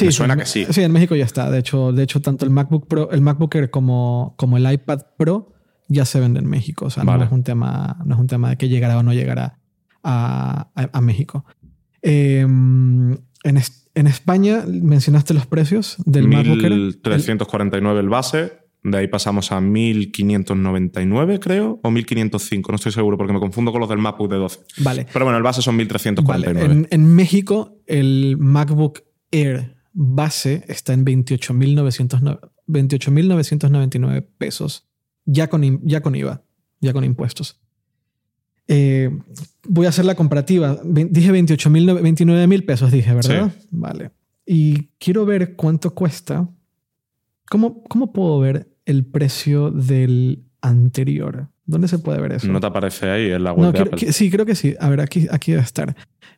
[0.00, 0.66] Me suena que sí.
[0.70, 1.50] Sí, en México ya está.
[1.50, 5.00] De hecho, de hecho tanto el MacBook Pro, el MacBook Air como, como el iPad
[5.18, 5.52] Pro
[5.88, 6.86] ya se venden en México.
[6.86, 9.12] O sea, no es un tema, no es un tema de que llegará o no
[9.12, 9.58] llegará
[10.02, 11.44] a, a- a México.
[12.02, 16.72] Eh, en, en España mencionaste los precios del MacBook Air.
[16.72, 18.52] 1349 el base,
[18.84, 23.80] de ahí pasamos a 1599, creo, o 1505, no estoy seguro porque me confundo con
[23.80, 24.60] los del MacBook de 12.
[24.78, 25.06] Vale.
[25.12, 26.72] Pero bueno, el base son Vale, 1349.
[26.72, 34.88] En, en México, el MacBook Air base está en 28.900 28.999 pesos,
[35.24, 36.42] ya con, ya con IVA,
[36.80, 37.60] ya con impuestos.
[38.68, 39.10] Eh,
[39.68, 40.78] voy a hacer la comparativa.
[40.84, 43.52] Dije 28.000, 29.000 pesos, dije, ¿verdad?
[43.70, 44.10] Vale.
[44.46, 46.48] Y quiero ver cuánto cuesta.
[47.48, 51.48] ¿Cómo, ¿Cómo puedo ver el precio del anterior?
[51.64, 52.48] ¿Dónde se puede ver eso?
[52.48, 53.98] ¿No te aparece ahí en la web No, de Apple?
[53.98, 54.74] qui- sí, creo que sí.
[54.80, 55.94] A ver, aquí, aquí debe estar.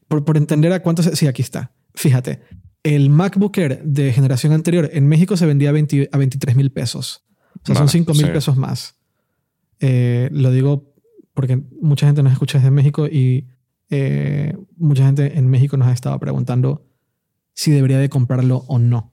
[0.09, 1.03] Por, por entender a cuánto...
[1.03, 1.73] se- sí, aquí está.
[1.95, 2.41] Fíjate.
[2.83, 6.71] El MacBook Air de generación anterior en México se vendía a, 20 a 23 mil
[6.71, 7.25] pesos.
[7.63, 8.33] O sea, son Vale, 5 mil sí.
[8.33, 8.97] pesos más.
[9.81, 10.94] Eh, lo digo
[11.35, 13.47] porque mucha gente nos escucha desde México y
[13.91, 16.87] eh, mucha gente en México nos ha estado preguntando
[17.53, 19.13] si debería de comprarlo o no.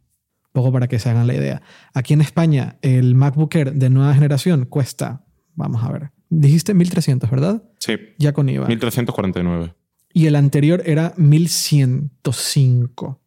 [0.53, 1.61] Poco para que se hagan la idea.
[1.93, 5.25] Aquí en España, el MacBook Air de nueva generación cuesta,
[5.55, 7.63] vamos a ver, dijiste 1300, ¿verdad?
[7.79, 8.67] Sí, Ya con IVA.
[8.67, 9.73] 1349.
[10.13, 13.21] Y el anterior era 1105.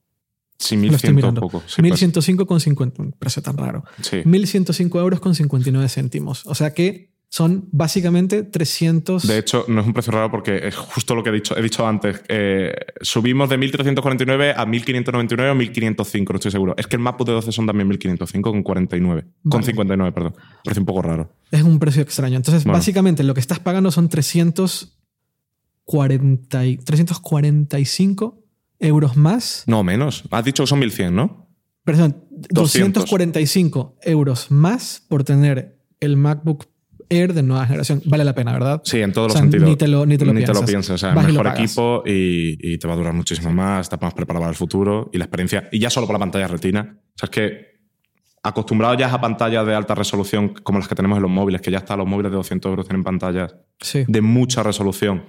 [0.58, 1.40] Sí, Lo estoy 1100 mirando.
[1.40, 1.60] poco.
[1.66, 3.02] Sí, pues, 1105 con 50.
[3.02, 3.84] Un precio tan raro.
[4.02, 4.18] sí.
[4.24, 6.46] 1105 euros con 59 céntimos.
[6.46, 9.27] O sea que son básicamente 300.
[9.27, 11.62] De hecho, no es un precio raro porque es justo lo que he dicho, he
[11.62, 12.23] dicho antes.
[12.28, 16.74] Eh, subimos de 1349 a 1599 o 1505, no estoy seguro.
[16.78, 19.23] Es que el MacBook de 12 son también 1505 con 49.
[19.48, 19.66] Con Vale.
[19.66, 20.36] 59, perdón.
[20.62, 21.32] Parece un poco raro.
[21.51, 22.36] Es un precio extraño.
[22.36, 22.78] Entonces, Bueno.
[22.78, 28.44] básicamente lo que estás pagando son 340 y- 345
[28.78, 29.65] euros más.
[29.66, 30.23] No, menos.
[30.31, 31.48] Has dicho que son 1100, ¿no?
[31.82, 33.06] Perdón, 200.
[33.06, 36.73] 245 euros más por tener el MacBook
[37.10, 38.02] Air de nueva generación.
[38.05, 38.81] Vale la pena, ¿verdad?
[38.85, 39.68] Sí, en todos O sea, los sentidos.
[39.68, 40.62] ni te lo- ni te lo piensas.
[40.64, 40.94] piensas.
[40.94, 41.60] O sea, Vas y mejor pagas.
[41.60, 43.82] equipo y, y te va a durar muchísimo más.
[43.86, 45.68] Estás más preparado para el futuro y la experiencia.
[45.72, 46.98] Y ya solo por la pantalla retina.
[46.98, 47.74] O sea, es que
[48.43, 51.70] acostumbrado ya a pantallas de alta resolución como las que tenemos en los móviles, que
[51.70, 54.05] ya hasta los móviles de 200 euros tienen pantallas Sí.
[54.06, 55.24] de mucha resolución,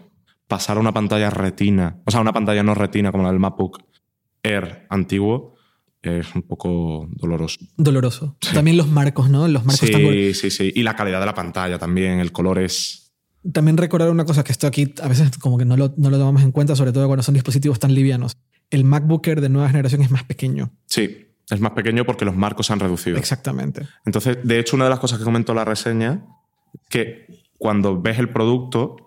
[0.48, 3.80] pasar a una pantalla retina, o sea, una pantalla no retina como la del MacBook
[4.44, 5.55] Air antiguo,
[6.06, 7.58] es un poco doloroso.
[7.78, 8.38] Doloroso.
[8.54, 9.48] También los marcos, ¿no?
[9.48, 10.72] Los marcos están Sí, sí, sí.
[10.76, 13.14] Y la calidad de la pantalla también, el color es...
[13.52, 16.18] También recordar una cosa que esto aquí a veces como que no lo, no lo
[16.18, 18.38] tomamos en cuenta, sobre todo cuando son dispositivos tan livianos.
[18.72, 20.72] El MacBook Air de nueva generación es más pequeño.
[20.88, 23.18] Sí, Es más pequeño porque los marcos se han reducido.
[23.18, 23.88] Exactamente.
[24.06, 26.26] Entonces, de hecho, una de las cosas que comentó la reseña,
[26.90, 27.28] que
[27.60, 28.98] cuando ves el producto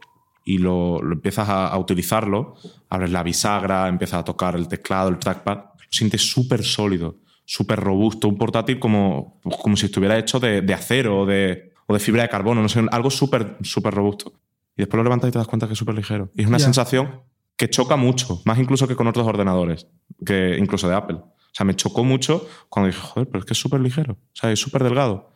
[0.45, 2.55] y lo, lo empiezas a, a utilizarlo,
[2.89, 5.59] abres la bisagra, empiezas a tocar el teclado, el trackpad,
[5.91, 10.75] lo sientes súper sólido, súper robusto, un portátil como, como si estuviera hecho de, de
[10.75, 14.33] acero o de, o de fibra de carbono, no sé, algo súper, súper robusto.
[14.77, 16.31] Y después lo levantas y te das cuenta que es súper ligero.
[16.37, 16.65] Y es una Ya.
[16.65, 17.23] sensación
[17.57, 19.89] que choca mucho, más incluso que con otros ordenadores,
[20.25, 21.17] que incluso de Apple.
[21.17, 24.19] O sea, me chocó mucho cuando dije, joder, pero es que es súper ligero, o
[24.35, 25.33] sea, es súper delgado.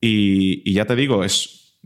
[0.00, 1.78] Y, y ya te digo, es,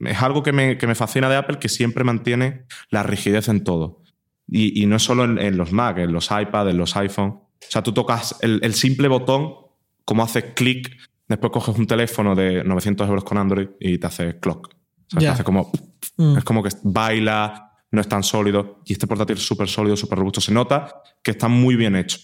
[0.00, 3.64] es algo que me, que me fascina de Apple, que siempre mantiene la rigidez en
[3.64, 4.02] todo.
[4.46, 7.40] Y, y no es solo en, en los Mac, en los iPad, en los iPhone.
[7.68, 9.54] O sea, tú tocas el, el simple botón,
[10.04, 10.96] como haces clic,
[11.28, 14.68] después coges un teléfono de 900 euros con Android y te hace clock.
[14.68, 14.70] O
[15.10, 15.32] sea, te Ya.
[15.32, 15.70] hace como
[16.16, 16.36] Mm.
[16.38, 18.80] es como que baila, no es tan sólido.
[18.84, 20.40] Y este portátil es súper sólido, súper robusto.
[20.40, 22.18] Se nota que está muy bien hecho.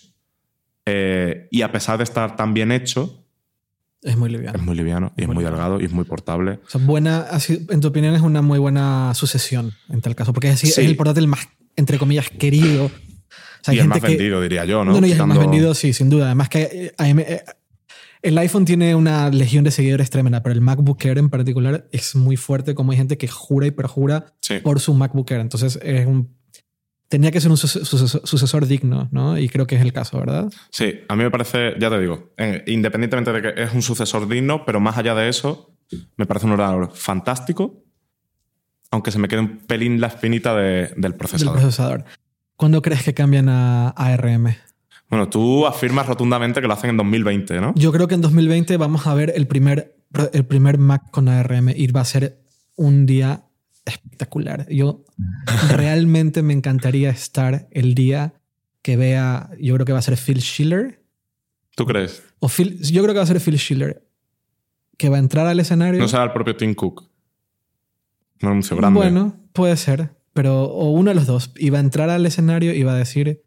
[0.87, 3.25] Eh, y a pesar de estar tan bien hecho,
[4.03, 4.59] Es muy liviano.
[4.59, 6.61] es muy liviano y es Muy delgado y es muy portable.
[6.67, 10.33] O sea, buena, así, en tu opinión, es una muy buena sucesión en tal caso,
[10.33, 10.81] porque es, así- Sí.
[10.83, 12.91] es el portátil más, entre comillas, querido.
[13.63, 14.93] Sea, y el más que- vendido, diría yo, ¿no?
[14.93, 16.27] No, no, y es el más Quitando- vendido, sí, sin duda.
[16.27, 17.45] Además que eh, eh,
[18.23, 22.15] el iPhone tiene una legión de seguidores tremenda, pero el MacBook Air en particular es
[22.17, 24.59] muy fuerte, como hay gente que jura y perjura Sí.
[24.59, 25.41] por su MacBook Air.
[25.41, 26.39] Entonces es un...
[27.09, 29.37] Tenía que ser un suce- sucesor, sucesor digno, ¿no?
[29.37, 30.49] Y creo que es el caso, ¿verdad?
[30.71, 34.29] Sí, a mí me parece, ya te digo, eh, independientemente de que es un sucesor
[34.29, 35.75] digno, pero más allá de eso,
[36.17, 37.83] me parece un ordenador fantástico,
[38.93, 42.05] aunque se me quede un pelín la espinita de- del Del procesador.
[42.61, 44.55] ¿Cuándo crees que cambian a ARM?
[45.09, 47.73] Bueno, tú afirmas rotundamente que lo hacen en 2020, ¿no?
[47.75, 49.97] Yo creo que en 2020 vamos a ver el primer,
[50.35, 52.45] el primer Mac con ARM y va a ser
[52.77, 53.47] un día
[53.87, 54.67] espectacular.
[54.69, 55.07] Yo
[55.71, 58.35] realmente me encantaría estar el día
[58.83, 61.03] que vea, yo creo que va a ser Phil Schiller.
[61.77, 62.23] ¿Tú crees?
[62.41, 64.07] O Phil, yo creo que va a ser Phil Schiller
[64.99, 65.99] que va a entrar al escenario.
[65.99, 67.09] No será el propio Tim Cook.
[68.43, 68.99] Un anuncio grande.
[68.99, 71.53] Bueno, puede ser, pero o uno de los dos.
[71.73, 73.43] Va a entrar al escenario y va a decir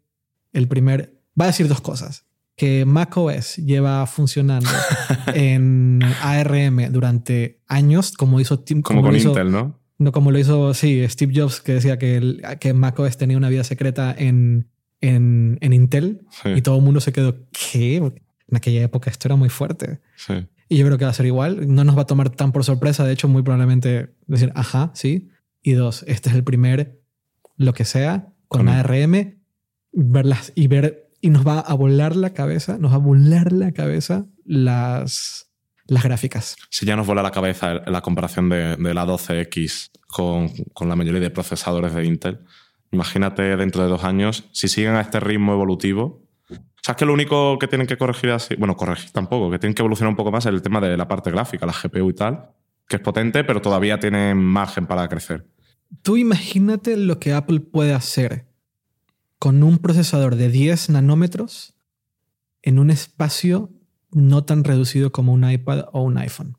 [0.52, 2.26] el primer, va a decir dos cosas.
[2.56, 4.70] Que macOS lleva funcionando
[5.34, 9.80] en ARM durante años, como hizo Tim, como lo con hizo- Intel, ¿no?
[9.98, 13.48] No como lo hizo, sí, Steve Jobs, que decía que, el- que macOS tenía una
[13.48, 14.68] vida secreta en,
[15.00, 17.36] en, en Intel Sí, y todo el mundo se quedó,
[17.72, 17.96] ¿qué?
[17.96, 20.00] En aquella época esto era muy fuerte.
[20.16, 20.34] sí.
[20.66, 21.72] Y yo creo que va a ser igual.
[21.74, 23.04] No nos va a tomar tan por sorpresa.
[23.04, 25.28] De hecho, muy probablemente decir, ajá, sí.
[25.66, 27.00] Y dos, este es el primer,
[27.56, 29.40] lo que sea, con ARM,
[29.92, 33.72] verlas y ver, y nos va a volar la cabeza, nos va a volar la
[33.72, 35.50] cabeza las,
[35.86, 36.56] las gráficas.
[36.68, 40.96] Si ya nos vuela la cabeza la comparación de, de la 12X con, con la
[40.96, 42.40] mayoría de procesadores de Intel,
[42.92, 46.28] imagínate dentro de dos años, si siguen a este ritmo evolutivo.
[46.82, 48.54] ¿Sabes que lo único que tienen que corregir así?
[48.56, 51.08] Bueno, corregir tampoco, que tienen que evolucionar un poco más es el tema de la
[51.08, 52.50] parte gráfica, la GPU y tal,
[52.86, 55.46] que es potente, pero todavía tienen margen para crecer.
[56.02, 58.46] Tú imagínate lo que Apple puede hacer
[59.38, 61.74] con un procesador de 10 nanómetros
[62.62, 63.70] en un espacio
[64.10, 66.56] no tan reducido como un iPad o un iPhone.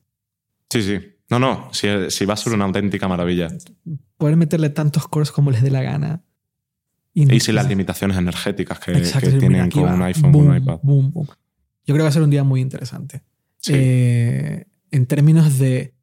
[0.70, 1.00] Sí, sí.
[1.30, 3.48] No, no, si, si va a ser una auténtica maravilla.
[4.18, 6.22] poder meterle tantos cores como les dé la gana.
[7.14, 10.58] Y sin las limitaciones energéticas que, Exacto, que mira, tienen con un iPhone o un
[10.58, 10.80] iPad.
[10.84, 11.28] boom, boom.
[11.28, 13.24] Yo creo que va a ser un día muy interesante.
[13.58, 13.72] Sí.
[13.74, 15.95] Eh, en términos de.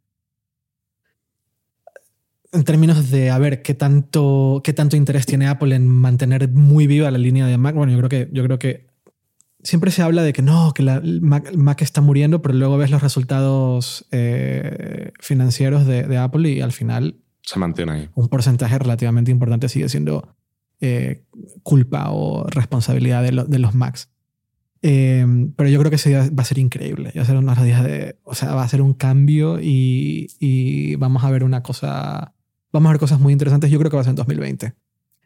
[2.52, 6.86] En términos de a ver qué tanto, qué tanto interés tiene Apple en mantener muy
[6.86, 7.74] viva la línea de Mac.
[7.74, 8.86] Bueno, yo creo que, yo creo que
[9.62, 12.90] siempre se habla de que no, que la Mac, Mac está muriendo, pero luego ves
[12.90, 18.08] los resultados eh, financieros de, de Apple y al final Se mantiene ahí.
[18.14, 20.36] un porcentaje relativamente importante sigue siendo
[20.80, 21.24] eh,
[21.62, 24.10] culpa o responsabilidad de, lo- de los Macs.
[24.82, 25.24] Eh,
[25.56, 27.12] pero yo creo que ese día va a ser increíble.
[27.16, 28.16] Va a ser unos días de.
[28.24, 32.34] O sea, va a ser un cambio y, y vamos a ver una cosa.
[32.72, 33.70] Vamos a ver cosas muy interesantes.
[33.70, 34.74] Yo creo que va a ser en 2020.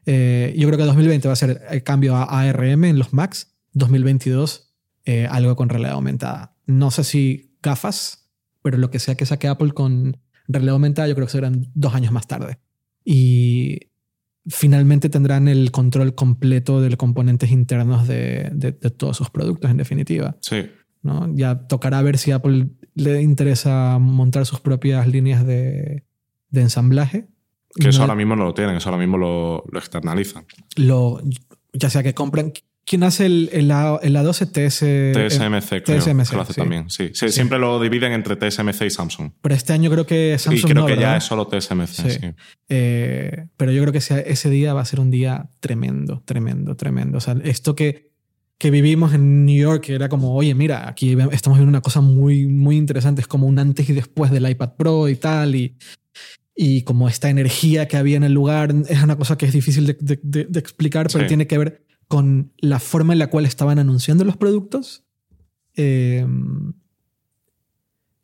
[0.06, 3.54] Eh, yo creo que 2020 va a ser el cambio a ARM en los Macs.
[3.72, 4.74] 2022,
[5.04, 6.56] eh, algo con realidad aumentada.
[6.66, 8.30] No sé si gafas,
[8.62, 10.16] pero lo que sea que saque Apple con
[10.48, 12.58] realidad aumentada, yo creo que serán dos años más tarde.
[13.04, 13.78] Y
[14.48, 19.70] finalmente tendrán el control completo de los componentes internos de, de- de todos sus productos,
[19.70, 20.36] en definitiva.
[20.40, 20.66] Sí.
[21.02, 21.32] ¿no?
[21.36, 26.04] Ya tocará ver si a Apple le interesa montar sus propias líneas de,
[26.50, 27.28] de ensamblaje.
[27.78, 30.46] Que eso ahora mismo no lo tienen, eso ahora mismo lo, lo externalizan.
[30.76, 31.20] lo,
[31.72, 32.52] ya sea que compren.
[32.84, 34.78] ¿Quién hace el, el, el A12 TS?
[34.78, 36.60] TSMC, creo TSMC, que lo hace sí.
[36.60, 36.88] también.
[36.88, 37.10] Sí.
[37.14, 39.32] Sí, Siempre lo dividen entre TSMC y Samsung.
[39.42, 42.36] Pero este año creo que Samsung y creo no, que ya es solo TSMC.
[42.68, 46.76] Eh, pero yo creo que ese, ese día va a ser un día tremendo, tremendo,
[46.76, 47.18] tremendo.
[47.18, 48.06] O sea, esto que
[48.58, 52.00] que vivimos en New York, que era como, oye, mira, aquí estamos viendo una cosa
[52.00, 55.76] muy, muy interesante, es como un antes y después del iPad Pro y tal, y,
[56.56, 59.86] y como esta energía que había en el lugar, es una cosa que es difícil
[59.86, 64.38] de, explicar, pero tiene que ver con la forma en la cual estaban anunciando los
[64.38, 65.04] productos.
[65.74, 66.72] Em,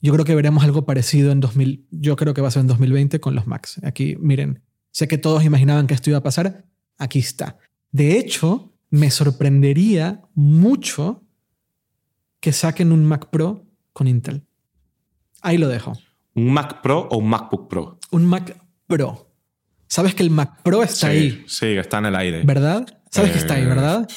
[0.00, 2.68] yo creo que veremos algo parecido en 2000, yo creo que va a ser en
[2.68, 3.80] 2020 con los Macs.
[3.84, 6.64] Aquí, miren, sé que todos imaginaban que esto iba a pasar,
[6.96, 7.58] aquí está.
[7.90, 11.22] De hecho, me sorprendería mucho
[12.40, 14.46] que saquen un Mac Pro con Intel.
[15.42, 15.92] Ahí lo dejo.
[16.34, 17.98] ¿Un Mac Pro o un MacBook Pro?
[18.10, 18.56] Un Mac
[18.86, 19.32] Pro.
[19.86, 21.44] Sabes que el Mac Pro está ahí.
[21.46, 22.42] Sí, está en el aire.
[22.44, 22.86] ¿Verdad?
[23.10, 24.08] Sabes que está ahí, eh, ¿verdad?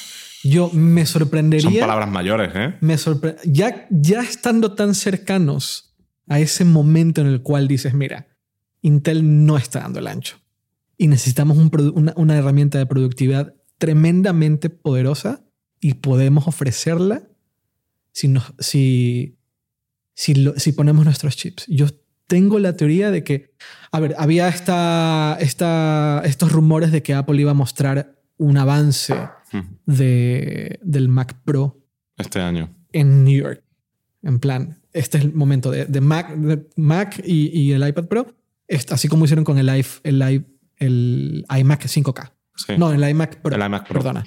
[0.42, 1.70] Yo me sorprendería.
[1.70, 2.74] Son palabras mayores, ¿eh?
[2.80, 2.96] Me
[3.44, 5.96] ya, ya estando tan cercanos
[6.28, 8.28] a ese momento en el cual dices, mira,
[8.80, 10.38] Intel no está dando el ancho
[10.98, 15.44] y necesitamos una, herramienta de productividad tremendamente poderosa
[15.80, 17.28] y podemos ofrecerla
[18.12, 19.36] si, si,
[20.14, 21.66] si, ponemos nuestros chips.
[21.68, 21.86] Yo
[22.26, 23.54] tengo la teoría de que,
[23.92, 29.14] a ver, había esta, esta, estos rumores de que Apple iba a mostrar un avance
[29.86, 31.80] de, del Mac Pro.
[32.16, 32.70] Este año.
[32.92, 33.62] En New York.
[34.22, 36.34] En plan, este es el momento de, Mac,
[36.76, 38.34] Mac y, el iPad Pro,
[38.90, 40.44] así como hicieron con el, el,
[40.78, 42.32] el iMac 5K.
[42.78, 43.54] No, en la iMac Pro.
[43.54, 44.00] El iMac Pro.
[44.00, 44.24] Perdona.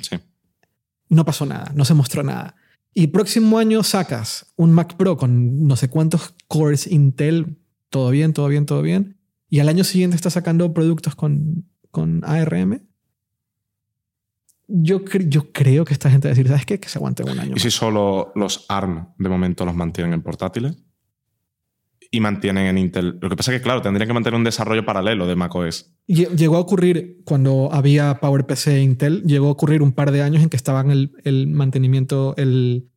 [1.10, 2.56] No pasó nada, no se mostró nada.
[2.94, 7.59] Y próximo año sacas un Mac Pro con no sé cuántos cores Intel,
[7.90, 9.18] todo bien, todo bien, todo bien.
[9.49, 12.88] Y al año siguiente estás sacando productos con, con ARM.
[14.68, 16.80] Yo, yo creo que esta gente va a decir, ¿sabes qué?
[16.80, 17.53] Que se aguante un año.
[17.56, 20.78] ¿Y si solo los ARM de momento los mantienen en portátiles?
[22.11, 23.20] y mantienen en Intel.
[23.22, 25.94] Lo que pasa es que, claro, tendrían que mantener un desarrollo paralelo de macOS.
[26.07, 30.41] Llegó a ocurrir cuando había PowerPC e Intel, llegó a ocurrir un par de años
[30.41, 32.90] en que estaban el, el mantenimiento, el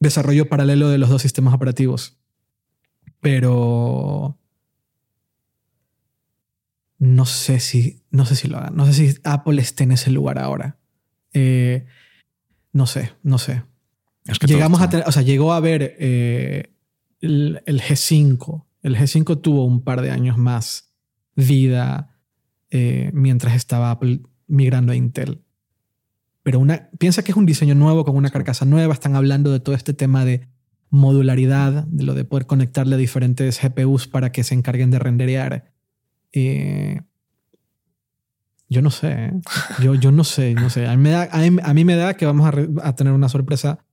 [0.00, 2.19] desarrollo paralelo de los dos sistemas operativos.
[3.20, 4.38] Pero
[7.00, 8.76] no sé si, no sé si lo hagan.
[8.76, 10.78] No sé si Apple esté en ese lugar ahora.
[11.32, 11.86] Eh,
[12.72, 13.62] no sé, no sé.
[14.46, 16.74] Llegamos a o sea, llegó a ver eh,
[17.20, 18.64] el, G5.
[18.82, 20.92] El G5 tuvo un par de años más
[21.34, 22.18] vida
[22.70, 23.98] eh, mientras estaba
[24.46, 25.42] migrando a Intel.
[26.42, 28.92] Pero una, piensa que es un diseño nuevo con una carcasa nueva.
[28.92, 30.48] Están hablando de todo este tema de
[30.90, 35.72] modularidad, de lo de poder conectarle a diferentes GPUs para que se encarguen de renderear.
[36.32, 37.00] Eh,
[38.68, 39.32] yo no sé, ¿eh?
[39.82, 40.86] yo, yo no sé, no sé.
[40.86, 43.84] A mí me da, a mí, me da que vamos a, a tener una sorpresa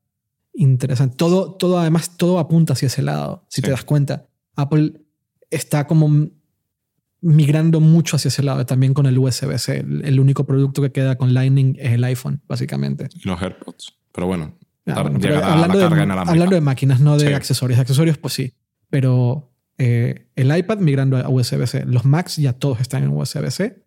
[0.54, 1.16] interesante.
[1.16, 4.28] Todo, todo, además, todo apunta hacia ese lado, si te das cuenta.
[4.56, 5.02] Apple
[5.50, 6.30] está como
[7.22, 9.78] migrando mucho hacia ese lado, también con el USB-C.
[10.04, 13.10] El, único producto que queda con Lightning es el iPhone, básicamente.
[13.14, 13.94] Y los AirPods.
[14.12, 14.57] Pero bueno,
[14.96, 17.80] hablando, de, hablando de máquinas, no de accesorios.
[17.80, 18.54] Accesorios, pues sí.
[18.90, 21.86] Pero eh, el iPad migrando a USB-C.
[21.86, 23.84] Los Macs ya todos están en USB-C.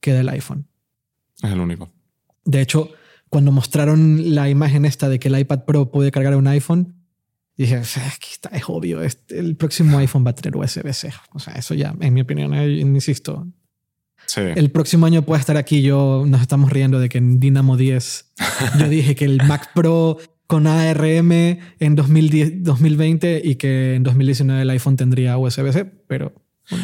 [0.00, 0.66] Queda el iPhone.
[1.42, 1.90] Es el único.
[2.44, 2.90] De hecho,
[3.28, 6.94] cuando mostraron la imagen esta de que el iPad Pro puede cargar un iPhone,
[7.56, 11.12] dije, aquí está, es obvio, este, el próximo iPhone va a tener USB-C.
[11.32, 13.46] O sea, eso ya, en mi opinión, eh, insisto.
[14.26, 14.40] Sí.
[14.40, 18.32] El próximo año puede estar aquí, yo nos estamos riendo de que en Dynamo 10
[18.78, 20.18] yo dije que el Mac Pro
[20.50, 26.34] con ARM en 2010, 2020 y que en 2019 el iPhone tendría USB-C, pero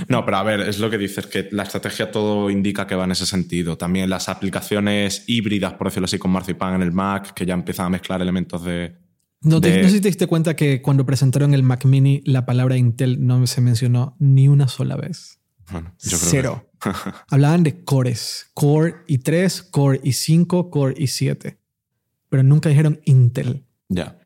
[0.07, 3.05] no, pero a ver, es lo que dices, que la estrategia todo indica que va
[3.05, 3.77] en ese sentido.
[3.77, 7.87] También las aplicaciones híbridas, por decirlo así, con Marzipan en el Mac, que ya empiezan
[7.87, 8.95] a mezclar elementos de...
[9.43, 13.27] No, sé si te diste cuenta que cuando presentaron el Mac Mini, la palabra Intel
[13.27, 15.41] no se mencionó ni una sola vez.
[15.73, 16.71] Bueno, yo creo Cero.
[17.31, 18.51] Hablaban de cores.
[18.55, 21.57] Core i3, Core i5, Core i7.
[22.37, 23.65] Pero nunca dijeron Intel.
[23.89, 24.19] Ya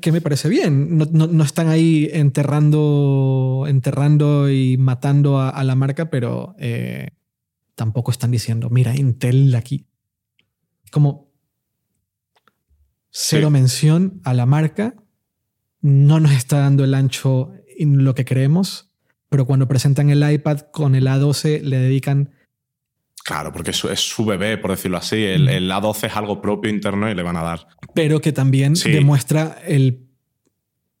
[0.00, 0.96] que me parece bien.
[0.96, 7.10] No, están ahí enterrando, enterrando y matando a, la marca, pero eh,
[7.74, 9.86] tampoco están diciendo, mira, Intel aquí.
[10.90, 11.30] Como
[13.10, 14.94] cero mención a la marca,
[15.82, 18.90] no nos está dando el ancho en lo que creemos,
[19.28, 22.30] pero cuando presentan el iPad con el A12 le dedican
[23.24, 25.16] Claro, porque es su, bebé, por decirlo así.
[25.16, 27.68] El, el, A12 es algo propio interno y le van a dar.
[27.94, 30.08] Pero que también demuestra el,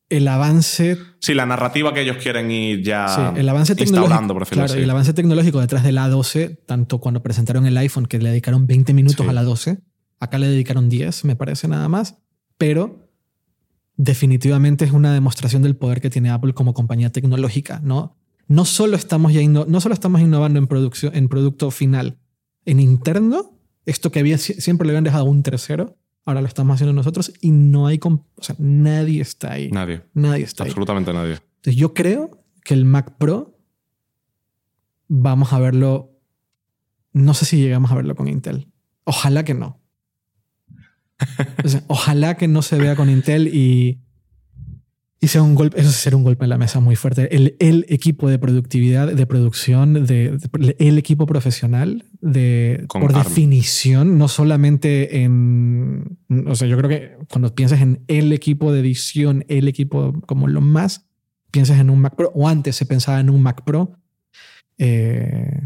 [0.08, 0.98] el avance.
[1.18, 4.80] Sí, la narrativa que ellos quieren ir ya sí, el avance instaurando, por decirlo claro,
[4.80, 8.94] el avance tecnológico detrás del A12, tanto cuando presentaron el iPhone, que le dedicaron 20
[8.94, 9.78] minutos a la 12,
[10.20, 12.18] acá le dedicaron 10, me parece nada más.
[12.56, 13.08] Pero
[13.96, 18.16] definitivamente es una demostración del poder que tiene Apple como compañía tecnológica, ¿no?
[18.48, 22.18] No solo estamos, ya no solo estamos innovando en, producción, en producto final,
[22.64, 26.74] en interno Esto que había, siempre le habían dejado a un tercero, ahora lo estamos
[26.74, 29.70] haciendo nosotros y no hay, o sea, nadie está ahí.
[29.70, 30.02] Nadie.
[30.14, 31.16] Nadie está Absolutamente ahí.
[31.16, 31.32] nadie.
[31.56, 33.58] Entonces yo creo que el Mac Pro
[35.08, 36.18] vamos a verlo,
[37.12, 38.68] no sé si llegamos a verlo con Intel.
[39.04, 39.80] Ojalá que no.
[41.64, 44.00] O sea, ojalá que no se vea con Intel y,
[45.22, 47.34] y sea un golpe, eso será un golpe en la mesa muy fuerte.
[47.34, 53.14] El, el equipo de productividad, de producción, de, de- el equipo profesional, de, Con por
[53.14, 53.22] ARM.
[53.24, 58.80] definición, no solamente en, o sea, yo creo que cuando piensas en el equipo de
[58.80, 61.06] edición, el equipo como lo más,
[61.52, 63.92] piensas en un Mac Pro, o antes se pensaba en un Mac Pro.
[64.78, 65.60] eh,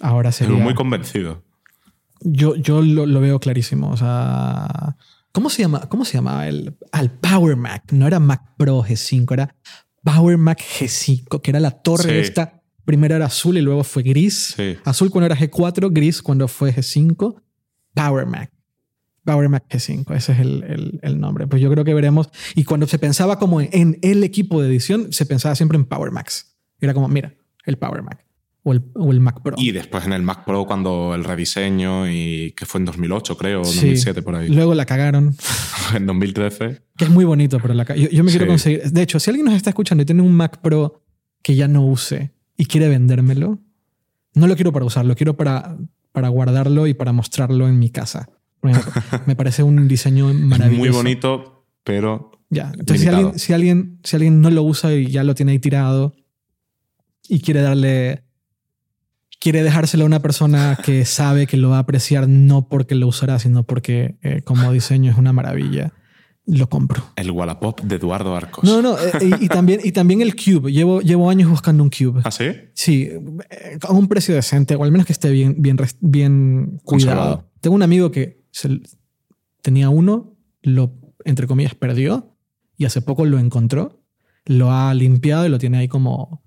[0.00, 0.62] ahora Pero sería...
[0.64, 1.42] muy convencido.
[2.20, 3.90] Yo, yo lo, lo veo clarísimo.
[3.90, 4.96] O sea,
[5.32, 5.88] ¿cómo se llama?
[5.88, 7.90] ¿Cómo se llamaba el al Power Mac?
[7.92, 9.54] No era Mac Pro G5, era
[10.04, 12.16] Power Mac G5, que era la torre Sí.
[12.28, 12.62] esta.
[12.84, 14.54] Primero era azul y luego fue gris.
[14.56, 14.76] Sí.
[14.84, 17.40] Azul cuando era G4, gris cuando fue G5.
[17.94, 18.50] Power Mac.
[19.24, 21.46] Power Mac G5, ese es el, el- el nombre.
[21.46, 22.28] Pues yo creo que veremos.
[22.56, 25.84] Y cuando se pensaba como en, en el equipo de edición, se pensaba siempre en
[25.84, 26.56] Power Macs.
[26.80, 27.32] Era como, mira,
[27.64, 28.21] el Power Mac
[28.64, 29.56] o el, o el Mac Pro.
[29.58, 33.60] Y después en el Mac Pro, cuando el rediseño, y que fue en 2008, creo,
[33.62, 33.76] o Sí.
[33.76, 34.48] 2007 por ahí.
[34.48, 35.34] Luego la cagaron.
[35.96, 36.82] en 2013.
[36.96, 38.82] Que es muy bonito, pero la yo, yo me quiero conseguir.
[38.90, 41.02] De hecho, si alguien nos está escuchando y tiene un Mac Pro
[41.42, 43.58] que ya no use y quiere vendérmelo,
[44.34, 45.76] no lo quiero para usarlo, lo quiero para,
[46.12, 48.28] para guardarlo y para mostrarlo en mi casa.
[49.26, 50.78] Me, parece un diseño maravilloso.
[50.78, 52.70] Muy bonito, pero Ya.
[52.78, 53.16] Entonces, si limitado.
[53.26, 56.14] alguien, si, alguien, si alguien no lo usa y ya lo tiene ahí tirado
[57.28, 58.22] y quiere darle.
[59.42, 63.08] Quiere dejárselo a una persona que sabe que lo va a apreciar no porque lo
[63.08, 65.92] usará, sino porque eh, como diseño es una maravilla,
[66.46, 67.02] lo compro.
[67.16, 68.62] el Wallapop de Eduardo Arcos.
[68.64, 70.70] No, no, eh, y, y también, y también el Cube.
[70.72, 72.20] Llevo, llevo años buscando un Cube.
[72.24, 72.46] ¿Ah, sí?
[72.74, 73.08] Sí,
[73.50, 77.48] eh, a un precio decente, o al menos que esté bien, bien, bien cuidado.
[77.60, 78.80] Tengo un amigo que se-
[79.60, 80.94] tenía uno, lo,
[81.24, 82.36] entre comillas, perdió
[82.76, 84.02] y hace poco lo encontró,
[84.44, 86.41] lo ha limpiado y lo tiene ahí como...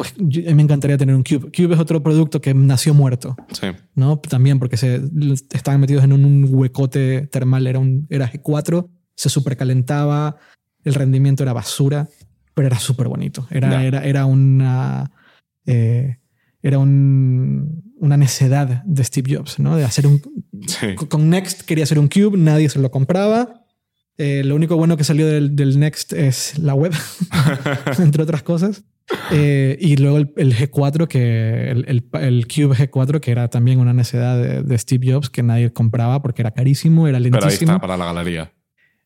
[0.00, 1.50] Pues, yo- me encantaría tener un Cube.
[1.54, 3.36] Cube es otro producto que nació muerto.
[3.52, 3.66] Sí.
[3.94, 4.18] ¿no?
[4.18, 5.00] También porque se
[5.52, 10.36] estaban metidos en un huecote termal, era, un, era G4, se supercalentaba,
[10.84, 12.08] el rendimiento era basura,
[12.54, 13.46] pero era súper bonito.
[13.50, 13.84] Era, Ya.
[13.84, 15.10] era, era una.
[15.66, 16.16] eh,
[16.62, 19.76] era un- una necedad de Steve Jobs, ¿no?
[19.76, 20.22] De hacer un.
[20.66, 20.94] Sí.
[20.94, 23.66] Con Next quería hacer un Cube, nadie se lo compraba.
[24.16, 26.92] Eh, lo único bueno que salió del, del Next es la web,
[27.98, 28.84] entre otras cosas.
[29.32, 33.80] Eh, y luego el, el G4, que el, el, el Cube G4, que era también
[33.80, 37.40] una necedad de, de Steve Jobs que nadie compraba porque era carísimo, era Pero ahí
[37.42, 37.72] lentísimo.
[37.72, 38.52] está, para la galería.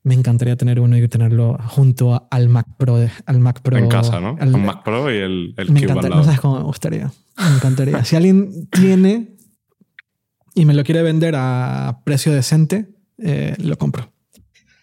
[0.02, 2.98] Me encantaría tener uno y tenerlo junto a- al Mac Pro.
[3.24, 4.36] al Mac Pro en casa, ¿no?
[4.38, 6.08] al- Mac Pro y el, el me Cube al encantaría.
[6.10, 6.20] lado.
[6.20, 7.10] No sabes cómo me gustaría.
[7.38, 8.04] Me encantaría.
[8.04, 9.36] si alguien tiene
[10.54, 14.12] y me lo quiere vender a precio decente, eh, lo compro.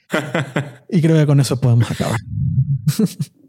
[0.90, 2.20] y creo que con eso podemos acabar.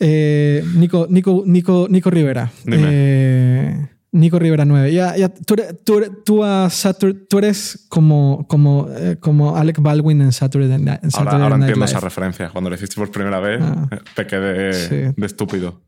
[0.00, 2.50] Eh, Nico, Nico, Nico, Nico Rivera.
[2.64, 2.86] Dime.
[2.90, 4.92] Eh, Nico Rivera 9.
[4.92, 9.56] Ya, ya, tú, eres, tú, eres- tú a Satur- tú eres como, como, eh, como
[9.56, 11.98] Alec Baldwin en Saturday, Night- en Ahora, Saturday ahora Night entiendo Live.
[11.98, 12.50] esa referencia.
[12.50, 13.88] Cuando lo hiciste por primera vez, Ah.
[14.14, 14.94] te quedé Sí.
[15.16, 15.82] de estúpido.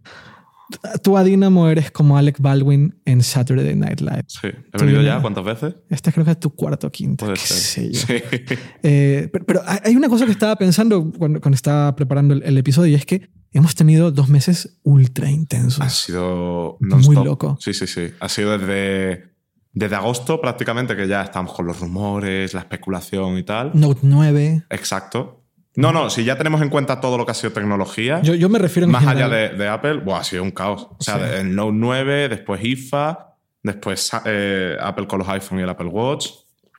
[1.03, 4.25] Tú a Dynamo eres como Alec Baldwin en Saturday Night Live.
[4.29, 4.49] Sí.
[4.73, 5.75] ¿He venido ya cuántas veces?
[5.89, 7.25] Esta creo que es tu cuarto o quinto.
[7.25, 7.57] Puede qué ser.
[7.57, 8.01] sé yo.
[8.01, 8.55] Sí.
[8.85, 12.43] Eh, pero, pero hay hay una cosa que estaba pensando cuando, cuando estaba preparando el,
[12.45, 15.81] el episodio y es que hemos tenido dos meses ultra intensos.
[15.81, 17.57] Ha sido Muy loco.
[17.61, 18.11] Sí, sí, sí.
[18.21, 19.31] Ha sido desde,
[19.73, 23.73] desde agosto prácticamente que ya estamos con los rumores, la especulación y tal.
[23.75, 24.65] Note 9.
[24.71, 25.37] Exacto.
[25.77, 28.49] No, no, si ya tenemos en cuenta todo lo que ha sido tecnología, Yo, yo
[28.49, 30.89] me refiero en más allá de, de Apple, buah, ha sido un caos.
[30.91, 31.23] O sea, Sí.
[31.41, 36.29] el Note 9, después IFA, después eh, Apple con los iPhone y el Apple Watch,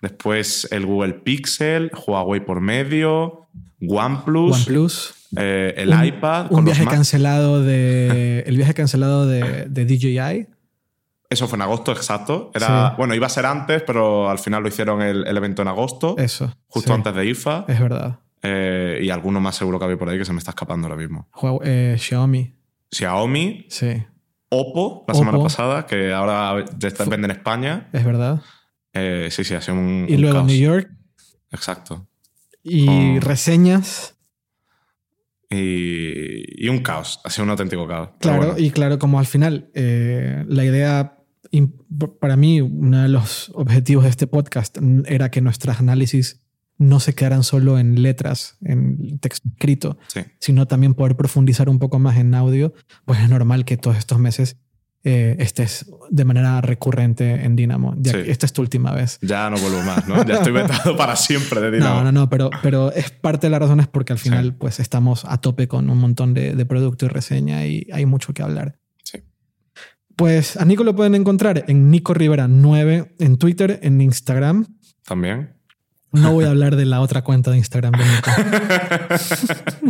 [0.01, 3.47] después el Google Pixel, Huawei por medio,
[3.87, 5.13] OnePlus, OnePlus.
[5.37, 6.43] Eh, el Un- iPad.
[6.49, 8.43] Un con viaje cancelado de.
[8.47, 10.47] El viaje cancelado de, de DJI.
[11.29, 12.51] Eso fue en agosto, exacto.
[12.53, 12.95] Era, Sí.
[12.97, 16.15] Bueno, iba a ser antes, pero al final lo hicieron el, el evento en agosto,
[16.17, 16.53] Eso.
[16.67, 17.65] justo sí, antes de IFA.
[17.69, 18.19] Es verdad.
[18.43, 20.97] eh, y alguno más seguro que había por ahí que se me está escapando ahora
[20.99, 21.29] mismo.
[21.63, 22.53] Eh, Xiaomi.
[22.91, 24.03] Xiaomi, Sí,
[24.49, 25.19] Oppo, la Oppo.
[25.23, 27.87] semana pasada, que ahora ya está, vende en España.
[27.93, 28.41] es verdad.
[28.91, 30.05] Eh, sí, sí, ha sido un.
[30.09, 30.47] Y un luego caos.
[30.47, 30.89] New York.
[31.51, 32.07] Exacto.
[32.61, 34.10] Y reseñas.
[35.51, 37.19] Y, y un caos.
[37.25, 38.09] Ha sido un auténtico caos.
[38.19, 41.17] Claro, bueno, y claro, como al final, eh, la idea,
[42.19, 46.41] para mí, uno de los objetivos de este podcast era que nuestros análisis
[46.77, 50.21] no se quedaran solo en letras, en texto escrito, sí.
[50.39, 52.73] sino también poder profundizar un poco más en audio,
[53.05, 54.57] pues es normal que todos estos meses
[55.03, 57.57] eh, estés de manera recurrente en.
[57.57, 58.17] Ya, Sí.
[58.27, 59.17] Esta es tu última vez.
[59.21, 60.23] Ya no vuelvo más, ¿no?
[60.25, 61.95] Ya estoy vetado para siempre de Dinamo.
[61.99, 64.29] No, no, no, pero, pero es parte de las razones porque al Sí.
[64.29, 68.05] final pues estamos a tope con un montón de, de producto y reseña y hay
[68.05, 68.77] mucho que hablar.
[69.03, 69.19] Sí.
[70.15, 74.65] Pues a Nico lo pueden encontrar en Nico Rivera 9 en Twitter, en Instagram.
[75.05, 75.53] También.
[76.13, 78.31] No voy a hablar de la otra cuenta de Instagram de Nico.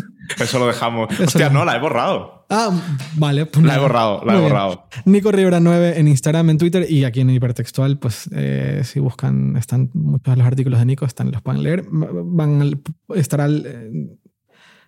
[0.39, 1.11] Eso lo dejamos.
[1.13, 2.45] Eso Hostia, lo- no, la he borrado.
[2.49, 2.69] Ah,
[3.15, 3.45] vale.
[3.45, 4.49] Pues La he borrado, la he bien.
[4.49, 4.83] borrado.
[5.05, 9.55] Nico Rivera 9 en Instagram, en Twitter y aquí en Hipertextual, pues eh, si buscan,
[9.57, 11.85] están muchos de los artículos de Nico, están, los pueden leer.
[11.89, 12.81] Van al-
[13.15, 14.17] estará al- eh,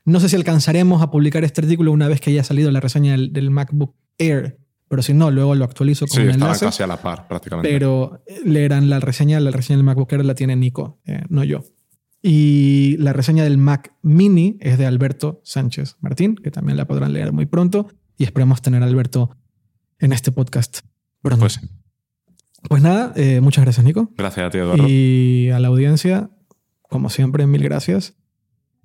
[0.05, 3.13] no sé si alcanzaremos a publicar este artículo una vez que haya salido la reseña
[3.13, 4.59] del, del MacBook Air,
[4.89, 6.65] pero si no, luego lo actualizo con Sí, un enlace.
[6.65, 7.69] casi a la par, prácticamente.
[7.71, 11.61] Pero leerán la reseña, la reseña del MacBook Air la tiene Nico, eh, no yo.
[12.25, 17.11] Y la reseña del Mac Mini es de Alberto Sánchez Martín, que también la podrán
[17.11, 17.89] leer muy pronto.
[18.17, 19.35] Y esperemos tener a Alberto
[19.99, 20.79] en este podcast
[21.21, 21.41] pronto.
[21.41, 21.59] Pues
[22.69, 24.09] Pues, nada, eh, muchas gracias, Nico.
[24.15, 24.85] Gracias a ti, Eduardo.
[24.87, 26.29] Y a la audiencia,
[26.83, 28.15] como siempre, mil gracias.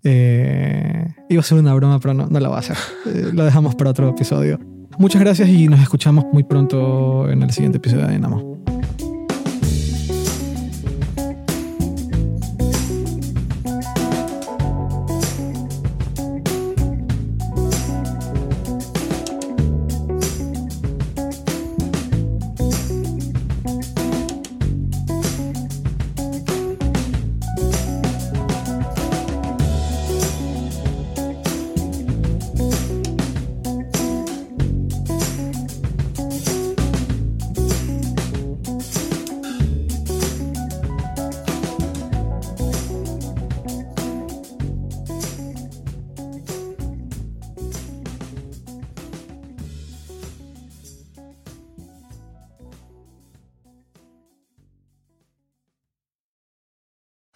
[0.03, 2.77] Eh, iba a ser una broma, pero no, no la va a hacer.
[3.07, 4.59] Eh, lo dejamos para otro episodio.
[4.99, 8.58] Muchas gracias y nos escuchamos muy pronto en el siguiente episodio de Dynamo.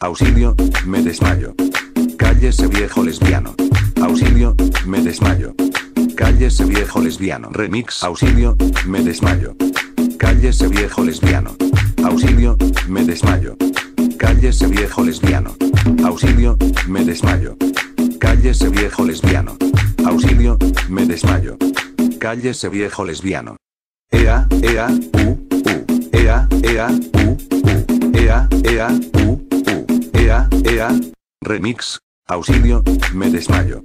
[0.02, 1.54] Auxilio, me desmayo.
[2.18, 3.54] Cállese viejo lesbiano.
[4.02, 4.52] Auxilio,
[4.84, 5.54] me desmayo.
[6.16, 7.50] Cállese viejo lesbiano.
[7.52, 8.02] Remix.
[8.02, 9.54] Auxilio, me desmayo.
[10.18, 11.54] Cállese viejo lesbiano.
[12.02, 12.56] Auxilio,
[12.88, 13.56] me desmayo.
[14.18, 15.54] Cállese viejo lesbiano.
[16.04, 16.56] Auxilio,
[16.88, 17.56] me desmayo.
[18.18, 19.56] Cállese viejo lesbiano.
[20.04, 20.58] Auxilio,
[20.88, 21.56] me desmayo.
[22.18, 23.56] Cállese viejo lesbiano.
[24.10, 26.08] Ea, ea, u, u.
[26.12, 26.88] Ea, ea,
[27.24, 28.18] u, u.
[28.18, 28.88] Ea, ea,
[29.24, 29.41] u.
[30.22, 30.88] Ea, ea.
[31.40, 31.98] Remix.
[32.28, 33.82] Auxilio, me desmayo.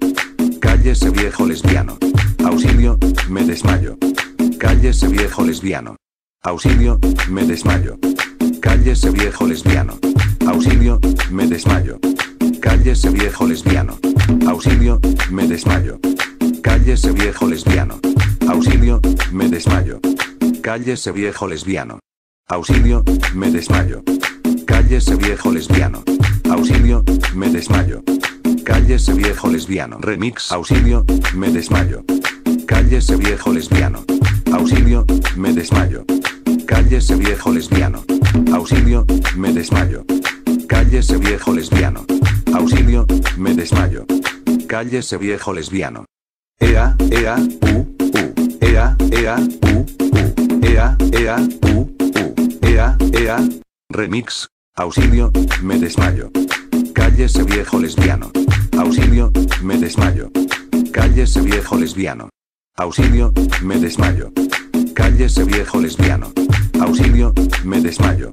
[0.61, 1.97] Cállese viejo lesbiano.
[2.45, 3.97] Auxilio, me desmayo.
[4.59, 5.95] Cállese viejo lesbiano.
[6.43, 7.97] Auxilio, me desmayo.
[8.61, 9.97] Cállese viejo lesbiano.
[10.47, 10.99] Auxilio,
[11.31, 11.97] me desmayo.
[12.61, 13.97] Cállese viejo lesbiano.
[14.47, 14.99] Auxilio,
[15.31, 15.99] me desmayo.
[16.61, 17.99] Cállese viejo lesbiano.
[18.47, 19.01] Auxilio,
[19.31, 19.99] me desmayo.
[20.61, 21.97] Cállese viejo lesbiano.
[22.47, 23.03] Auxilio,
[23.34, 24.03] me desmayo.
[24.68, 26.03] Cállese viejo lesbiano.
[26.49, 27.03] Auxilio,
[27.35, 28.03] me desmayo.
[28.63, 29.97] Cállese viejo lesbiano.
[29.99, 30.51] Remix.
[30.51, 32.03] Auxilio, me desmayo.
[32.65, 34.03] Cállese viejo lesbiano.
[34.51, 35.05] Auxilio,
[35.35, 36.05] me desmayo.
[36.65, 38.03] Cállese viejo lesbiano.
[38.53, 39.05] Auxilio,
[39.35, 40.05] me desmayo.
[40.67, 42.05] Cállese viejo lesbiano.
[42.53, 43.05] Auxilio,
[43.37, 44.05] me desmayo.
[44.67, 46.05] Cállese viejo lesbiano.
[46.59, 48.57] Ea, ea, u, u.
[48.61, 50.65] Ea, ea, u, u.
[50.65, 52.67] Ea, ea, u, u.
[52.67, 53.37] Ea, ea.
[53.89, 54.47] Remix.
[54.79, 55.31] Auxilio,
[55.63, 56.29] me desmayo.
[56.93, 58.29] Cállese viejo lesbiano.
[58.77, 59.31] Auxilio,
[59.63, 60.29] me desmayo.
[60.93, 62.29] Cállese viejo lesbiano.
[62.75, 63.33] Auxilio,
[63.63, 64.31] me desmayo.
[64.93, 66.31] Cállese viejo lesbiano.
[66.79, 67.33] Auxilio,
[67.63, 68.31] me desmayo.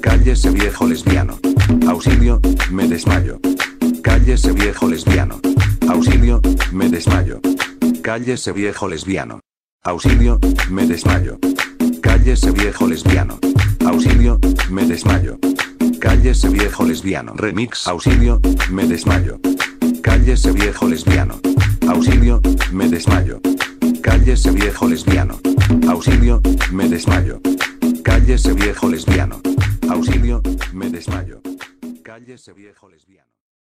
[0.00, 1.38] Cállese viejo lesbiano.
[1.86, 2.40] Auxilio,
[2.70, 3.38] me desmayo.
[4.02, 5.38] Cállese viejo lesbiano.
[5.86, 6.40] Auxilio,
[6.72, 7.40] me desmayo.
[8.02, 9.40] Cállese viejo lesbiano.
[9.82, 10.40] Auxilio,
[10.70, 11.38] me desmayo.
[12.00, 13.38] Cállese viejo lesbiano.
[13.84, 14.40] Auxilio,
[14.70, 15.38] me desmayo.
[16.04, 17.32] Cállese viejo lesbiano.
[17.34, 17.88] Remix.
[17.88, 18.38] Auxilio,
[18.70, 19.40] me desmayo.
[20.02, 21.40] Cállese viejo lesbiano.
[21.88, 23.40] Auxilio, me desmayo.
[24.02, 25.40] Cállese viejo lesbiano.
[25.88, 27.40] Auxilio, me desmayo.
[28.02, 29.40] Cállese viejo lesbiano.
[29.88, 30.42] Auxilio,
[30.74, 31.40] me desmayo.
[32.02, 33.33] Cállese viejo lesbiano.